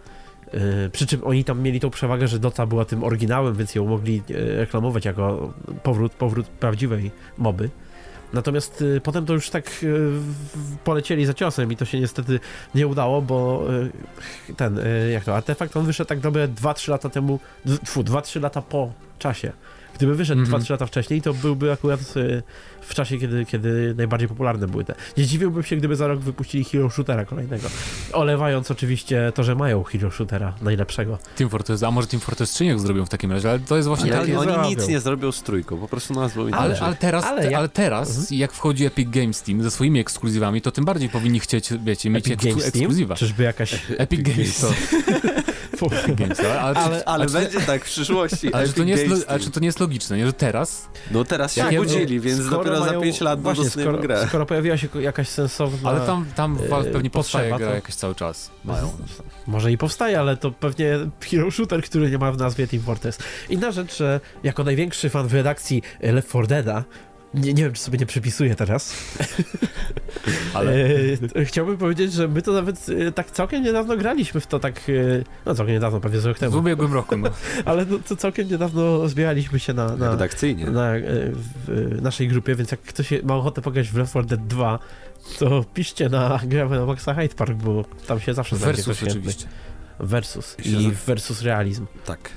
Yy, 0.53 0.91
przy 0.93 1.07
czym 1.07 1.25
oni 1.25 1.45
tam 1.45 1.61
mieli 1.63 1.81
tą 1.81 1.91
przewagę, 1.91 2.29
że 2.29 2.39
Dota 2.39 2.67
była 2.67 2.85
tym 2.85 3.05
oryginałem, 3.05 3.55
więc 3.55 3.75
ją 3.75 3.87
mogli 3.87 4.23
yy, 4.29 4.57
reklamować 4.57 5.05
jako 5.05 5.53
powrót, 5.83 6.13
powrót 6.13 6.47
prawdziwej 6.47 7.11
moby. 7.39 7.71
Natomiast 8.33 8.83
y, 8.83 9.01
potem 9.01 9.27
to 9.27 9.33
już 9.33 9.51
tak 9.51 9.85
polecieli 10.85 11.27
za 11.27 11.35
ciosem 11.35 11.73
i 11.73 11.77
to 11.77 11.85
się 11.85 12.01
niestety 12.01 12.41
nie 12.75 12.87
udało, 12.87 13.23
bo 13.23 13.65
ten, 14.57 14.81
jak 15.13 15.25
to, 15.25 15.37
artefakt, 15.37 15.77
on 15.77 15.87
wyszedł 15.87 16.09
tak 16.09 16.21
dobre 16.21 16.49
2-3 16.49 16.91
lata 16.91 17.09
temu, 17.09 17.41
d- 17.65 17.77
fu, 17.87 18.03
2-3 18.03 18.41
lata 18.43 18.63
po 18.63 18.93
czasie. 19.19 19.53
Gdyby 19.97 20.15
wyszedł 20.15 20.41
Mhm. 20.41 20.63
2-3 20.63 20.71
lata 20.71 20.87
wcześniej, 20.87 21.23
to 21.23 21.35
byłby 21.35 21.73
akurat 21.73 22.01
w 22.87 22.95
czasie, 22.95 23.19
kiedy, 23.19 23.45
kiedy 23.45 23.95
najbardziej 23.97 24.29
popularne 24.29 24.67
były 24.67 24.85
te. 24.85 24.95
Nie 25.17 25.25
zdziwiłbym 25.25 25.63
się, 25.63 25.77
gdyby 25.77 25.97
za 25.97 26.07
rok 26.07 26.21
wypuścili 26.21 26.65
Hero 26.65 26.91
Shootera 26.91 27.25
kolejnego. 27.25 27.69
Olewając 28.13 28.71
oczywiście 28.71 29.33
to, 29.35 29.45
że 29.45 29.55
mają 29.55 29.83
Hero 29.85 30.11
Shootera 30.11 30.55
najlepszego. 30.63 31.19
Team 31.37 31.51
Fortress, 31.51 31.83
a 31.83 31.91
może 31.91 32.07
Team 32.09 32.21
Fortress 32.21 32.51
3 32.51 32.65
niech 32.65 32.81
zrobią 32.81 33.07
w 33.07 33.09
takim 33.09 33.33
razie, 33.33 33.51
ale 33.51 33.59
to 33.59 33.77
jest 33.77 33.89
właśnie 33.89 34.13
Ale 34.13 34.21
takie... 34.27 34.39
oni 34.39 34.51
zrobią. 34.53 34.69
nic 34.69 34.89
nie 34.89 35.01
zrobią 35.01 35.33
z 35.33 35.43
trójką, 35.43 35.77
po 35.79 35.89
prostu 35.89 36.15
nazwą 36.15 36.41
Ale, 36.43 36.49
inaczej. 36.51 36.87
ale 36.87 36.97
teraz, 36.97 37.25
Ale 37.25 37.41
ale, 37.43 37.51
jak- 37.51 37.73
teraz 37.73 38.09
Mhm. 38.19 38.27
jak 38.41 38.53
wchodzi 38.53 38.85
Epic 38.87 39.09
Games 39.11 39.43
Team 39.43 39.63
ze 39.63 39.71
swoimi 39.71 40.01
ekskluzywami, 40.01 40.61
to 40.63 40.73
tym 40.73 40.85
bardziej 40.85 41.09
powinni 41.09 41.41
chcieć, 41.41 41.69
wiecie, 41.85 42.11
mieć 42.11 42.27
Epic 42.31 42.45
Games 42.45 42.57
Team? 42.63 42.69
ekskluzywa. 42.69 43.15
Czyżby 43.15 43.43
jakaś... 43.43 43.75
Epic 43.99 44.21
Games 44.23 44.61
to 44.61 44.67
Fu. 45.77 45.87
Epic 45.93 46.17
Games, 46.19 46.41
ale, 46.45 46.61
ale, 46.61 46.77
Ale- 46.77 47.05
Ale 47.05 47.27
będzie 47.27 47.61
tak 47.61 47.85
w 47.85 47.89
przyszłości. 47.89 48.53
ale 48.55 48.67
czy 48.69 48.73
to 48.75 48.85
nie 48.85 48.93
jest, 48.93 49.05
ale 49.13 49.25
Team. 49.25 49.41
czy 49.41 49.51
to 49.51 49.61
nie 49.61 49.67
jest 49.67 49.81
logiczne, 49.81 50.17
nie? 50.19 50.27
że 50.27 50.33
teraz, 50.33 50.89
No 51.11 51.25
teraz 51.25 51.55
się 51.55 51.61
Jak 51.61 51.73
ja- 51.73 51.81
obudzili, 51.81 52.21
więc 52.21 52.41
Skoro 52.41 52.57
dopiero 52.57 52.76
za 52.81 52.87
mają- 52.87 53.01
5 53.01 53.21
lat 53.21 53.41
właśnie, 53.43 53.71
skoro, 53.71 53.99
grę. 53.99 54.27
skoro 54.29 54.47
pojawiła 54.47 54.77
się 54.77 54.89
jakaś 55.01 55.29
sensowna... 55.29 55.91
ale 55.91 56.07
tam, 56.07 56.27
tam 56.37 56.59
e, 56.71 56.85
pewnie 56.85 57.11
powstaje 57.11 57.51
potrzeba, 57.51 57.59
gra 57.59 57.69
to- 57.69 57.75
jakaś 57.75 57.95
cały 57.95 58.15
czas. 58.15 58.51
Mają. 58.65 58.93
Może 59.47 59.73
i 59.73 59.79
powstaje, 59.79 60.21
ale 60.21 60.37
to 60.37 60.51
pewnie 60.51 60.99
hero 61.21 61.51
shooter, 61.51 61.83
który 61.83 62.11
nie 62.11 62.19
ma 62.19 62.33
w 62.33 62.39
nazwie 62.39 62.67
Team 62.67 62.83
Fortress. 62.83 63.19
Inna 63.49 63.71
rzecz, 63.71 63.97
że 63.97 64.21
jako 64.43 64.65
największy 64.65 65.11
fan 65.11 65.29
w 65.29 65.35
redakcji 65.35 65.83
Left 66.01 66.29
4 66.29 66.47
Dead'a, 66.47 66.83
nie, 67.37 67.55
nie 67.55 67.63
wiem, 67.65 67.73
czy 67.73 67.83
sobie 67.83 67.99
nie 67.99 68.07
przypisuję 68.07 68.55
teraz, 68.55 68.95
Ale 70.55 70.73
e, 71.37 71.45
chciałbym 71.45 71.77
powiedzieć, 71.77 72.13
że 72.13 72.29
my 72.29 72.43
to 72.43 72.53
nawet 72.53 72.87
e, 73.09 73.13
tak 73.13 73.31
całkiem 73.31 73.63
niedawno 73.63 73.97
graliśmy 73.97 74.41
w 74.41 74.47
to 74.47 74.59
tak, 74.59 74.79
e, 74.89 74.93
no 75.47 75.55
całkiem 75.55 75.75
niedawno, 75.75 76.01
prawie 76.01 76.21
z 76.21 76.25
rok 76.25 76.37
w 76.37 76.41
temu, 76.41 76.59
ubiegłym 76.59 76.93
roku, 76.93 77.17
no. 77.17 77.31
ale 77.65 77.85
no, 77.87 77.99
to 78.09 78.17
całkiem 78.17 78.49
niedawno 78.49 79.09
zbieraliśmy 79.09 79.59
się 79.59 79.73
na, 79.73 79.97
na, 79.97 80.11
Redakcyjnie. 80.11 80.67
na 80.67 80.93
w 81.67 81.99
naszej 82.03 82.29
grupie, 82.29 82.55
więc 82.55 82.71
jak 82.71 82.81
ktoś 82.81 83.11
ma 83.23 83.37
ochotę 83.37 83.63
pograć 83.63 83.89
w 83.89 83.97
Left 83.97 84.11
4 84.11 84.27
Dead 84.27 84.47
2, 84.47 84.79
to 85.39 85.65
piszcie 85.75 86.09
na 86.09 86.41
gramy 86.45 86.79
na 86.79 86.87
Maxa 86.87 87.15
Hyde 87.15 87.35
Park, 87.35 87.55
bo 87.55 87.85
tam 88.07 88.21
się 88.21 88.35
zawsze 88.35 88.57
znajdzie 88.57 88.83
Versus 88.83 88.97
ktoś 88.97 88.99
chętny. 88.99 89.21
oczywiście. 89.21 89.47
Versus 90.01 90.57
i 90.65 90.71
że- 90.71 90.91
versus 91.07 91.43
realizm. 91.43 91.87
Tak. 92.05 92.31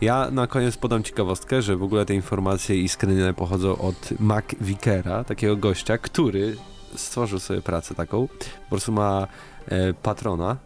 Ja 0.00 0.30
na 0.30 0.46
koniec 0.46 0.76
podam 0.76 1.02
ciekawostkę, 1.02 1.62
że 1.62 1.76
w 1.76 1.82
ogóle 1.82 2.06
te 2.06 2.14
informacje 2.14 2.76
i 2.76 2.88
screeny 2.88 3.34
pochodzą 3.34 3.78
od 3.78 4.20
Mac 4.20 4.44
Vickera, 4.60 5.24
takiego 5.24 5.56
gościa, 5.56 5.98
który 5.98 6.56
stworzył 6.94 7.38
sobie 7.38 7.62
pracę 7.62 7.94
taką. 7.94 8.28
Po 8.28 8.68
prostu 8.70 8.92
ma 8.92 9.26
e, 9.68 9.94
patrona 9.94 10.56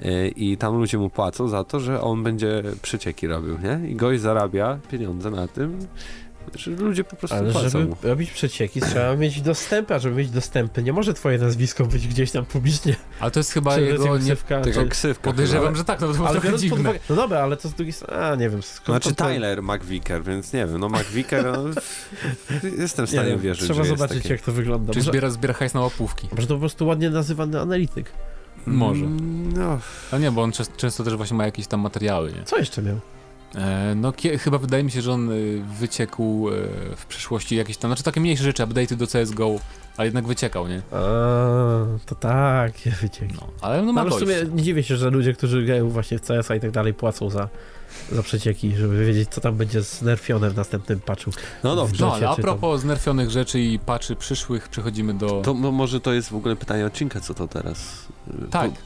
e, 0.00 0.28
i 0.28 0.56
tam 0.56 0.78
ludzie 0.78 0.98
mu 0.98 1.10
płacą 1.10 1.48
za 1.48 1.64
to, 1.64 1.80
że 1.80 2.00
on 2.00 2.22
będzie 2.22 2.62
przecieki 2.82 3.26
robił, 3.26 3.58
nie? 3.58 3.90
I 3.90 3.94
gość 3.94 4.20
zarabia 4.20 4.78
pieniądze 4.90 5.30
na 5.30 5.48
tym, 5.48 5.78
że 6.54 6.70
ludzie 6.70 7.04
po 7.04 7.16
prostu 7.16 7.36
Ale 7.36 7.52
płacą 7.52 7.68
żeby 7.68 7.94
robić 8.02 8.30
przecieki, 8.30 8.80
trzeba 8.80 9.16
mieć 9.16 9.40
dostępy, 9.42 9.94
a 9.94 9.98
żeby 9.98 10.14
mieć 10.16 10.30
dostępy, 10.30 10.82
nie 10.82 10.92
może 10.92 11.14
twoje 11.14 11.38
nazwisko 11.38 11.86
być 11.86 12.08
gdzieś 12.08 12.30
tam 12.30 12.44
publicznie. 12.44 12.96
Ale 13.20 13.30
to 13.30 13.40
jest 13.40 13.52
chyba 13.52 13.74
Czy 13.74 13.82
jego 13.82 14.18
nie... 14.18 14.24
ksywka, 14.24 14.60
Tylko 14.60 14.82
czy... 14.82 14.88
ksywka. 14.88 15.24
Podejrzewam, 15.30 15.64
chyba. 15.66 15.76
że 15.76 15.84
tak, 15.84 16.00
no 16.00 16.06
to 16.08 16.12
było 16.14 16.28
Ale 16.28 16.40
trochę 16.40 16.58
dziwne. 16.58 16.80
uwagę, 16.80 16.98
no 17.10 17.16
dobra, 17.16 17.40
ale 17.40 17.56
to 17.56 17.68
z 17.68 17.74
drugiej 17.74 17.92
strony, 17.92 18.24
a 18.26 18.34
nie 18.34 18.50
wiem, 18.50 18.62
skąd 18.62 18.86
Znaczy 19.02 19.14
to- 19.14 19.24
Tyler 19.24 19.62
McVicker, 19.62 20.22
więc 20.24 20.52
nie 20.52 20.66
wiem, 20.66 20.78
no 20.78 20.88
McVicker, 20.88 21.44
no, 21.44 21.64
jestem 22.78 23.06
w 23.06 23.12
Nie 23.12 23.18
stanie 23.20 23.36
wierzyć, 23.36 23.64
trzeba 23.64 23.84
zobaczyć 23.84 24.18
takie. 24.22 24.34
jak 24.34 24.42
to 24.42 24.52
wygląda. 24.52 24.92
Czy 24.92 24.98
Może, 24.98 25.10
zbiera, 25.10 25.30
zbiera 25.30 25.54
hajs 25.54 25.74
na 25.74 25.80
łapówki? 25.80 26.28
może 26.36 26.46
to 26.46 26.54
po 26.54 26.60
prostu 26.60 26.86
ładnie 26.86 27.10
nazywany 27.10 27.60
analityk. 27.60 28.12
Może. 28.66 29.04
Mm, 29.04 29.52
No, 29.52 29.78
A 30.12 30.18
nie, 30.18 30.30
bo 30.30 30.42
on 30.42 30.52
często, 30.52 30.76
często 30.76 31.04
też 31.04 31.16
właśnie 31.16 31.36
ma 31.36 31.44
jakieś 31.44 31.66
tam 31.66 31.80
materiały, 31.80 32.32
nie? 32.32 32.42
Co 32.44 32.58
jeszcze 32.58 32.82
miał? 32.82 33.00
E, 33.54 33.94
no 33.94 34.12
chyba 34.40 34.58
wydaje 34.58 34.84
mi 34.84 34.90
się, 34.90 35.02
że 35.02 35.12
on 35.12 35.30
y, 35.32 35.62
wyciekł 35.80 36.48
e, 36.48 36.52
w 36.96 37.06
przeszłości 37.06 37.56
jakieś 37.56 37.76
tam, 37.76 37.88
znaczy 37.88 38.02
takie 38.02 38.20
mniejsze 38.20 38.44
rzeczy, 38.44 38.62
update'y 38.62 38.94
do 38.96 39.06
CSGO, 39.06 39.56
ale 39.96 40.06
jednak 40.06 40.26
wyciekał, 40.26 40.68
nie? 40.68 40.82
A, 40.92 40.98
to 42.06 42.14
tak, 42.14 42.72
ja 42.86 42.92
wycieki. 43.02 43.34
No, 43.40 43.48
ale 43.60 43.78
no 43.82 43.86
No, 43.86 43.92
ma 43.92 44.00
ale 44.00 44.10
w 44.10 44.14
sumie 44.14 44.34
nie 44.54 44.62
dziwię 44.62 44.82
się, 44.82 44.96
że 44.96 45.10
ludzie, 45.10 45.32
którzy 45.34 45.62
grają 45.64 45.88
właśnie 45.88 46.18
w 46.18 46.22
CS-a 46.26 46.54
i 46.54 46.60
tak 46.60 46.70
dalej, 46.70 46.94
płacą 46.94 47.30
za, 47.30 47.48
za 48.12 48.22
przecieki, 48.22 48.76
żeby 48.76 49.06
wiedzieć, 49.06 49.28
co 49.28 49.40
tam 49.40 49.56
będzie 49.56 49.82
znerfione 49.82 50.50
w 50.50 50.56
następnym 50.56 51.00
patchu. 51.00 51.30
no 51.64 51.76
dobrze. 51.76 52.04
No, 52.06 52.14
ale 52.14 52.28
a 52.28 52.34
propos 52.36 52.80
znerfionych 52.80 53.30
rzeczy 53.30 53.60
i 53.60 53.78
patchy 53.78 54.16
przyszłych, 54.16 54.68
przechodzimy 54.68 55.14
do... 55.14 55.42
To 55.44 55.54
mo- 55.54 55.72
może 55.72 56.00
to 56.00 56.12
jest 56.12 56.28
w 56.30 56.34
ogóle 56.36 56.56
pytanie 56.56 56.86
odcinka, 56.86 57.20
co 57.20 57.34
to 57.34 57.48
teraz 57.48 58.06
y, 58.28 58.48
Tak. 58.50 58.70
po, 58.70 58.76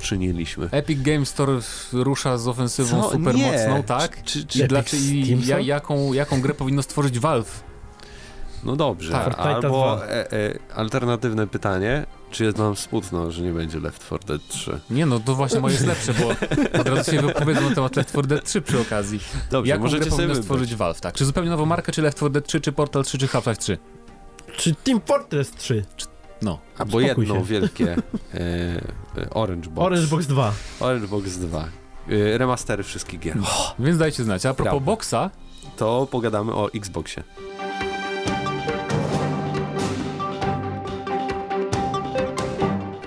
poczyniliśmy. 0.00 0.68
Epic 0.70 1.02
Games 1.02 1.28
Store 1.28 1.58
rusza 1.92 2.38
z 2.38 2.48
ofensywą 2.48 3.02
Co? 3.02 3.10
super 3.10 3.34
Nie. 3.34 3.52
mocną, 3.52 3.82
tak? 3.82 4.22
Czy, 4.24 4.38
I, 4.38 4.46
czy, 4.46 4.68
dla, 4.68 4.82
czy, 4.82 4.96
i 4.96 5.24
Steam 5.24 5.40
ja, 5.44 5.60
jaką, 5.60 6.12
jaką 6.12 6.40
grę 6.40 6.54
powinno 6.54 6.82
stworzyć 6.82 7.18
Valve? 7.18 7.62
no 8.64 8.76
dobrze, 8.76 9.12
Tak. 9.12 9.38
Albo 9.38 9.96
2. 9.96 10.06
e, 10.06 10.32
e, 10.32 10.58
alternatywne 10.74 11.46
pytanie, 11.46 12.06
czy 12.30 12.44
jest 12.44 12.58
nam 12.58 12.76
smutno, 12.76 13.30
że 13.30 13.42
nie 13.42 13.52
będzie 13.52 13.80
Left 13.80 14.06
4 14.06 14.24
Dead 14.26 14.40
3? 14.48 14.80
Nie 14.90 15.06
no, 15.06 15.20
to 15.20 15.34
właśnie 15.34 15.60
moje 15.60 15.74
jest 15.74 15.86
lepsze, 15.86 16.14
bo 16.14 16.28
od 16.80 16.88
razu 16.88 17.10
się 17.10 17.22
wypowiedzą 17.22 17.68
na 17.68 17.74
temat 17.74 17.96
Left 17.96 18.10
4 18.10 18.26
Dead 18.28 18.44
3 18.44 18.62
przy 18.62 18.80
okazji. 18.80 19.20
Dobrze, 19.50 19.70
Jaką 19.70 19.82
możecie 19.82 20.00
grę 20.00 20.10
sobie 20.10 20.16
powinno 20.16 20.34
wybrać. 20.34 20.44
stworzyć 20.44 20.74
Valve, 20.74 21.00
tak? 21.00 21.14
Czy 21.14 21.24
zupełnie 21.24 21.50
nową 21.50 21.66
markę, 21.66 21.92
czy 21.92 22.02
Left 22.02 22.16
4 22.16 22.32
Dead 22.32 22.46
3, 22.46 22.60
czy 22.60 22.72
Portal 22.72 23.04
3, 23.04 23.18
czy 23.18 23.26
Half-Life 23.26 23.56
3? 23.56 23.78
Czy 24.56 24.74
Team 24.74 25.00
Fortress 25.06 25.50
3? 25.50 25.84
No. 26.44 26.58
Albo 26.78 27.00
jedno 27.00 27.34
się. 27.34 27.44
wielkie 27.44 27.92
e, 28.34 28.38
e, 29.18 29.30
Orange 29.30 29.70
Box. 29.70 29.86
Orange 29.86 30.06
Box 30.06 30.26
2. 30.26 30.52
Orange 30.80 31.06
Box 31.08 31.38
2. 31.38 31.64
E, 32.08 32.38
remastery 32.38 32.82
wszystkich 32.82 33.20
gier. 33.20 33.36
Więc 33.78 33.98
dajcie 33.98 34.24
znać. 34.24 34.46
A 34.46 34.54
propos 34.54 34.70
Prawda. 34.70 34.86
boxa, 34.86 35.30
To 35.76 36.08
pogadamy 36.10 36.52
o 36.52 36.70
Xboxie. 36.74 37.22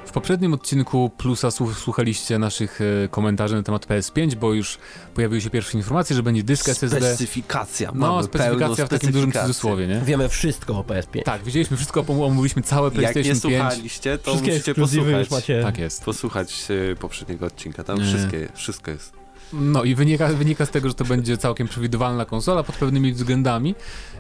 W 0.08 0.12
poprzednim 0.12 0.54
odcinku 0.54 1.12
Plusa 1.18 1.48
słu- 1.52 1.74
słuchaliście 1.74 2.40
naszych 2.40 2.80
e, 2.82 3.08
komentarzy 3.08 3.56
na 3.56 3.64
temat 3.64 3.86
PS5, 3.88 4.36
bo 4.36 4.54
już 4.54 4.78
pojawiły 5.14 5.42
się 5.42 5.50
pierwsze 5.50 5.78
informacje, 5.78 6.16
że 6.16 6.24
będzie 6.24 6.44
dysk 6.44 6.70
SSD. 6.70 6.98
Specyfikacja. 7.00 7.92
No, 7.96 8.08
mamy 8.12 8.24
specyfikacja 8.24 8.86
w 8.86 8.90
takim 8.90 9.12
dużym 9.12 9.32
cudzysłowie, 9.32 9.88
nie? 9.88 10.02
Wiemy 10.06 10.30
wszystko 10.30 10.78
o 10.78 10.84
PS5. 10.84 11.24
Tak, 11.24 11.44
widzieliśmy 11.44 11.78
wszystko, 11.78 12.06
omówiliśmy 12.08 12.62
całe 12.62 12.86
Jak 12.86 12.94
PlayStation 12.94 13.24
nie 13.24 13.42
5. 13.42 13.42
słuchaliście, 13.42 14.18
to 14.18 14.32
Wszystkie 14.32 14.52
musicie 14.52 14.76
posłuchać. 14.76 15.20
już 15.20 15.32
macie. 15.32 15.62
Tak 15.64 15.78
jest. 15.78 16.04
Posłuchać 16.06 16.68
e, 16.92 16.96
poprzedniego 16.96 17.46
odcinka. 17.46 17.84
Tam 17.84 17.98
Nie. 18.00 18.06
wszystkie, 18.06 18.48
wszystko 18.54 18.92
jest. 18.92 19.27
No 19.54 19.84
i 19.84 19.96
wynika, 19.96 20.28
wynika 20.28 20.66
z 20.66 20.70
tego, 20.70 20.88
że 20.88 20.94
to 20.94 21.06
będzie 21.06 21.38
całkiem 21.38 21.68
przewidywalna 21.68 22.26
konsola 22.26 22.64
pod 22.64 22.76
pewnymi 22.76 23.14
względami. 23.14 23.76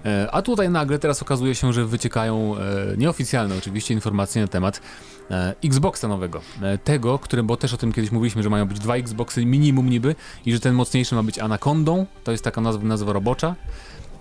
E, 0.05 0.31
a 0.31 0.41
tutaj 0.41 0.69
nagle 0.69 0.99
teraz 0.99 1.21
okazuje 1.21 1.55
się, 1.55 1.73
że 1.73 1.85
wyciekają 1.85 2.55
e, 2.57 2.97
nieoficjalne 2.97 3.55
oczywiście 3.57 3.93
informacje 3.93 4.41
na 4.41 4.47
temat 4.47 4.81
e, 5.31 5.55
Xboxa 5.63 6.07
nowego. 6.07 6.41
Tego, 6.83 7.19
którym, 7.19 7.47
bo 7.47 7.57
też 7.57 7.73
o 7.73 7.77
tym 7.77 7.93
kiedyś 7.93 8.11
mówiliśmy, 8.11 8.43
że 8.43 8.49
mają 8.49 8.65
być 8.65 8.79
dwa 8.79 8.95
Xboxy 8.95 9.45
minimum 9.45 9.89
niby 9.89 10.15
i 10.45 10.53
że 10.53 10.59
ten 10.59 10.75
mocniejszy 10.75 11.15
ma 11.15 11.23
być 11.23 11.39
Anacondą, 11.39 12.05
to 12.23 12.31
jest 12.31 12.43
taka 12.43 12.61
nazwa, 12.61 12.83
nazwa 12.83 13.13
robocza. 13.13 13.55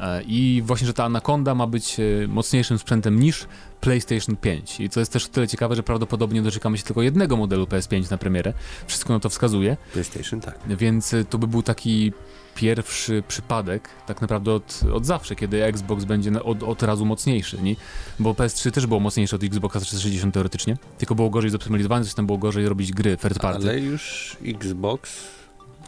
E, 0.00 0.22
I 0.22 0.62
właśnie, 0.64 0.86
że 0.86 0.94
ta 0.94 1.04
Anaconda 1.04 1.54
ma 1.54 1.66
być 1.66 2.00
e, 2.00 2.28
mocniejszym 2.28 2.78
sprzętem 2.78 3.20
niż 3.20 3.46
PlayStation 3.80 4.36
5. 4.36 4.80
I 4.80 4.88
co 4.88 5.00
jest 5.00 5.12
też 5.12 5.28
tyle 5.28 5.48
ciekawe, 5.48 5.76
że 5.76 5.82
prawdopodobnie 5.82 6.42
doczekamy 6.42 6.78
się 6.78 6.84
tylko 6.84 7.02
jednego 7.02 7.36
modelu 7.36 7.64
PS5 7.64 8.10
na 8.10 8.18
premierę. 8.18 8.52
Wszystko 8.86 9.12
na 9.12 9.20
to 9.20 9.28
wskazuje. 9.28 9.76
PlayStation 9.92 10.40
tak. 10.40 10.58
Więc 10.66 11.12
y, 11.12 11.24
to 11.24 11.38
by 11.38 11.46
był 11.46 11.62
taki 11.62 12.12
pierwszy 12.56 13.22
przypadek, 13.28 13.88
tak 14.06 14.20
naprawdę 14.20 14.52
od, 14.52 14.80
od 14.94 15.06
zawsze, 15.06 15.36
kiedy 15.36 15.64
Xbox 15.64 16.04
będzie 16.04 16.42
od, 16.42 16.62
od 16.62 16.82
razu 16.82 17.04
mocniejszy, 17.04 17.62
nie? 17.62 17.76
bo 18.18 18.32
PS3 18.32 18.70
też 18.70 18.86
było 18.86 19.00
mocniejsze 19.00 19.36
od 19.36 19.44
Xboxa 19.44 19.80
360 19.80 20.34
teoretycznie, 20.34 20.76
tylko 20.98 21.14
było 21.14 21.30
gorzej 21.30 21.50
zoptymalizowane, 21.50 22.04
coś 22.04 22.14
tam 22.14 22.26
było 22.26 22.38
gorzej 22.38 22.68
robić 22.68 22.92
gry 22.92 23.16
third 23.16 23.38
party. 23.38 23.68
Ale 23.68 23.80
już 23.80 24.36
Xbox 24.44 25.10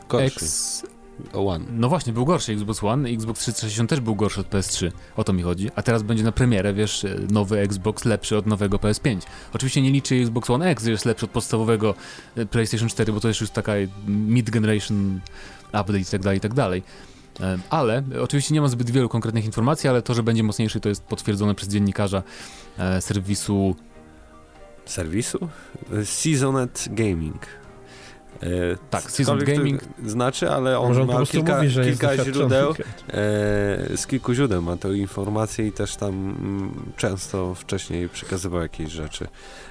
gorszy. 0.08 0.26
X, 0.26 0.82
One. 1.32 1.64
no 1.70 1.88
właśnie, 1.88 2.12
był 2.12 2.24
gorszy 2.24 2.52
Xbox 2.52 2.84
One, 2.84 3.08
Xbox 3.08 3.40
360 3.40 3.90
też 3.90 4.00
był 4.00 4.14
gorszy 4.14 4.40
od 4.40 4.50
PS3, 4.50 4.90
o 5.16 5.24
to 5.24 5.32
mi 5.32 5.42
chodzi, 5.42 5.70
a 5.74 5.82
teraz 5.82 6.02
będzie 6.02 6.24
na 6.24 6.32
premierę, 6.32 6.74
wiesz, 6.74 7.06
nowy 7.30 7.58
Xbox 7.58 8.04
lepszy 8.04 8.36
od 8.36 8.46
nowego 8.46 8.76
PS5. 8.76 9.20
Oczywiście 9.54 9.82
nie 9.82 9.90
liczy 9.90 10.14
Xbox 10.14 10.50
One 10.50 10.70
X, 10.70 10.84
że 10.84 10.90
jest 10.90 11.04
lepszy 11.04 11.24
od 11.24 11.30
podstawowego 11.30 11.94
e, 12.36 12.46
PlayStation 12.46 12.88
4, 12.88 13.12
bo 13.12 13.20
to 13.20 13.28
jest 13.28 13.40
już 13.40 13.50
taka 13.50 13.72
mid-generation 14.08 15.18
update 15.68 15.98
i 15.98 16.04
tak 16.04 16.22
dalej, 16.22 16.38
i 16.38 16.40
tak 16.40 16.54
dalej. 16.54 16.82
E, 17.40 17.58
Ale 17.70 18.02
e, 18.14 18.22
oczywiście 18.22 18.54
nie 18.54 18.60
ma 18.60 18.68
zbyt 18.68 18.90
wielu 18.90 19.08
konkretnych 19.08 19.44
informacji, 19.44 19.88
ale 19.88 20.02
to, 20.02 20.14
że 20.14 20.22
będzie 20.22 20.42
mocniejszy, 20.42 20.80
to 20.80 20.88
jest 20.88 21.04
potwierdzone 21.04 21.54
przez 21.54 21.68
dziennikarza 21.68 22.22
e, 22.78 23.00
serwisu. 23.00 23.76
Serwisu? 24.84 25.48
Seasonet 26.04 26.88
Gaming. 26.90 27.46
E, 28.42 28.76
Tak, 28.90 29.12
to 29.12 29.36
Gaming. 29.36 29.80
Znaczy, 30.06 30.50
ale 30.50 30.78
on 30.78 31.00
on 31.00 31.06
ma 31.06 31.26
kilka, 31.26 31.62
mówi, 31.62 31.74
kilka 31.74 32.24
źródeł. 32.24 32.70
E, 32.72 32.74
z 33.96 34.06
kilku 34.06 34.34
źródeł 34.34 34.62
ma 34.62 34.76
to 34.76 34.92
informacje 34.92 35.66
i 35.66 35.72
też 35.72 35.96
tam 35.96 36.08
mm, 36.10 36.92
często 36.96 37.54
wcześniej 37.54 38.08
przekazywał 38.08 38.60
jakieś 38.60 38.90
rzeczy, 38.92 39.28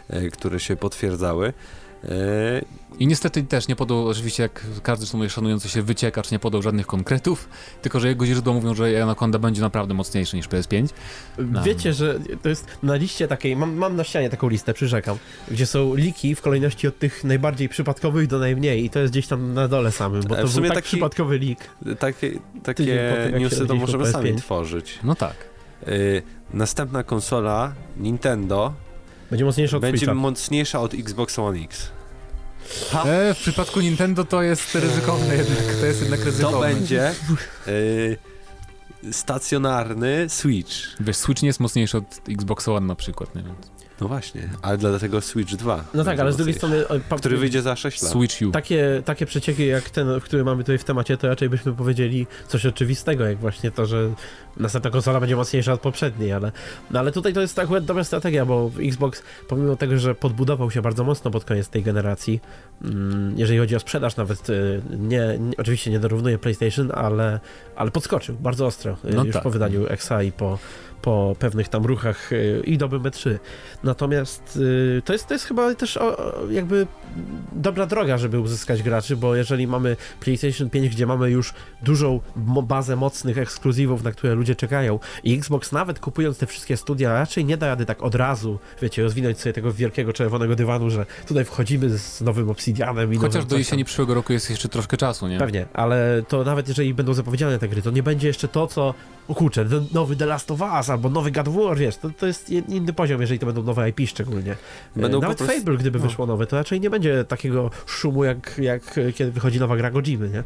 e, 0.10 0.30
które 0.30 0.60
się 0.60 0.76
potwierdzały. 0.76 1.54
I 3.00 3.08
niestety 3.08 3.44
też 3.44 3.68
nie 3.68 3.76
podał, 3.76 4.08
oczywiście 4.08 4.44
jak 4.44 4.66
każdy 4.84 5.06
sumie 5.06 5.30
szanujący 5.30 5.70
się 5.70 5.82
wyciekacz, 5.82 6.32
nie 6.32 6.40
podał 6.40 6.62
żadnych 6.62 6.88
konkretów, 6.88 7.50
tylko 7.82 8.00
że 8.00 8.08
jego 8.08 8.26
źródła 8.26 8.54
mówią, 8.54 8.76
że 8.76 9.04
Anaconda 9.04 9.40
będzie 9.40 9.62
naprawdę 9.62 9.94
mocniejszy 9.94 10.36
niż 10.36 10.48
PS5. 10.50 10.88
No. 11.38 11.64
Wiecie, 11.64 11.94
że 11.94 12.20
to 12.42 12.50
jest 12.50 12.68
na 12.84 12.96
liście 12.96 13.28
takiej, 13.28 13.56
mam, 13.56 13.74
mam 13.76 13.96
na 13.96 14.04
ścianie 14.04 14.30
taką 14.30 14.50
listę, 14.50 14.74
przyrzekam, 14.74 15.18
gdzie 15.52 15.66
są 15.66 15.96
liki 15.96 16.36
w 16.36 16.42
kolejności 16.42 16.88
od 16.88 17.00
tych 17.00 17.24
najbardziej 17.24 17.70
przypadkowych 17.70 18.28
do 18.28 18.40
najmniej 18.40 18.86
i 18.86 18.90
to 18.90 19.00
jest 19.00 19.14
gdzieś 19.14 19.28
tam 19.28 19.54
na 19.54 19.68
dole 19.68 19.92
samym, 19.92 20.22
bo 20.24 20.38
E, 20.38 20.42
to 20.42 20.48
w 20.48 20.52
sumie 20.52 20.62
był 20.62 20.70
tak 20.70 20.76
taki- 20.76 20.88
przypadkowy 20.88 21.38
lik. 21.38 21.60
takie 22.00 22.32
takie 22.64 22.86
się 22.86 23.32
newsy 23.40 23.66
to 23.68 23.76
możemy 23.76 24.12
sami 24.12 24.32
PS5. 24.34 24.38
tworzyć. 24.38 25.00
No 25.04 25.16
tak. 25.16 25.36
E, 25.84 25.88
następna 26.54 27.04
konsola 27.04 27.74
Nintendo 27.98 28.74
Będzie 29.30 29.46
mocniejszy 29.46 29.76
od 29.76 29.82
będzie 29.82 29.98
Switcha. 29.98 30.14
mocniejsza 30.14 30.82
od 30.82 30.94
Xbox 30.94 31.40
One 31.40 31.60
X. 31.60 31.90
E, 33.06 33.34
w 33.34 33.38
przypadku 33.38 33.80
Nintendo 33.80 34.26
to 34.26 34.42
jest 34.42 34.76
ryzykowne 34.76 35.36
jednak, 35.36 35.76
to 35.80 35.86
jest 35.86 36.02
jednak 36.02 36.20
to 36.20 36.26
ryzykowne. 36.26 36.60
będzie 36.74 37.08
e, 37.08 37.14
stacjonarny 39.12 40.26
Switch. 40.30 40.74
Wiesz, 41.00 41.18
Switch 41.18 41.42
nie 41.42 41.48
jest 41.48 41.60
mocniejszy 41.60 41.98
od 41.98 42.22
Xbox 42.30 42.68
One 42.68 42.88
na 42.88 42.96
przykład, 42.96 43.36
nie 43.36 43.44
wiem. 43.44 43.56
No 44.02 44.08
właśnie, 44.08 44.50
ale 44.62 44.78
dlatego 44.78 45.22
Switch 45.22 45.56
2. 45.56 45.84
No 45.94 46.04
tak, 46.04 46.20
ale 46.20 46.34
z 46.34 46.38
drugiej 46.38 46.56
strony... 46.56 46.84
Który 47.18 47.38
wyjdzie 47.38 47.62
za 47.62 47.76
6 47.76 48.02
lat. 48.02 48.12
Switch 48.12 48.42
U. 48.42 48.52
Takie, 48.52 49.02
takie 49.06 49.26
przecieki 49.26 49.68
jak 49.68 49.90
ten, 49.90 50.08
który 50.22 50.44
mamy 50.44 50.64
tutaj 50.64 50.78
w 50.78 50.84
temacie, 50.84 51.18
to 51.18 51.28
raczej 51.28 51.50
byśmy 51.50 51.74
powiedzieli 51.74 52.28
coś 52.48 52.66
oczywistego, 52.66 53.26
jak 53.26 53.38
właśnie 53.38 53.72
to, 53.72 53.86
że 53.86 54.10
następna 54.58 54.92
konsola 54.92 55.20
będzie 55.20 55.36
mocniejsza 55.36 55.74
od 55.74 55.82
poprzedniej, 55.82 56.34
ale, 56.34 56.52
no 56.92 57.00
ale 57.00 57.12
tutaj 57.12 57.34
to 57.34 57.42
jest 57.42 57.60
akurat 57.60 57.86
dobra 57.86 58.04
strategia, 58.04 58.46
bo 58.46 58.72
Xbox, 58.80 59.24
pomimo 59.48 59.76
tego, 59.76 59.98
że 59.98 60.16
podbudował 60.16 60.72
się 60.72 60.82
bardzo 60.82 61.04
mocno 61.04 61.32
pod 61.32 61.46
koniec 61.46 61.70
tej 61.70 61.84
generacji, 61.84 62.42
mm, 62.84 63.34
jeżeli 63.38 63.60
chodzi 63.60 63.76
o 63.76 63.80
sprzedaż 63.80 64.16
nawet, 64.16 64.50
y, 64.50 64.82
nie, 65.00 65.38
nie, 65.40 65.58
oczywiście 65.58 65.92
nie 65.92 66.00
dorównuje 66.00 66.38
PlayStation, 66.38 66.92
ale, 66.94 67.40
ale 67.76 67.92
podskoczył 67.92 68.36
bardzo 68.36 68.66
ostro, 68.66 68.98
y, 69.06 69.14
No 69.14 69.24
już 69.24 69.34
tak. 69.34 69.44
po 69.44 69.50
wydaniu 69.50 69.86
XA 69.90 70.24
i 70.24 70.32
po, 70.32 70.60
po 71.02 71.36
pewnych 71.40 71.70
tam 71.70 71.86
ruchach 71.86 72.32
y, 72.32 72.62
i 72.66 72.78
dobrym 72.78 73.04
E3. 73.04 73.38
Natomiast 73.84 74.60
y, 74.98 75.02
to 75.06 75.14
jest, 75.14 75.28
to 75.28 75.34
jest 75.34 75.46
chyba 75.46 75.76
też 75.76 76.00
jakby 76.50 76.88
dobra 77.52 77.86
droga, 77.86 78.18
żeby 78.18 78.40
uzyskać 78.40 78.84
graczy, 78.84 79.18
bo 79.18 79.36
jeżeli 79.36 79.68
mamy 79.68 79.96
PlayStation 80.20 80.70
5, 80.70 80.90
gdzie 80.90 81.06
mamy 81.06 81.30
już 81.30 81.54
dużą 81.82 82.20
bazę 82.64 82.96
mocnych 82.96 83.38
ekskluzywów, 83.38 84.04
na 84.04 84.12
które 84.12 84.36
ludzie 84.36 84.56
czekają 84.56 85.00
i 85.24 85.34
Xbox 85.34 85.72
nawet 85.72 86.00
kupując 86.00 86.38
te 86.38 86.46
wszystkie 86.46 86.78
studia 86.78 87.14
raczej 87.14 87.46
nie 87.46 87.58
da 87.58 87.68
rady 87.68 87.86
tak 87.86 88.04
od 88.04 88.16
razu, 88.16 88.60
wiecie, 88.82 89.04
rozwinąć 89.04 89.40
sobie 89.40 89.54
tego 89.54 89.72
wielkiego 89.74 90.14
czerwonego 90.14 90.56
dywanu, 90.56 90.90
że 90.90 91.06
tutaj 91.28 91.46
wchodzimy 91.46 91.98
z 91.98 92.22
nowym 92.22 92.50
Obsidianem 92.50 93.14
i 93.14 93.18
Chociaż 93.18 93.46
do 93.46 93.58
jesieni 93.58 93.86
przyszłego 93.86 94.14
roku 94.14 94.34
jest 94.34 94.50
jeszcze 94.50 94.70
troszkę 94.70 94.98
czasu, 94.98 95.28
nie? 95.28 95.38
Pewnie, 95.38 95.66
ale 95.74 96.24
to 96.28 96.44
nawet 96.44 96.68
jeżeli 96.68 96.94
będą 96.94 97.14
zapowiedziane 97.14 97.60
te 97.60 97.68
gry, 97.68 97.82
to 97.82 97.92
nie 97.92 98.04
będzie 98.04 98.28
jeszcze 98.28 98.48
to, 98.48 98.68
co, 98.68 98.94
o 99.28 99.36
kurczę, 99.36 99.66
nowy 99.94 100.16
The 100.16 100.26
Last 100.26 100.52
of 100.52 100.62
Us 100.62 100.90
albo 100.90 101.10
nowy 101.10 101.32
God 101.32 101.48
of 101.48 101.56
War, 101.56 101.78
wiesz, 101.78 101.98
to, 101.98 102.10
to 102.10 102.28
jest 102.28 102.50
in- 102.50 102.66
inny 102.70 102.94
poziom, 102.94 103.22
jeżeli 103.22 103.40
to 103.40 103.46
będą 103.46 103.64
nowe 103.64 103.90
IP 103.90 104.00
szczególnie. 104.10 104.56
Będą 104.96 105.18
E, 105.18 105.22
nawet 105.22 105.38
po 105.38 105.44
prostu- 105.44 105.60
Fable, 105.62 105.78
gdyby 105.78 106.00
no. 106.00 106.06
wyszło 106.06 106.26
nowe, 106.26 106.48
to 106.48 106.56
raczej 106.56 106.82
nie 106.82 106.90
będzie 106.90 107.24
takiego 107.24 107.72
szumu, 107.86 108.24
jak, 108.24 108.58
jak 108.62 108.96
kiedy 109.16 109.32
wychodzi 109.32 109.60
nowa 109.60 109.78
gra 109.78 109.92
Godzimy, 109.92 110.30
nie? 110.30 110.40
E, 110.40 110.44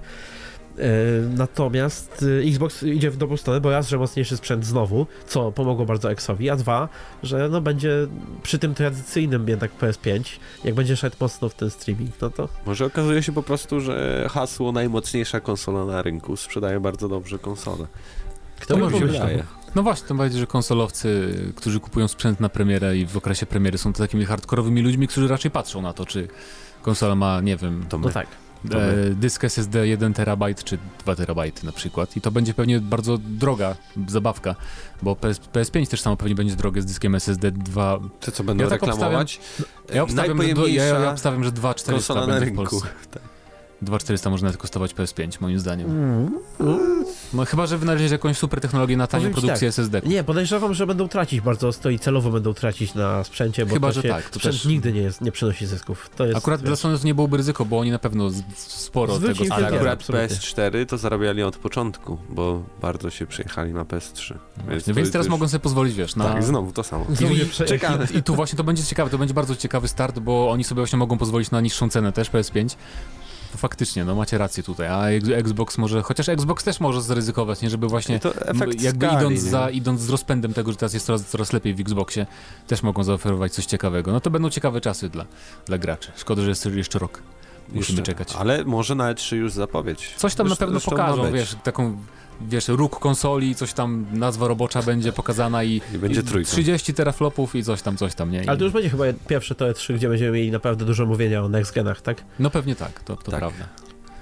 Natomiast 1.37 2.25
e, 2.43 2.47
Xbox 2.47 2.83
idzie 2.83 3.11
w 3.11 3.17
dobrą 3.17 3.37
stronę, 3.37 3.61
bo 3.61 3.71
raz, 3.71 3.89
że 3.89 3.97
mocniejszy 3.97 4.37
sprzęt 4.37 4.65
znowu, 4.65 5.07
co 5.27 5.51
pomogło 5.51 5.85
bardzo 5.85 6.11
Xowi, 6.11 6.49
a 6.49 6.55
dwa, 6.55 6.89
że 7.23 7.49
no 7.49 7.61
będzie 7.61 8.07
przy 8.43 8.59
tym 8.59 8.73
tradycyjnym 8.73 9.47
jednak 9.47 9.71
PS5, 9.81 10.21
jak 10.63 10.75
będzie 10.75 10.95
szedł 10.97 11.15
mocno 11.19 11.49
w 11.49 11.53
ten 11.55 11.69
streaming, 11.69 12.11
no 12.21 12.29
to 12.29 12.49
Może 12.65 12.85
okazuje 12.85 13.23
się 13.23 13.31
po 13.31 13.43
prostu, 13.43 13.79
że 13.79 14.27
hasło 14.29 14.71
najmocniejsza 14.71 15.39
konsola 15.39 15.85
na 15.85 16.01
rynku 16.01 16.35
sprzedaje 16.37 16.79
bardzo 16.79 17.07
dobrze 17.09 17.39
konsolę. 17.39 17.87
Kto 18.61 18.77
może 18.77 18.99
się 18.99 19.05
wydaje. 19.05 19.43
No 19.75 19.83
właśnie, 19.83 20.07
tym 20.07 20.17
bardziej, 20.17 20.39
że 20.39 20.47
konsolowcy, 20.47 21.33
którzy 21.55 21.79
kupują 21.79 22.07
sprzęt 22.07 22.39
na 22.39 22.49
premierę 22.49 22.97
i 22.97 23.05
w 23.05 23.17
okresie 23.17 23.45
premiery 23.45 23.77
są 23.77 23.93
to 23.93 23.99
takimi 23.99 24.25
hardkorowymi 24.25 24.81
ludźmi, 24.81 25.07
którzy 25.07 25.27
raczej 25.27 25.51
patrzą 25.51 25.81
na 25.81 25.93
to, 25.93 26.05
czy 26.05 26.27
konsola 26.81 27.15
ma, 27.15 27.41
nie 27.41 27.57
wiem, 27.57 27.85
To 27.89 27.97
my. 27.97 28.05
No 28.05 28.11
tak. 28.11 28.27
E, 28.71 29.09
dysk 29.09 29.43
SSD 29.43 29.87
1 29.87 30.13
terabajt 30.13 30.63
czy 30.63 30.77
2 30.99 31.15
terabajty 31.15 31.65
na 31.65 31.71
przykład. 31.71 32.17
I 32.17 32.21
to 32.21 32.31
będzie 32.31 32.53
pewnie 32.53 32.79
bardzo 32.79 33.17
droga 33.17 33.75
zabawka, 34.07 34.55
bo 35.01 35.15
PS, 35.15 35.39
PS5 35.53 35.89
też 35.89 36.01
samo 36.01 36.17
pewnie 36.17 36.35
będzie 36.35 36.55
drogie 36.55 36.81
z 36.81 36.85
dyskiem 36.85 37.15
SSD 37.15 37.51
2. 37.51 37.99
Te, 38.19 38.31
co 38.31 38.43
będą 38.43 38.63
Ja 38.63 38.69
tak 38.69 38.81
reklamować. 38.81 39.39
Ja 39.93 40.03
obstawiam, 40.03 40.41
że, 40.41 40.53
do, 40.53 40.67
ja, 40.67 40.85
ja 40.85 41.11
obstawiam, 41.11 41.43
że 41.43 41.51
2400 41.51 42.13
konsola 42.13 42.21
na 42.21 42.27
będzie 42.27 42.45
w 42.45 42.57
rynku. 42.57 42.71
Polsce. 42.71 42.89
Tak. 43.11 43.30
2400 43.81 44.29
może 44.29 44.43
nawet 44.45 44.57
kosztować 44.61 44.93
PS5, 44.95 45.41
moim 45.41 45.59
zdaniem. 45.59 45.89
Mm. 45.89 46.39
No, 47.33 47.45
chyba, 47.45 47.65
że 47.67 47.77
wynaleźli 47.77 48.11
jakąś 48.11 48.37
super 48.37 48.61
technologię 48.61 48.97
na 48.97 49.07
tanią 49.07 49.23
produkcję 49.31 49.53
tak. 49.55 49.63
SSD. 49.69 50.01
Nie, 50.05 50.23
podejrzewam, 50.23 50.73
że 50.73 50.87
będą 50.87 51.07
tracić 51.07 51.41
bardzo 51.41 51.67
ostro 51.67 51.91
i 51.91 51.99
celowo 51.99 52.29
będą 52.31 52.53
tracić 52.53 52.93
na 52.95 53.23
sprzęcie, 53.23 53.65
bo 53.65 53.73
Chyba, 53.73 53.87
to 53.87 53.93
że 53.93 54.03
tak, 54.03 54.29
to 54.29 54.35
sprzęt 54.35 54.55
też- 54.55 54.65
nigdy 54.65 54.93
nie, 54.93 55.01
jest, 55.01 55.21
nie 55.21 55.31
przynosi 55.31 55.65
zysków. 55.65 56.09
To 56.15 56.25
jest, 56.25 56.37
Akurat 56.37 56.61
dla 56.61 56.69
wiesz, 56.69 56.79
Sony 56.79 56.99
to 56.99 57.05
nie 57.05 57.15
byłoby 57.15 57.37
ryzyko, 57.37 57.65
bo 57.65 57.79
oni 57.79 57.91
na 57.91 57.99
pewno 57.99 58.29
z- 58.29 58.43
sporo 58.57 59.15
Zwróć 59.15 59.39
tego 59.39 59.55
Ale 59.55 59.67
akurat 59.67 59.93
absolutnie. 59.93 60.27
PS4 60.37 60.85
to 60.85 60.97
zarabiali 60.97 61.43
od 61.43 61.57
początku, 61.57 62.17
bo 62.29 62.63
bardzo 62.81 63.09
się 63.09 63.27
przyjechali 63.27 63.73
na 63.73 63.83
PS3. 63.85 64.33
Więc, 64.69 64.83
to- 64.85 64.93
więc 64.93 65.07
to 65.07 65.11
teraz 65.11 65.25
już- 65.25 65.31
mogą 65.31 65.47
sobie 65.47 65.59
pozwolić, 65.59 65.95
wiesz, 65.95 66.15
na... 66.15 66.25
Tak, 66.25 66.43
znowu 66.43 66.71
to 66.71 66.83
samo. 66.83 67.05
Znowu 67.13 67.33
I. 67.35 68.17
I 68.17 68.23
tu 68.23 68.35
właśnie 68.35 68.57
to 68.57 68.63
będzie 68.63 68.83
ciekawe, 68.83 69.09
to 69.09 69.17
będzie 69.17 69.33
bardzo 69.33 69.55
ciekawy 69.55 69.87
start, 69.87 70.19
bo 70.19 70.51
oni 70.51 70.63
sobie 70.63 70.81
właśnie 70.81 70.97
mogą 70.99 71.17
pozwolić 71.17 71.51
na 71.51 71.61
niższą 71.61 71.89
cenę 71.89 72.11
też 72.11 72.31
PS5. 72.31 72.75
Faktycznie, 73.57 74.05
no 74.05 74.15
macie 74.15 74.37
rację 74.37 74.63
tutaj, 74.63 74.87
a 74.87 75.09
Xbox 75.35 75.77
może, 75.77 76.01
chociaż 76.01 76.29
Xbox 76.29 76.63
też 76.63 76.79
może 76.79 77.01
zaryzykować, 77.01 77.61
nie, 77.61 77.69
żeby 77.69 77.87
właśnie 77.87 78.19
jakby 78.79 79.05
skali, 79.07 79.17
idąc, 79.25 79.43
nie? 79.43 79.49
za, 79.49 79.69
idąc 79.69 80.01
z 80.01 80.09
rozpędem 80.09 80.53
tego, 80.53 80.71
że 80.71 80.77
teraz 80.77 80.93
jest 80.93 81.05
coraz, 81.05 81.25
coraz 81.25 81.53
lepiej 81.53 81.75
w 81.75 81.79
Xboxie, 81.79 82.25
też 82.67 82.83
mogą 82.83 83.03
zaoferować 83.03 83.53
coś 83.53 83.65
ciekawego. 83.65 84.11
No 84.11 84.19
to 84.19 84.29
będą 84.29 84.49
ciekawe 84.49 84.81
czasy 84.81 85.09
dla, 85.09 85.25
dla 85.65 85.77
graczy. 85.77 86.11
Szkoda, 86.15 86.41
że 86.41 86.49
jest 86.49 86.65
jeszcze 86.65 86.99
rok. 86.99 87.21
Musimy 87.69 87.79
Jeszcze. 87.99 88.03
czekać. 88.13 88.35
Ale 88.39 88.65
może 88.65 88.95
na 88.95 89.13
E3 89.13 89.35
już 89.35 89.53
zapowiedź. 89.53 90.13
Coś 90.17 90.35
tam 90.35 90.47
na 90.47 90.49
Zresztą- 90.49 90.65
pewno 90.65 90.79
zresztą 90.79 90.97
ma 90.97 90.97
pokażą, 91.07 91.31
wiesz, 91.33 91.55
taką, 91.63 91.97
wiesz, 92.49 92.67
róg 92.67 92.99
konsoli, 92.99 93.55
coś 93.55 93.73
tam, 93.73 94.05
nazwa 94.13 94.47
robocza 94.47 94.81
będzie 94.81 95.11
pokazana 95.13 95.63
i, 95.63 95.81
I 95.95 95.97
będzie 95.97 96.23
trójka. 96.23 96.51
30 96.51 96.93
teraflopów 96.93 97.55
i 97.55 97.63
coś 97.63 97.81
tam, 97.81 97.97
coś 97.97 98.15
tam, 98.15 98.31
nie? 98.31 98.43
Ale 98.47 98.57
to 98.57 98.63
już 98.63 98.73
będzie 98.73 98.89
chyba 98.89 99.03
pierwsze 99.27 99.55
to 99.55 99.65
E3, 99.65 99.93
gdzie 99.95 100.09
będziemy 100.09 100.31
mieli 100.31 100.51
naprawdę 100.51 100.85
dużo 100.85 101.05
mówienia 101.05 101.43
o 101.43 101.49
next 101.49 101.73
genach, 101.75 102.01
tak? 102.01 102.23
No 102.39 102.49
pewnie 102.49 102.75
tak, 102.75 103.03
to, 103.03 103.15
to 103.15 103.31
Tak. 103.31 103.39
prawda. 103.39 103.65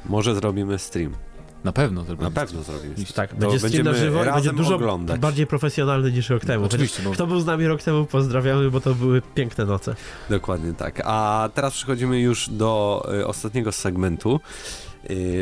Może 0.06 0.36
zrobimy 0.36 0.80
stream. 0.80 1.16
Na 1.64 1.72
pewno 1.72 2.04
zrobimy. 2.04 2.30
Na 2.30 2.36
pewno 2.36 2.64
zrobimy 2.64 2.94
stream. 2.94 3.14
Tak, 3.14 3.30
To 3.30 3.36
będzie 3.36 3.60
stream 3.70 3.86
na 3.86 3.94
żywo 3.94 4.24
i 4.26 4.32
będzie 4.32 4.54
dużo 4.54 4.76
oglądać. 4.76 5.20
bardziej 5.22 5.48
profesjonalny 5.48 6.12
niż 6.12 6.30
rok 6.30 6.46
temu. 6.46 6.66
Oczywiście, 6.66 7.04
bo 7.04 7.12
Kto 7.12 7.28
był 7.28 7.40
z 7.40 7.46
nami 7.46 7.68
rok 7.68 7.84
temu, 7.84 8.06
pozdrawiamy, 8.06 8.72
bo 8.72 8.82
to 8.82 8.96
były 8.96 9.22
piękne 9.36 9.66
noce. 9.66 9.96
Dokładnie 10.30 10.74
tak. 10.74 11.02
A 11.06 11.50
teraz 11.54 11.74
przechodzimy 11.74 12.20
już 12.20 12.50
do 12.50 13.04
y, 13.20 13.28
ostatniego 13.28 13.72
segmentu, 13.72 14.36
y, 14.36 14.89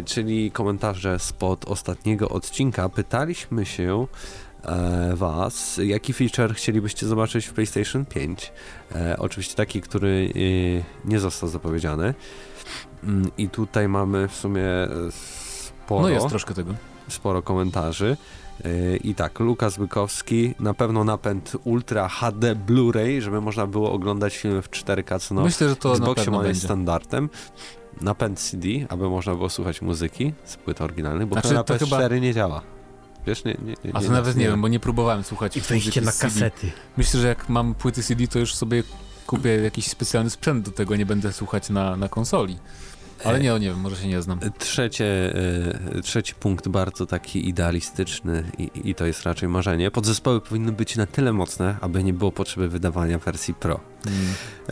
czyli 0.05 0.51
komentarze 0.51 1.20
spod 1.20 1.66
ostatniego 1.66 2.30
odcinka. 2.30 2.89
Pytaliśmy 2.89 3.66
się 3.66 4.08
e, 4.64 5.16
Was, 5.16 5.80
jaki 5.84 6.14
feature 6.14 6.53
chcielibyście 6.53 7.08
zobaczyć 7.08 7.45
w 7.45 7.53
PlayStation 7.53 8.05
5. 8.05 8.51
E, 8.95 9.18
oczywiście 9.20 9.55
taki, 9.55 9.82
który 9.82 10.32
y, 10.36 10.84
nie 11.05 11.20
został 11.20 11.49
zapowiedziany. 11.49 12.14
Mm, 13.03 13.32
I 13.38 13.49
tutaj 13.49 13.88
mamy 13.88 14.28
w 14.28 14.36
sumie 14.36 14.64
e, 14.64 14.89
sporo 15.12 16.01
no 16.01 16.10
jest 16.10 16.28
troszkę 16.30 16.53
tego. 16.53 16.74
sporo 17.08 17.41
komentarzy. 17.41 18.18
Yy, 18.66 18.97
I 18.97 19.16
tak, 19.16 19.39
Lukas 19.39 19.78
Bykowski, 19.78 20.53
na 20.60 20.74
pewno 20.74 21.03
napęd 21.03 21.58
Ultra 21.64 22.08
HD 22.08 22.55
Blu-ray, 22.55 23.22
żeby 23.22 23.41
można 23.41 23.68
było 23.68 23.91
oglądać 23.91 24.38
filmy 24.38 24.62
w 24.62 24.70
4K, 24.70 25.20
co 25.20 25.36
no 25.36 25.43
Myślę, 25.43 25.70
że 25.70 25.76
to 25.76 25.91
Xboxie 25.91 26.32
ma 26.32 26.47
jest 26.47 26.64
standardem. 26.64 27.30
Napęd 28.01 28.39
CD, 28.39 28.67
aby 28.89 29.09
można 29.09 29.35
było 29.35 29.49
słuchać 29.49 29.81
muzyki 29.81 30.33
z 30.43 30.55
płyt 30.57 30.81
oryginalnych, 30.81 31.27
bo 31.27 31.35
Znaczy, 31.35 31.47
to 31.47 31.53
na 31.53 31.63
to 31.63 31.73
PS4 31.73 31.85
chyba- 31.85 32.17
nie 32.17 32.33
działa. 32.33 32.61
Wiesz, 33.27 33.43
nie, 33.45 33.57
nie, 33.65 33.75
nie, 33.85 33.95
A 33.95 34.01
to 34.01 34.11
nawet 34.11 34.35
nie 34.35 34.47
wiem, 34.47 34.61
bo 34.61 34.67
nie 34.67 34.79
próbowałem 34.79 35.23
słuchać 35.23 35.57
I 35.57 35.61
wejście 35.61 36.01
na 36.01 36.11
kasety. 36.11 36.71
Myślę, 36.97 37.19
że 37.19 37.27
jak 37.27 37.49
mam 37.49 37.73
płyty 37.75 38.03
CD, 38.03 38.27
to 38.27 38.39
już 38.39 38.55
sobie 38.55 38.83
kupię 39.27 39.49
jakiś 39.49 39.87
specjalny 39.87 40.29
sprzęt 40.29 40.65
do 40.65 40.71
tego, 40.71 40.95
nie 40.95 41.05
będę 41.05 41.33
słuchać 41.33 41.69
na, 41.69 41.97
na 41.97 42.09
konsoli. 42.09 42.57
Ale 43.24 43.39
nie, 43.39 43.49
no 43.49 43.57
nie 43.57 43.68
wiem, 43.68 43.80
może 43.80 43.95
się 43.95 44.07
nie 44.07 44.22
znam. 44.22 44.39
Trzecie, 44.59 45.34
e, 45.95 46.01
trzeci 46.01 46.36
punkt 46.36 46.68
bardzo 46.68 47.05
taki 47.05 47.49
idealistyczny 47.49 48.43
i, 48.57 48.70
i 48.89 48.95
to 48.95 49.05
jest 49.05 49.24
raczej 49.24 49.49
marzenie. 49.49 49.91
Podzespoły 49.91 50.41
powinny 50.41 50.72
być 50.72 50.95
na 50.95 51.05
tyle 51.05 51.34
mocne, 51.34 51.76
aby 51.82 52.03
nie 52.03 52.13
było 52.13 52.32
potrzeby 52.32 52.70
wydawania 52.70 53.18
wersji 53.20 53.53
Pro. 53.53 53.80
Mm. 54.07 54.18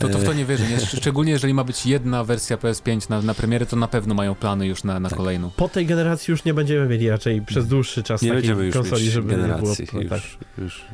To, 0.00 0.08
to 0.08 0.18
w 0.18 0.24
to 0.24 0.32
nie 0.32 0.44
wierzę. 0.44 0.68
Nie? 0.68 0.76
Szcz- 0.76 0.96
Szczególnie 1.00 1.32
jeżeli 1.32 1.54
ma 1.54 1.64
być 1.64 1.86
jedna 1.86 2.24
wersja 2.24 2.56
PS5 2.56 3.10
na, 3.10 3.22
na 3.22 3.34
premierę, 3.34 3.66
to 3.66 3.76
na 3.76 3.88
pewno 3.88 4.14
mają 4.14 4.34
plany 4.34 4.66
już 4.66 4.84
na, 4.84 5.00
na 5.00 5.08
Tak. 5.08 5.16
kolejną. 5.18 5.50
Po 5.50 5.68
tej 5.68 5.86
generacji 5.86 6.32
już 6.32 6.44
nie 6.44 6.54
będziemy 6.54 6.86
mieli 6.88 7.10
raczej 7.10 7.42
przez 7.42 7.66
dłuższy 7.66 8.02
czas 8.02 8.22
Nie 8.22 8.28
takiej 8.28 8.42
będziemy 8.42 8.64
już 8.66 8.74
konsoli, 8.76 9.02
mieć 9.02 9.12
żeby 9.12 9.28
generacji. 9.36 9.86
nie 9.92 10.00
było... 10.00 10.10
Tak. 10.10 10.22
już, 10.24 10.38
już. 10.58 10.84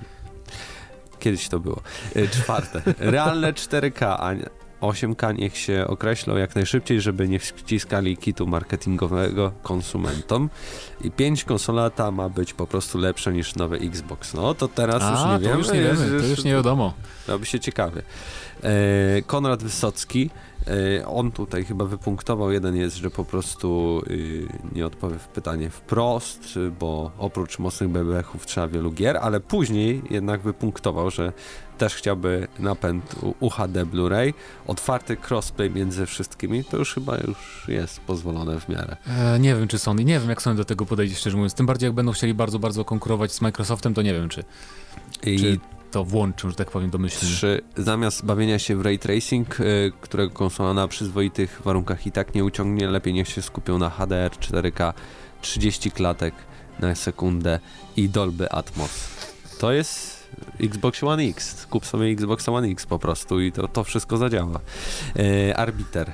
Kiedyś 1.19 1.49
to 1.49 1.61
było. 1.61 1.83
E, 2.17 2.29
Czwarte. 2.29 2.83
Realne 2.99 3.53
4K, 3.53 4.17
a 4.21 4.35
nie- 4.35 4.62
8K 4.83 5.39
niech 5.39 5.57
się 5.59 5.85
określą 5.87 6.37
jak 6.37 6.55
najszybciej, 6.55 7.01
żeby 7.01 7.29
nie 7.29 7.39
wciskali 7.39 8.17
kitu 8.17 8.47
marketingowego 8.47 9.53
konsumentom. 9.63 10.51
I 11.01 11.11
5 11.11 11.45
konsola 11.45 11.91
ta 11.91 12.11
ma 12.11 12.29
być 12.29 12.55
po 12.55 12.67
prostu 12.67 12.99
lepsza 12.99 13.31
niż 13.31 13.55
nowy 13.57 13.77
Xbox. 13.77 14.35
No 14.35 14.55
to 14.55 14.69
teraz 14.69 15.03
już 15.11 15.21
A, 15.21 15.39
nie 15.39 15.45
to 15.45 15.49
wiem. 15.51 15.59
już 15.59 15.73
nie 15.73 15.81
wiemy, 15.83 16.21
to 16.21 16.27
już 16.27 16.45
nie 16.45 16.53
wiadomo. 16.53 16.95
Robi 17.29 17.47
się 17.47 17.61
ciekawie. 17.61 18.03
E, 18.63 19.23
Konrad 19.27 19.63
Wysocki, 19.63 20.31
on 21.07 21.33
tutaj 21.33 21.65
chyba 21.65 21.85
wypunktował, 21.85 22.51
jeden 22.51 22.77
jest, 22.77 22.97
że 22.97 23.11
po 23.11 23.25
prostu 23.25 24.03
y, 24.11 24.47
nie 24.73 24.87
odpowie 24.87 25.19
w 25.19 25.29
pytanie 25.29 25.71
wprost, 25.71 26.57
y, 26.57 26.71
bo 26.71 27.11
oprócz 27.19 27.59
mocnych 27.59 27.91
bebechów 27.91 28.47
trzeba 28.47 28.69
wielu 28.69 28.93
gier, 28.93 29.17
ale 29.17 29.41
później 29.41 30.03
jednak 30.11 30.41
wypunktował, 30.41 31.11
że 31.11 31.33
też 31.79 31.95
chciałby 31.95 32.49
napęd 32.59 33.17
UHD 33.41 33.87
Blu-ray, 33.87 34.35
otwarty 34.67 35.17
crossplay 35.31 35.71
między 35.71 36.07
wszystkimi, 36.07 36.65
to 36.65 36.77
już 36.77 36.95
chyba 36.95 37.17
już 37.17 37.65
jest 37.69 38.01
pozwolone 38.01 38.61
w 38.61 38.69
miarę. 38.69 38.97
E, 39.07 39.39
nie 39.39 39.55
wiem, 39.55 39.69
czy 39.69 39.79
Sony, 39.79 40.05
nie 40.05 40.21
wiem, 40.21 40.29
jak 40.29 40.43
Sony 40.43 40.57
do 40.57 40.65
tego 40.65 40.87
podejdzie, 40.87 41.15
szczerze 41.15 41.37
mówiąc. 41.37 41.55
Tym 41.55 41.67
bardziej, 41.67 41.87
jak 41.87 41.95
będą 41.95 42.13
chcieli 42.13 42.35
bardzo, 42.35 42.59
bardzo 42.59 42.85
konkurować 42.85 43.33
z 43.33 43.41
Microsoftem, 43.41 43.95
to 43.95 44.03
nie 44.03 44.15
wiem, 44.15 44.29
czy, 44.29 44.45
I 45.27 45.39
czy 45.39 45.59
to 45.93 46.05
włączą, 46.05 46.51
że 46.51 46.57
tak 46.57 46.71
powiem, 46.71 46.91
domyślnie. 46.91 47.35
Trzy, 47.35 47.63
zamiast 47.77 48.25
bawienia 48.25 48.59
się 48.59 48.77
w 48.77 48.81
ray 48.81 48.99
tracing, 48.99 49.61
y, 49.61 49.93
którego 50.01 50.35
konsola 50.35 50.75
na 50.75 50.89
przyzwoitych 50.89 51.61
warunkach 51.65 52.07
i 52.07 52.13
tak 52.13 52.35
nie 52.35 52.45
uciągnie, 52.45 52.89
lepiej 52.89 53.15
niech 53.15 53.29
się 53.29 53.43
skupią 53.43 53.79
na 53.79 53.91
HDR 53.91 54.31
4K 54.31 54.93
30 55.41 55.91
klatek 55.91 56.35
na 56.81 56.95
sekundę 56.95 57.61
i 57.97 58.09
Dolby 58.09 58.53
Atmos. 58.53 59.09
To 59.59 59.73
jest 59.73 60.29
Xbox 60.61 61.03
One 61.03 61.23
X. 61.23 61.67
Kup 61.67 61.87
sobie 61.87 62.07
Xbox 62.07 62.49
One 62.49 62.69
X 62.69 62.87
po 62.87 62.99
prostu 62.99 63.41
i 63.41 63.53
to, 63.53 63.69
to 63.69 63.85
wszystko 63.85 64.17
zadziała. 64.17 64.61
E, 65.17 65.57
Arbiter 65.57 66.13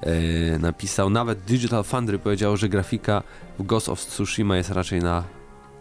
e, 0.00 0.58
napisał, 0.58 1.10
nawet 1.10 1.38
Digital 1.38 1.84
Foundry 1.84 2.18
powiedział, 2.18 2.56
że 2.56 2.68
grafika 2.68 3.22
w 3.58 3.62
Ghost 3.62 3.88
of 3.88 4.06
Tsushima 4.06 4.56
jest 4.56 4.70
raczej 4.70 5.00
na 5.00 5.24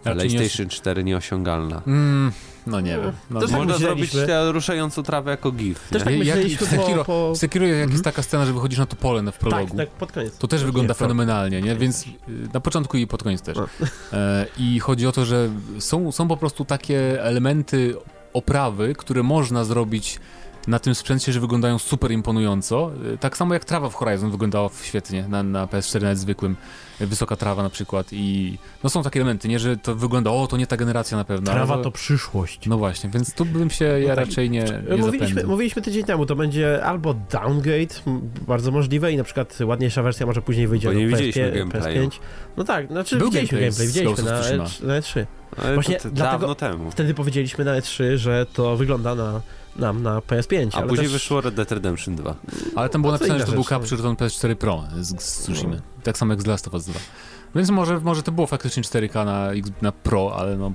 Raczej 0.05 0.29
nie 0.29 0.35
PlayStation 0.35 0.69
4 0.69 1.03
nieosiągalna. 1.03 1.81
Mm, 1.87 2.31
no 2.67 2.81
nie 2.81 2.91
wiem. 2.91 3.11
No, 3.29 3.39
To 3.39 3.45
nie. 3.45 3.51
tak 3.51 3.59
Można 3.59 3.73
myśleliśmy. 3.73 4.05
zrobić 4.19 4.27
tę 4.27 4.51
ruszającą 4.51 5.03
trawę 5.03 5.31
jako 5.31 5.51
GIF. 5.51 5.89
Też 5.89 6.03
tak 6.03 6.09
Jak- 6.13 6.19
myśleliśmy 6.19 6.67
Sekiro- 6.67 6.97
po... 6.97 7.05
po... 7.05 7.33
W 7.35 7.37
Sekiro 7.37 7.65
jak 7.65 7.73
Mhm. 7.75 7.91
jest 7.91 8.03
taka 8.03 8.23
scena, 8.23 8.45
że 8.45 8.53
wychodzisz 8.53 8.79
na 8.79 8.85
to 8.85 8.95
pole 8.95 9.21
w 9.21 9.25
Tak, 9.25 9.35
prologu. 9.39 9.77
tak, 9.77 9.89
pod 9.89 10.11
koniec. 10.11 10.37
To 10.37 10.47
też 10.47 10.59
Nie, 10.61 10.65
wygląda 10.65 10.93
to- 10.93 10.97
fenomenalnie, 10.99 11.61
nie? 11.61 11.75
Więc 11.75 12.05
y, 12.07 12.09
na 12.53 12.59
początku 12.59 12.97
i 12.97 13.07
pod 13.07 13.23
koniec 13.23 13.41
też. 13.41 13.57
No. 13.57 13.67
E, 14.13 14.45
I 14.57 14.79
chodzi 14.79 15.07
o 15.07 15.11
to, 15.11 15.25
że 15.25 15.49
są, 15.79 16.11
są 16.11 16.27
po 16.27 16.37
prostu 16.37 16.65
takie 16.65 17.23
elementy 17.23 17.95
oprawy, 18.33 18.95
które 18.97 19.23
można 19.23 19.63
zrobić 19.65 20.19
na 20.67 20.79
tym 20.79 20.95
sprzęcie, 20.95 21.31
że 21.33 21.39
wyglądają 21.39 21.79
super 21.79 22.11
imponująco. 22.11 22.91
E, 23.13 23.17
Tak 23.17 23.37
samo 23.37 23.53
jak 23.53 23.65
trawa 23.65 23.89
w 23.89 23.93
Horizon 23.95 24.31
wyglądała 24.31 24.69
świetnie 24.83 25.27
na, 25.27 25.43
na 25.43 25.65
PS4 25.67 26.01
nawet 26.01 26.17
zwykłym. 26.19 26.55
E, 27.01 27.05
Wysoka 27.07 27.35
trawa 27.35 27.63
na 27.63 27.69
przykład 27.69 28.07
i 28.11 28.57
no 28.83 28.89
są 28.89 29.03
takie 29.03 29.19
elementy, 29.19 29.47
nie, 29.47 29.59
że 29.59 29.77
to 29.77 29.95
wygląda, 29.95 30.31
o 30.31 30.47
to 30.47 30.57
nie 30.57 30.67
ta 30.67 30.77
generacja 30.77 31.17
na 31.17 31.23
pewno. 31.23 31.51
ale 31.51 31.65
Trawa 31.65 31.83
to 31.83 31.91
przyszłość. 31.91 32.65
No 32.67 32.77
właśnie, 32.77 33.09
więc 33.09 33.33
tu 33.33 33.45
bym 33.45 33.69
się 33.69 33.85
ja 33.85 34.15
tak. 34.15 34.25
raczej 34.27 34.49
nie, 34.49 34.65
nie 34.89 34.97
Mówiliśmy, 34.97 35.43
mówiliśmy 35.43 35.81
tydzień 35.81 36.03
temu, 36.03 36.25
to 36.25 36.35
będzie 36.35 36.85
albo 36.85 37.13
downgrade, 37.31 38.01
bardzo 38.47 38.71
możliwe 38.71 39.11
i 39.11 39.17
na 39.17 39.23
przykład 39.23 39.57
ładniejsza 39.65 40.03
wersja 40.03 40.25
może 40.25 40.41
później 40.41 40.67
wyjdzie 40.67 40.87
Bo 40.87 40.93
do 40.93 40.99
nie 40.99 41.05
PS5, 41.07 41.09
widzieliśmy 41.11 41.51
gameplayu. 41.51 42.07
PS5. 42.07 42.19
No 42.57 42.63
tak, 42.63 42.87
znaczy 42.87 43.17
Był 43.17 43.27
widzieliśmy 43.27 43.59
gameplay 43.59 43.87
gameplay, 43.87 43.87
widzieliśmy 43.87 44.23
na, 44.23 44.31
Ghost 44.57 44.75
of 44.75 44.81
E3, 44.81 44.87
na 44.87 44.99
E3. 44.99 45.25
Ale 45.57 45.73
Właśnie 45.73 45.95
to, 45.95 46.03
to 46.03 46.09
dlatego- 46.09 46.39
dawno 46.39 46.55
temu. 46.55 46.91
Wtedy 46.91 47.13
powiedzieliśmy 47.13 47.65
na 47.65 47.79
E3, 47.79 48.15
że 48.17 48.45
to 48.53 48.77
wygląda 48.77 49.15
na, 49.15 49.41
nam 49.75 50.03
na 50.03 50.19
PS5. 50.19 50.69
A 50.73 50.77
ale 50.77 50.87
później 50.87 51.05
też... 51.07 51.13
wyszło 51.13 51.41
Red 51.41 51.55
Dead 51.55 51.71
Redemption 51.71 52.15
2. 52.15 52.35
Ale 52.75 52.89
tam 52.89 53.01
było 53.01 53.11
No 53.13 53.17
napisane, 53.19 53.39
że 53.39 53.45
to 53.45 53.51
był 53.51 53.61
no. 53.61 53.69
capture 53.69 54.01
ton 54.01 54.15
PS4 54.15 54.55
Pro 54.55 54.83
z, 54.99 55.21
z 55.21 55.37
Tsushima. 55.37 55.75
Tak 56.03 56.17
samo 56.17 56.33
jak 56.33 56.41
z 56.41 56.45
Last 56.45 56.67
of 56.67 56.73
Us 56.73 56.85
2. 56.85 56.99
Więc 57.55 57.69
może, 57.69 57.99
może 57.99 58.23
to 58.23 58.31
było 58.31 58.47
faktycznie 58.47 58.83
4K 58.83 59.25
na, 59.25 59.51
X- 59.51 59.69
na 59.81 59.91
Pro, 59.91 60.35
ale 60.37 60.57
no 60.57 60.71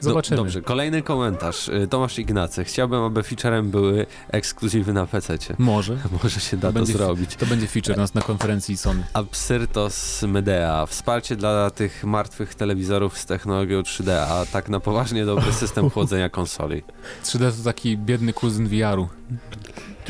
zobaczymy. 0.00 0.36
Do, 0.36 0.42
dobrze, 0.42 0.62
kolejny 0.62 1.02
komentarz. 1.02 1.68
Y, 1.68 1.88
Tomasz 1.90 2.18
Ignacy. 2.18 2.64
Chciałbym, 2.64 3.02
aby 3.02 3.22
featurem 3.22 3.70
były 3.70 4.06
ekskluzywy 4.30 4.92
na 4.92 5.06
PC. 5.06 5.38
Może. 5.58 5.96
Może 6.22 6.40
się 6.40 6.56
da 6.56 6.68
to 6.68 6.72
Będzie- 6.72 6.92
zrobić. 6.92 7.36
To 7.36 7.46
będzie 7.46 7.66
feature 7.66 7.96
nas 7.96 8.14
na 8.14 8.20
konferencji 8.22 8.76
Sony. 8.76 9.02
Absyrtos 9.12 10.22
Medea. 10.22 10.86
Wsparcie 10.86 11.36
dla 11.36 11.70
tych 11.70 12.04
martwych 12.04 12.54
telewizorów 12.54 13.18
z 13.18 13.26
technologią 13.26 13.80
3D, 13.82 14.10
a 14.12 14.46
tak 14.52 14.68
na 14.68 14.80
poważnie 14.80 15.24
dobry 15.26 15.52
system 15.52 15.90
chłodzenia 15.94 16.28
konsoli. 16.28 16.82
3D 17.24 17.52
to 17.58 17.64
taki 17.64 17.98
biedny 17.98 18.32
kuzyn 18.32 18.68
VR-u. 18.68 19.08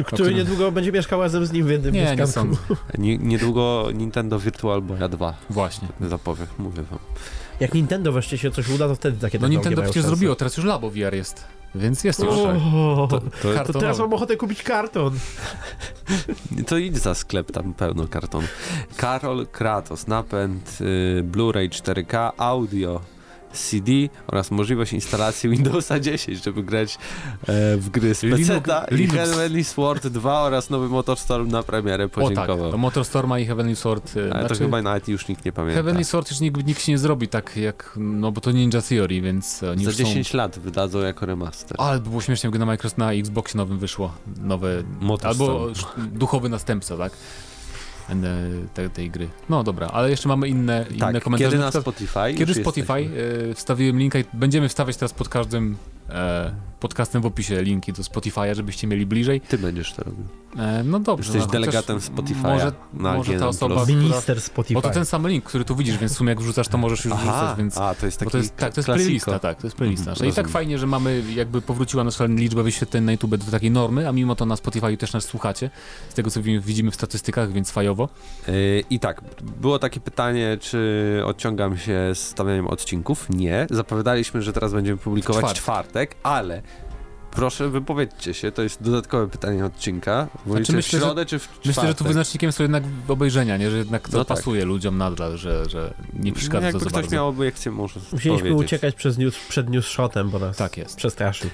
Który 0.07 0.35
niedługo 0.35 0.73
będzie 0.73 0.93
mieszkał 0.93 1.21
razem 1.23 1.47
z 1.47 1.53
nim 1.53 1.67
w 1.67 1.71
jednym 1.71 1.95
Nie, 1.95 2.05
nie 2.05 2.17
mieszkanku. 2.17 2.57
sądzę. 2.57 2.83
Nie, 2.99 3.19
niedługo 3.19 3.89
Nintendo 3.95 4.39
Virtual 4.39 4.83
Boya 4.83 5.09
2 5.09 5.35
Właśnie. 5.51 5.89
zapowiem, 6.09 6.47
mówię 6.59 6.83
wam. 6.83 6.99
Jak 7.61 7.75
Nintendo 7.75 8.13
wreszcie 8.13 8.39
się 8.39 8.51
coś 8.51 8.69
uda, 8.69 8.89
to 8.89 8.95
wtedy 8.95 9.19
takie 9.21 9.39
No 9.39 9.49
Nintendo 9.49 9.83
przecież 9.83 9.95
szansę. 9.95 10.09
zrobiło, 10.09 10.35
teraz 10.37 10.57
już 10.57 10.67
Labo 10.67 10.91
VR 10.91 11.15
jest. 11.15 11.45
Więc 11.75 12.05
jest 12.05 12.19
już. 12.19 12.29
To, 12.35 13.21
to, 13.43 13.73
to 13.73 13.79
teraz 13.81 13.99
mam 13.99 14.13
ochotę 14.13 14.37
kupić 14.37 14.63
karton. 14.63 15.19
to 16.67 16.79
idź 16.79 16.99
za 16.99 17.15
sklep, 17.15 17.53
tam 17.53 17.75
pełno 17.75 18.09
karton. 18.09 18.45
Karol 18.97 19.47
Kratos, 19.47 20.07
napęd 20.07 20.79
y, 20.81 21.25
Blu-ray 21.33 21.69
4K, 21.69 22.33
audio 22.37 23.01
CD 23.53 23.93
oraz 24.27 24.51
możliwość 24.51 24.93
instalacji 24.93 25.51
Windowsa 25.51 26.01
10, 26.11 26.45
żeby 26.45 26.63
grać 26.63 26.99
e, 27.43 27.77
w 27.77 27.89
gry 27.91 28.15
z 28.15 28.21
PC 28.21 28.61
i. 28.99 29.07
Heavenly 29.07 29.65
Sword 29.65 30.07
2 30.07 30.41
oraz 30.41 30.71
nowy 30.71 30.89
Motorstorm 30.89 31.49
na 31.49 31.63
premierę 31.63 32.05
O 32.05 32.09
tak, 32.09 32.15
podziękował. 32.15 32.71
to 32.71 32.79
Motorstorma 32.79 33.39
i 33.39 33.47
Heavenly 33.47 33.77
Sword. 33.77 34.17
e, 34.17 34.21
Ale 34.21 34.33
to 34.33 34.39
znaczy, 34.49 34.63
chyba 34.65 34.83
nawet 34.83 35.09
już 35.09 35.29
nikt 35.29 35.45
nie 35.45 35.53
pamięta. 35.53 35.75
Heavenly 35.75 36.05
Sword 36.05 36.31
już 36.31 36.41
nikt, 36.41 36.67
nikt 36.67 36.83
się 36.83 36.93
nie 36.93 36.99
zrobi 36.99 37.29
tak 37.29 37.57
jak, 37.57 37.93
no 37.97 38.33
bo 38.33 38.41
to 38.41 38.51
Ninja 38.53 38.83
Theory, 38.83 39.21
więc 39.21 39.63
oni 39.63 39.85
Za 39.85 39.91
już 39.91 39.97
są... 39.99 40.05
10 40.05 40.35
lat 40.35 40.59
wydadzą 40.59 40.99
jako 40.99 41.27
remaster. 41.27 41.77
Ale 41.81 42.01
by 42.01 42.09
było 42.09 42.21
śmiesznie, 42.21 42.51
gdy 42.51 42.59
na 42.59 42.67
Microsoft 42.67 42.99
na 42.99 43.13
Xboxie 43.13 43.57
nowym 43.59 43.79
wyszło 43.79 44.15
nowe, 44.43 44.83
Motorstorm. 45.01 45.51
albo 45.53 45.73
duchowy 46.13 46.49
następca, 46.49 46.97
tak? 46.97 47.13
E, 48.11 48.89
Tej, 48.91 49.11
gry. 49.11 49.29
No 49.49 49.65
dobra, 49.65 49.87
ale 49.87 50.11
jeszcze 50.11 50.29
mamy 50.29 50.49
inne, 50.49 50.87
inne 50.91 51.13
tak, 51.13 51.23
komentarze. 51.23 51.51
kiedy 51.51 51.65
Na 51.65 51.71
Spotify? 51.73 52.35
kiedy 52.39 52.55
Spotify, 52.55 53.01
jesteśmy. 53.01 53.51
e, 53.51 53.55
wstawiłem 53.55 53.99
linka 53.99 54.19
i 54.19 54.25
będziemy 54.33 54.69
wstawiać 54.69 54.97
teraz 54.97 55.13
pod 55.13 55.29
każdym 55.29 55.77
podcastem 56.81 57.23
w 57.23 57.27
opisie 57.27 57.63
linki 57.63 57.93
do 57.93 58.03
Spotify'a, 58.03 58.55
żebyście 58.55 58.87
mieli 58.87 59.07
bliżej. 59.07 59.41
Ty 59.41 59.59
będziesz 59.59 59.93
to 59.93 60.05
robił. 60.05 60.25
E, 60.59 60.83
no 60.85 61.01
dobrze. 61.01 61.33
Jesteś 61.33 61.47
no, 61.47 61.53
delegatem 61.53 61.99
Spotify'a 61.99 62.43
Może, 62.43 62.73
na 62.95 63.15
może 63.15 63.33
ta 63.33 63.39
G1+. 63.39 63.49
osoba, 63.49 63.75
która, 63.83 63.97
Minister 63.97 64.41
Spotify. 64.41 64.75
bo 64.75 64.83
to 64.83 64.91
ten 64.91 65.05
sam 65.05 65.29
link, 65.29 65.45
który 65.45 65.65
tu 65.65 65.77
widzisz, 65.77 65.99
więc 65.99 66.13
w 66.13 66.17
sumie 66.17 66.29
jak 66.31 66.41
wrzucasz, 66.41 66.69
to 66.69 66.79
możesz 66.79 67.05
już 67.05 67.15
Aha, 67.15 67.23
wrzucać, 67.23 67.59
więc... 67.59 67.79
a 67.79 67.95
to 67.95 68.07
jest 68.07 68.19
taki 68.19 68.31
to 68.31 68.39
jest, 68.39 68.57
tak, 68.57 68.75
to 68.75 68.81
jest 68.81 68.87
playlista, 68.87 69.39
tak, 69.39 69.61
to 69.61 69.67
jest 69.67 69.77
playlista. 69.77 70.11
Mhm. 70.11 70.31
I 70.31 70.33
tak 70.33 70.49
fajnie, 70.49 70.79
że 70.79 70.87
mamy, 70.87 71.23
jakby 71.35 71.63
powróciła 71.63 72.05
nasza 72.05 72.25
liczba 72.27 72.63
wyświetleń 72.63 73.05
na 73.05 73.13
YouTube 73.13 73.37
do 73.37 73.51
takiej 73.51 73.71
normy, 73.71 74.09
a 74.09 74.13
mimo 74.13 74.35
to 74.35 74.47
na 74.47 74.57
Spotify 74.57 74.97
też 74.97 75.13
nas 75.13 75.25
słuchacie, 75.25 75.71
z 76.09 76.15
tego 76.15 76.31
co 76.31 76.43
wi- 76.43 76.61
widzimy 76.61 76.91
w 76.91 76.95
statystykach, 76.95 77.53
więc 77.53 77.71
fajowo. 77.71 78.09
Yy, 78.49 78.85
I 78.91 79.01
tak, 79.01 79.23
było 79.61 79.79
takie 79.79 80.01
pytanie, 80.01 80.59
czy 80.61 81.23
odciągam 81.25 81.79
się 81.79 82.11
z 82.15 82.19
stawianiem 82.19 82.67
odcinków? 82.67 83.31
Nie. 83.31 83.67
Zapowiadaliśmy, 83.71 84.43
że 84.43 84.53
teraz 84.53 84.73
będziemy 84.73 84.99
publikować 84.99 85.57
czwartek. 85.57 85.98
Czwartek, 86.07 86.17
ale 86.23 86.63
proszę 87.31 87.69
wypowiedzcie 87.69 88.35
się, 88.35 88.53
to 88.53 88.63
jest 88.63 88.83
dodatkowe 88.83 89.29
pytanie 89.29 89.65
odcinka. 89.65 90.29
Wolicie 90.47 90.65
Znaczy, 90.65 90.77
myślę, 90.77 90.99
w 90.99 91.01
że- 91.03 91.07
środę 91.07 91.27
czy 91.27 91.39
w 91.39 91.43
czwartek? 91.43 91.67
Myślę, 91.67 91.87
że 91.89 91.95
tu 91.95 92.05
wyznacznikiem 92.05 92.53
są 92.53 92.65
jednak 92.65 92.83
obejrzenia, 93.09 93.57
nie? 93.57 93.71
że 93.71 93.79
jednak 93.79 94.09
to 94.09 94.19
No 94.19 94.25
tak. 94.25 94.37
pasuje 94.39 94.65
ludziom 94.65 94.99
nadal, 94.99 95.37
że, 95.37 95.65
że 95.69 95.95
nie 96.13 96.33
przeszkadza 96.33 96.61
No, 96.61 96.67
Jakby 96.67 96.79
to 96.79 96.85
za 96.85 96.91
ktoś 96.91 97.03
bardzo. 97.03 97.17
miał 97.17 97.29
obiekcję, 97.29 97.73
może 97.73 98.01
Musieliśmy 98.13 98.51
powiedzieć. 98.51 98.67
uciekać 98.67 98.95
przez 98.95 99.19
news, 99.19 99.35
przed 99.49 99.71
news 99.71 99.87
shotem, 99.87 100.31
bo 100.31 100.39
nas 100.39 100.57
Tak 100.57 100.77
jest. 100.77 100.97
przestraszył. 100.97 101.51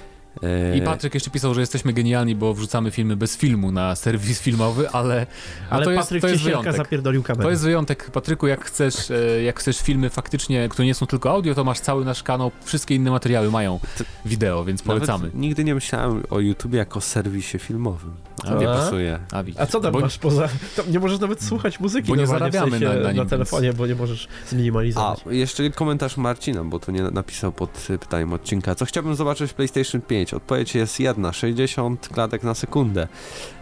I 0.77 0.81
Patryk 0.81 1.13
jeszcze 1.13 1.29
pisał, 1.31 1.53
że 1.53 1.59
jesteśmy 1.59 1.93
genialni, 1.93 2.35
bo 2.35 2.53
wrzucamy 2.53 2.91
filmy 2.91 3.15
bez 3.15 3.37
filmu 3.37 3.71
na 3.71 3.95
serwis 3.95 4.41
filmowy, 4.41 4.89
ale, 4.89 5.27
a 5.69 5.73
Ale 5.75 5.85
to 5.85 5.91
jest, 5.91 6.03
Patryk 6.03 6.21
to 6.21 6.27
jest 6.27 6.43
wyjątek. 6.43 6.75
zapierdolił 6.77 7.23
kamerę. 7.23 7.43
To 7.43 7.49
jest 7.49 7.63
wyjątek, 7.63 8.11
Patryku, 8.11 8.47
jak 8.47 8.65
chcesz, 8.65 9.11
e, 9.11 9.43
jak 9.43 9.59
chcesz 9.59 9.81
filmy 9.81 10.09
faktycznie, 10.09 10.69
które 10.69 10.85
nie 10.85 10.93
są 10.93 11.05
tylko 11.05 11.31
audio, 11.31 11.55
to 11.55 11.63
masz 11.63 11.79
cały 11.79 12.05
nasz 12.05 12.23
kanał, 12.23 12.51
wszystkie 12.63 12.95
inne 12.95 13.11
materiały 13.11 13.51
mają 13.51 13.79
wideo, 14.25 14.65
więc 14.65 14.85
Nawet 14.85 15.03
polecamy. 15.05 15.31
nigdy 15.33 15.63
nie 15.63 15.75
myślałem 15.75 16.23
o 16.29 16.39
YouTubie 16.39 16.77
jako 16.77 17.01
serwisie 17.01 17.59
filmowym. 17.59 18.15
To 18.35 18.57
A? 18.57 18.59
nie 18.59 18.65
pasuje. 18.65 19.19
A. 19.31 19.43
A 19.61 19.65
co 19.65 19.79
tam 19.79 19.91
Bo- 19.93 19.99
masz 19.99 20.17
poza... 20.17 20.49
Tam 20.75 20.91
nie 20.91 20.99
możesz 20.99 21.19
nawet 21.19 21.43
słuchać 21.43 21.79
muzyki 21.79 22.07
Bo 22.09 22.15
nie 22.15 22.27
zarabiamy 22.27 22.67
w 22.67 22.79
sensie 22.79 22.85
na- 22.87 22.93
na 23.01 23.07
nim, 23.07 23.17
więc- 23.17 23.29
telefonie, 23.29 23.73
bo 23.73 23.87
nie 23.87 23.95
możesz 23.95 24.27
A, 24.45 24.49
zminimalizować. 24.49 25.19
jeszcze 25.29 25.69
komentarz 25.69 26.17
Marcina, 26.17 26.63
bo 26.63 26.79
tu 26.79 26.91
nie 26.91 27.01
napisał 27.03 27.51
pod 27.51 27.87
y, 27.89 27.97
pytaniem 27.99 28.33
odcinka. 28.33 28.75
Co 28.75 28.85
chciałbym 28.85 29.15
zobaczyć 29.15 29.51
w 29.51 29.53
PlayStation 29.53 30.01
5? 30.01 30.24
Odpowiedź 30.33 30.75
jest 30.75 30.99
jedna, 30.99 31.33
60 31.33 32.09
klatek 32.13 32.43
na 32.43 32.53
sekundę. 32.53 33.07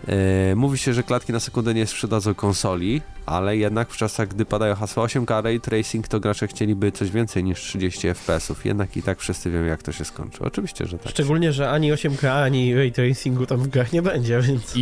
E, 0.07 0.55
mówi 0.55 0.77
się, 0.77 0.93
że 0.93 1.03
klatki 1.03 1.33
na 1.33 1.39
sekundę 1.39 1.73
nie 1.73 1.87
sprzedadzą 1.87 2.33
konsoli, 2.33 3.01
ale 3.25 3.57
jednak 3.57 3.89
w 3.89 3.97
czasach, 3.97 4.27
gdy 4.27 4.45
padają 4.45 4.75
hasła 4.75 5.05
8K 5.05 5.43
Ray 5.43 5.59
Tracing, 5.59 6.07
to 6.07 6.19
gracze 6.19 6.47
chcieliby 6.47 6.91
coś 6.91 7.11
więcej 7.11 7.43
niż 7.43 7.61
30 7.61 8.07
FPS-ów. 8.07 8.65
Jednak 8.65 8.97
i 8.97 9.03
tak 9.03 9.19
wszyscy 9.19 9.51
wiemy, 9.51 9.67
jak 9.67 9.83
to 9.83 9.91
się 9.91 10.05
skończy. 10.05 10.39
Oczywiście, 10.39 10.85
że 10.85 10.97
tak. 10.97 11.11
Szczególnie, 11.11 11.53
że 11.53 11.69
ani 11.69 11.93
8K, 11.93 12.27
ani 12.27 12.75
ray 12.75 12.91
tracingu 12.91 13.45
tam 13.45 13.59
w 13.59 13.67
grach 13.67 13.93
nie 13.93 14.01
będzie, 14.01 14.41
więc... 14.41 14.75
I, 14.75 14.79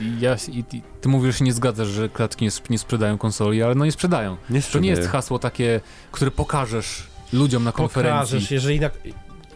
i, 0.00 0.20
ja, 0.20 0.36
i, 0.48 0.76
i 0.76 0.82
ty 1.00 1.08
mówisz, 1.08 1.34
że 1.34 1.38
się 1.38 1.44
nie 1.44 1.52
zgadzasz, 1.52 1.88
że 1.88 2.08
klatki 2.08 2.44
nie, 2.44 2.50
nie 2.70 2.78
sprzedają 2.78 3.18
konsoli, 3.18 3.62
ale 3.62 3.74
no 3.74 3.84
nie 3.84 3.92
sprzedają. 3.92 4.36
Nie 4.50 4.62
To 4.62 4.78
nie 4.78 4.90
jest 4.90 5.08
hasło 5.08 5.38
takie, 5.38 5.80
które 6.12 6.30
pokażesz 6.30 7.06
ludziom 7.32 7.64
na 7.64 7.72
konferencji. 7.72 8.34
Pokażesz, 8.34 8.50
jeżeli 8.50 8.80
na... 8.80 8.90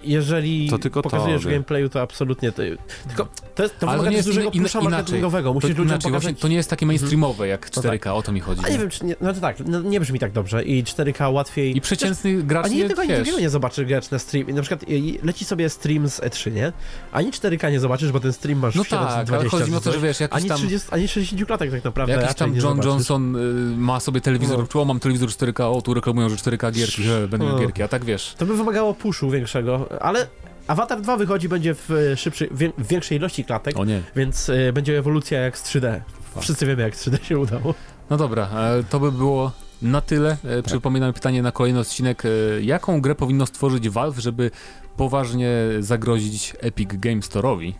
Jeżeli 0.04 0.68
To 0.70 0.78
tylko 0.78 1.02
pokazujesz 1.02 1.42
tobie. 1.42 1.54
gameplayu, 1.54 1.88
to 1.88 2.02
absolutnie 2.02 2.52
to... 2.52 2.62
Tylko 3.08 3.28
to, 3.54 3.62
jest, 3.62 3.78
to 3.78 3.86
wymaga 3.86 4.10
nie 4.10 4.16
też 4.16 4.26
jest 4.26 4.38
dużego 4.52 4.90
marketingowego. 4.90 5.48
To, 5.48 5.54
Musisz 5.54 5.70
ludziom 5.70 5.86
inaczej, 5.86 6.12
pokazać... 6.12 6.38
to 6.40 6.48
nie 6.48 6.56
jest 6.56 6.70
takie 6.70 6.86
mainstreamowe 6.86 7.48
jak 7.48 7.76
No 7.76 7.82
4K, 7.82 8.10
o 8.10 8.22
to 8.22 8.32
mi 8.32 8.40
chodzi. 8.40 8.62
A 8.64 8.68
nie 8.68 8.78
wiem, 8.78 8.90
czy 8.90 9.04
nie... 9.04 9.16
No 9.20 9.34
to 9.34 9.40
tak, 9.40 9.56
no, 9.66 9.80
nie 9.80 10.00
brzmi 10.00 10.18
tak 10.18 10.32
dobrze 10.32 10.64
i 10.64 10.84
4K 10.84 11.32
łatwiej... 11.32 11.76
I 11.76 11.80
przeciętny 11.80 12.42
gracz 12.42 12.64
Ani 12.66 12.74
nie, 12.74 12.80
jednego, 12.80 13.00
ani 13.02 13.08
wiesz, 13.08 13.18
drugiego 13.18 13.40
nie 13.40 13.50
zobaczy 13.50 13.84
gracz 13.84 14.10
na 14.10 14.18
stream. 14.18 14.50
Na 14.50 14.62
przykład 14.62 14.84
leci 15.22 15.44
sobie 15.44 15.68
stream 15.68 16.08
z 16.08 16.20
E3, 16.20 16.52
nie? 16.52 16.72
Ani 17.12 17.30
4K 17.30 17.70
nie 17.70 17.80
zobaczysz, 17.80 18.12
bo 18.12 18.20
ten 18.20 18.32
stream 18.32 18.58
masz 18.58 18.74
No 18.74 18.84
w 18.84 18.88
tak, 18.88 19.00
720 19.00 19.36
ale 19.40 19.48
chodzi 19.48 19.70
mi 19.70 19.76
o 19.76 19.80
to, 19.80 19.92
że 19.92 20.00
wiesz, 20.00 20.20
jakiś 20.20 20.36
Ani, 20.36 20.48
tam, 20.48 20.58
30, 20.58 20.88
ani 20.90 21.08
60 21.08 21.46
klatek 21.46 21.70
tak 21.70 21.84
naprawdę 21.84 22.14
jakiś 22.14 22.34
tam 22.34 22.56
John. 22.56 22.80
Johnson 22.84 23.36
y, 23.36 23.76
ma 23.76 24.00
sobie 24.00 24.20
telewizor, 24.20 24.58
No. 24.58 24.66
czy 24.66 24.80
o, 24.80 24.84
mam 24.84 25.00
telewizor 25.00 25.28
4K, 25.28 25.76
o, 25.76 25.82
tu 25.82 25.94
reklamują, 25.94 26.28
że 26.28 26.36
4K 26.36 26.72
gierki, 26.72 27.02
że 27.02 27.28
będą 27.28 27.48
No. 27.48 27.58
gierki, 27.58 27.82
a 27.82 27.88
tak 27.88 28.04
wiesz. 28.04 28.34
To 28.38 28.46
by 28.46 28.56
wymagało 28.56 28.94
puszu 28.94 29.30
większego, 29.30 30.02
ale 30.02 30.26
Avatar 30.72 31.00
2 31.00 31.16
wychodzi 31.16 31.48
będzie 31.48 31.74
w 31.74 31.90
e, 31.90 32.16
szybszej, 32.16 32.48
w 32.50 32.86
większej 32.88 33.18
ilości 33.18 33.44
klatek, 33.44 33.78
O 33.78 33.84
nie. 33.84 34.02
więc 34.16 34.48
e, 34.48 34.72
będzie 34.72 34.98
ewolucja 34.98 35.40
jak 35.40 35.58
z 35.58 35.64
3D. 35.64 36.00
Wszyscy 36.40 36.66
wiemy 36.66 36.82
jak 36.82 36.94
3D 36.96 37.22
się 37.22 37.38
udało. 37.38 37.74
No 38.10 38.16
dobra, 38.16 38.48
e, 38.54 38.84
to 38.90 39.00
by 39.00 39.12
było 39.12 39.52
na 39.82 40.00
tyle. 40.00 40.36
Tak. 40.36 40.64
Przypominam 40.64 41.12
pytanie 41.12 41.42
na 41.42 41.52
kolejny 41.52 41.78
odcinek. 41.80 42.22
Jaką 42.60 43.00
grę 43.00 43.14
powinno 43.14 43.46
stworzyć 43.46 43.88
Valve, 43.88 44.18
żeby 44.18 44.50
poważnie 44.96 45.50
zagrozić 45.80 46.56
Epic 46.60 46.90
Games 46.92 47.28
Store'owi, 47.30 47.72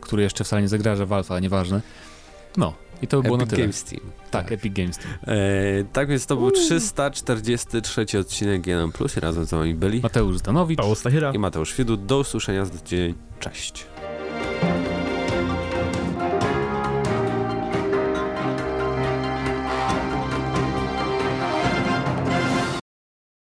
który 0.00 0.22
jeszcze 0.22 0.44
wcale 0.44 0.62
nie 0.62 0.68
zagraża 0.68 1.06
Valve, 1.06 1.30
ale 1.30 1.40
nieważne. 1.40 1.80
No, 2.56 2.74
i 3.02 3.06
to 3.06 3.16
by 3.16 3.22
było 3.22 3.36
Epic 3.36 3.50
na 3.50 3.50
tyle. 3.50 3.62
Games 3.62 3.84
Team. 3.84 4.00
Tak, 4.30 4.52
Epic 4.52 4.72
Games. 4.74 4.98
Team. 4.98 5.14
E, 5.26 5.84
tak 5.92 6.08
więc 6.08 6.26
to 6.26 6.36
był 6.36 6.50
343 6.50 8.18
odcinek 8.18 8.62
G1 8.62 8.92
Plus 8.92 9.16
i 9.16 9.20
razem 9.20 9.44
z 9.44 9.50
wami 9.50 9.74
byli 9.74 10.00
Mateusz 10.00 10.38
Zdanowicz. 10.38 10.78
Paweł 10.78 10.94
Stachyra. 10.94 11.32
i 11.32 11.38
Mateusz 11.38 11.74
Widut. 11.76 12.06
Do 12.06 12.18
usłyszenia 12.18 12.64
za 12.64 12.70
tydzień. 12.70 13.14
Cześć. 13.40 13.86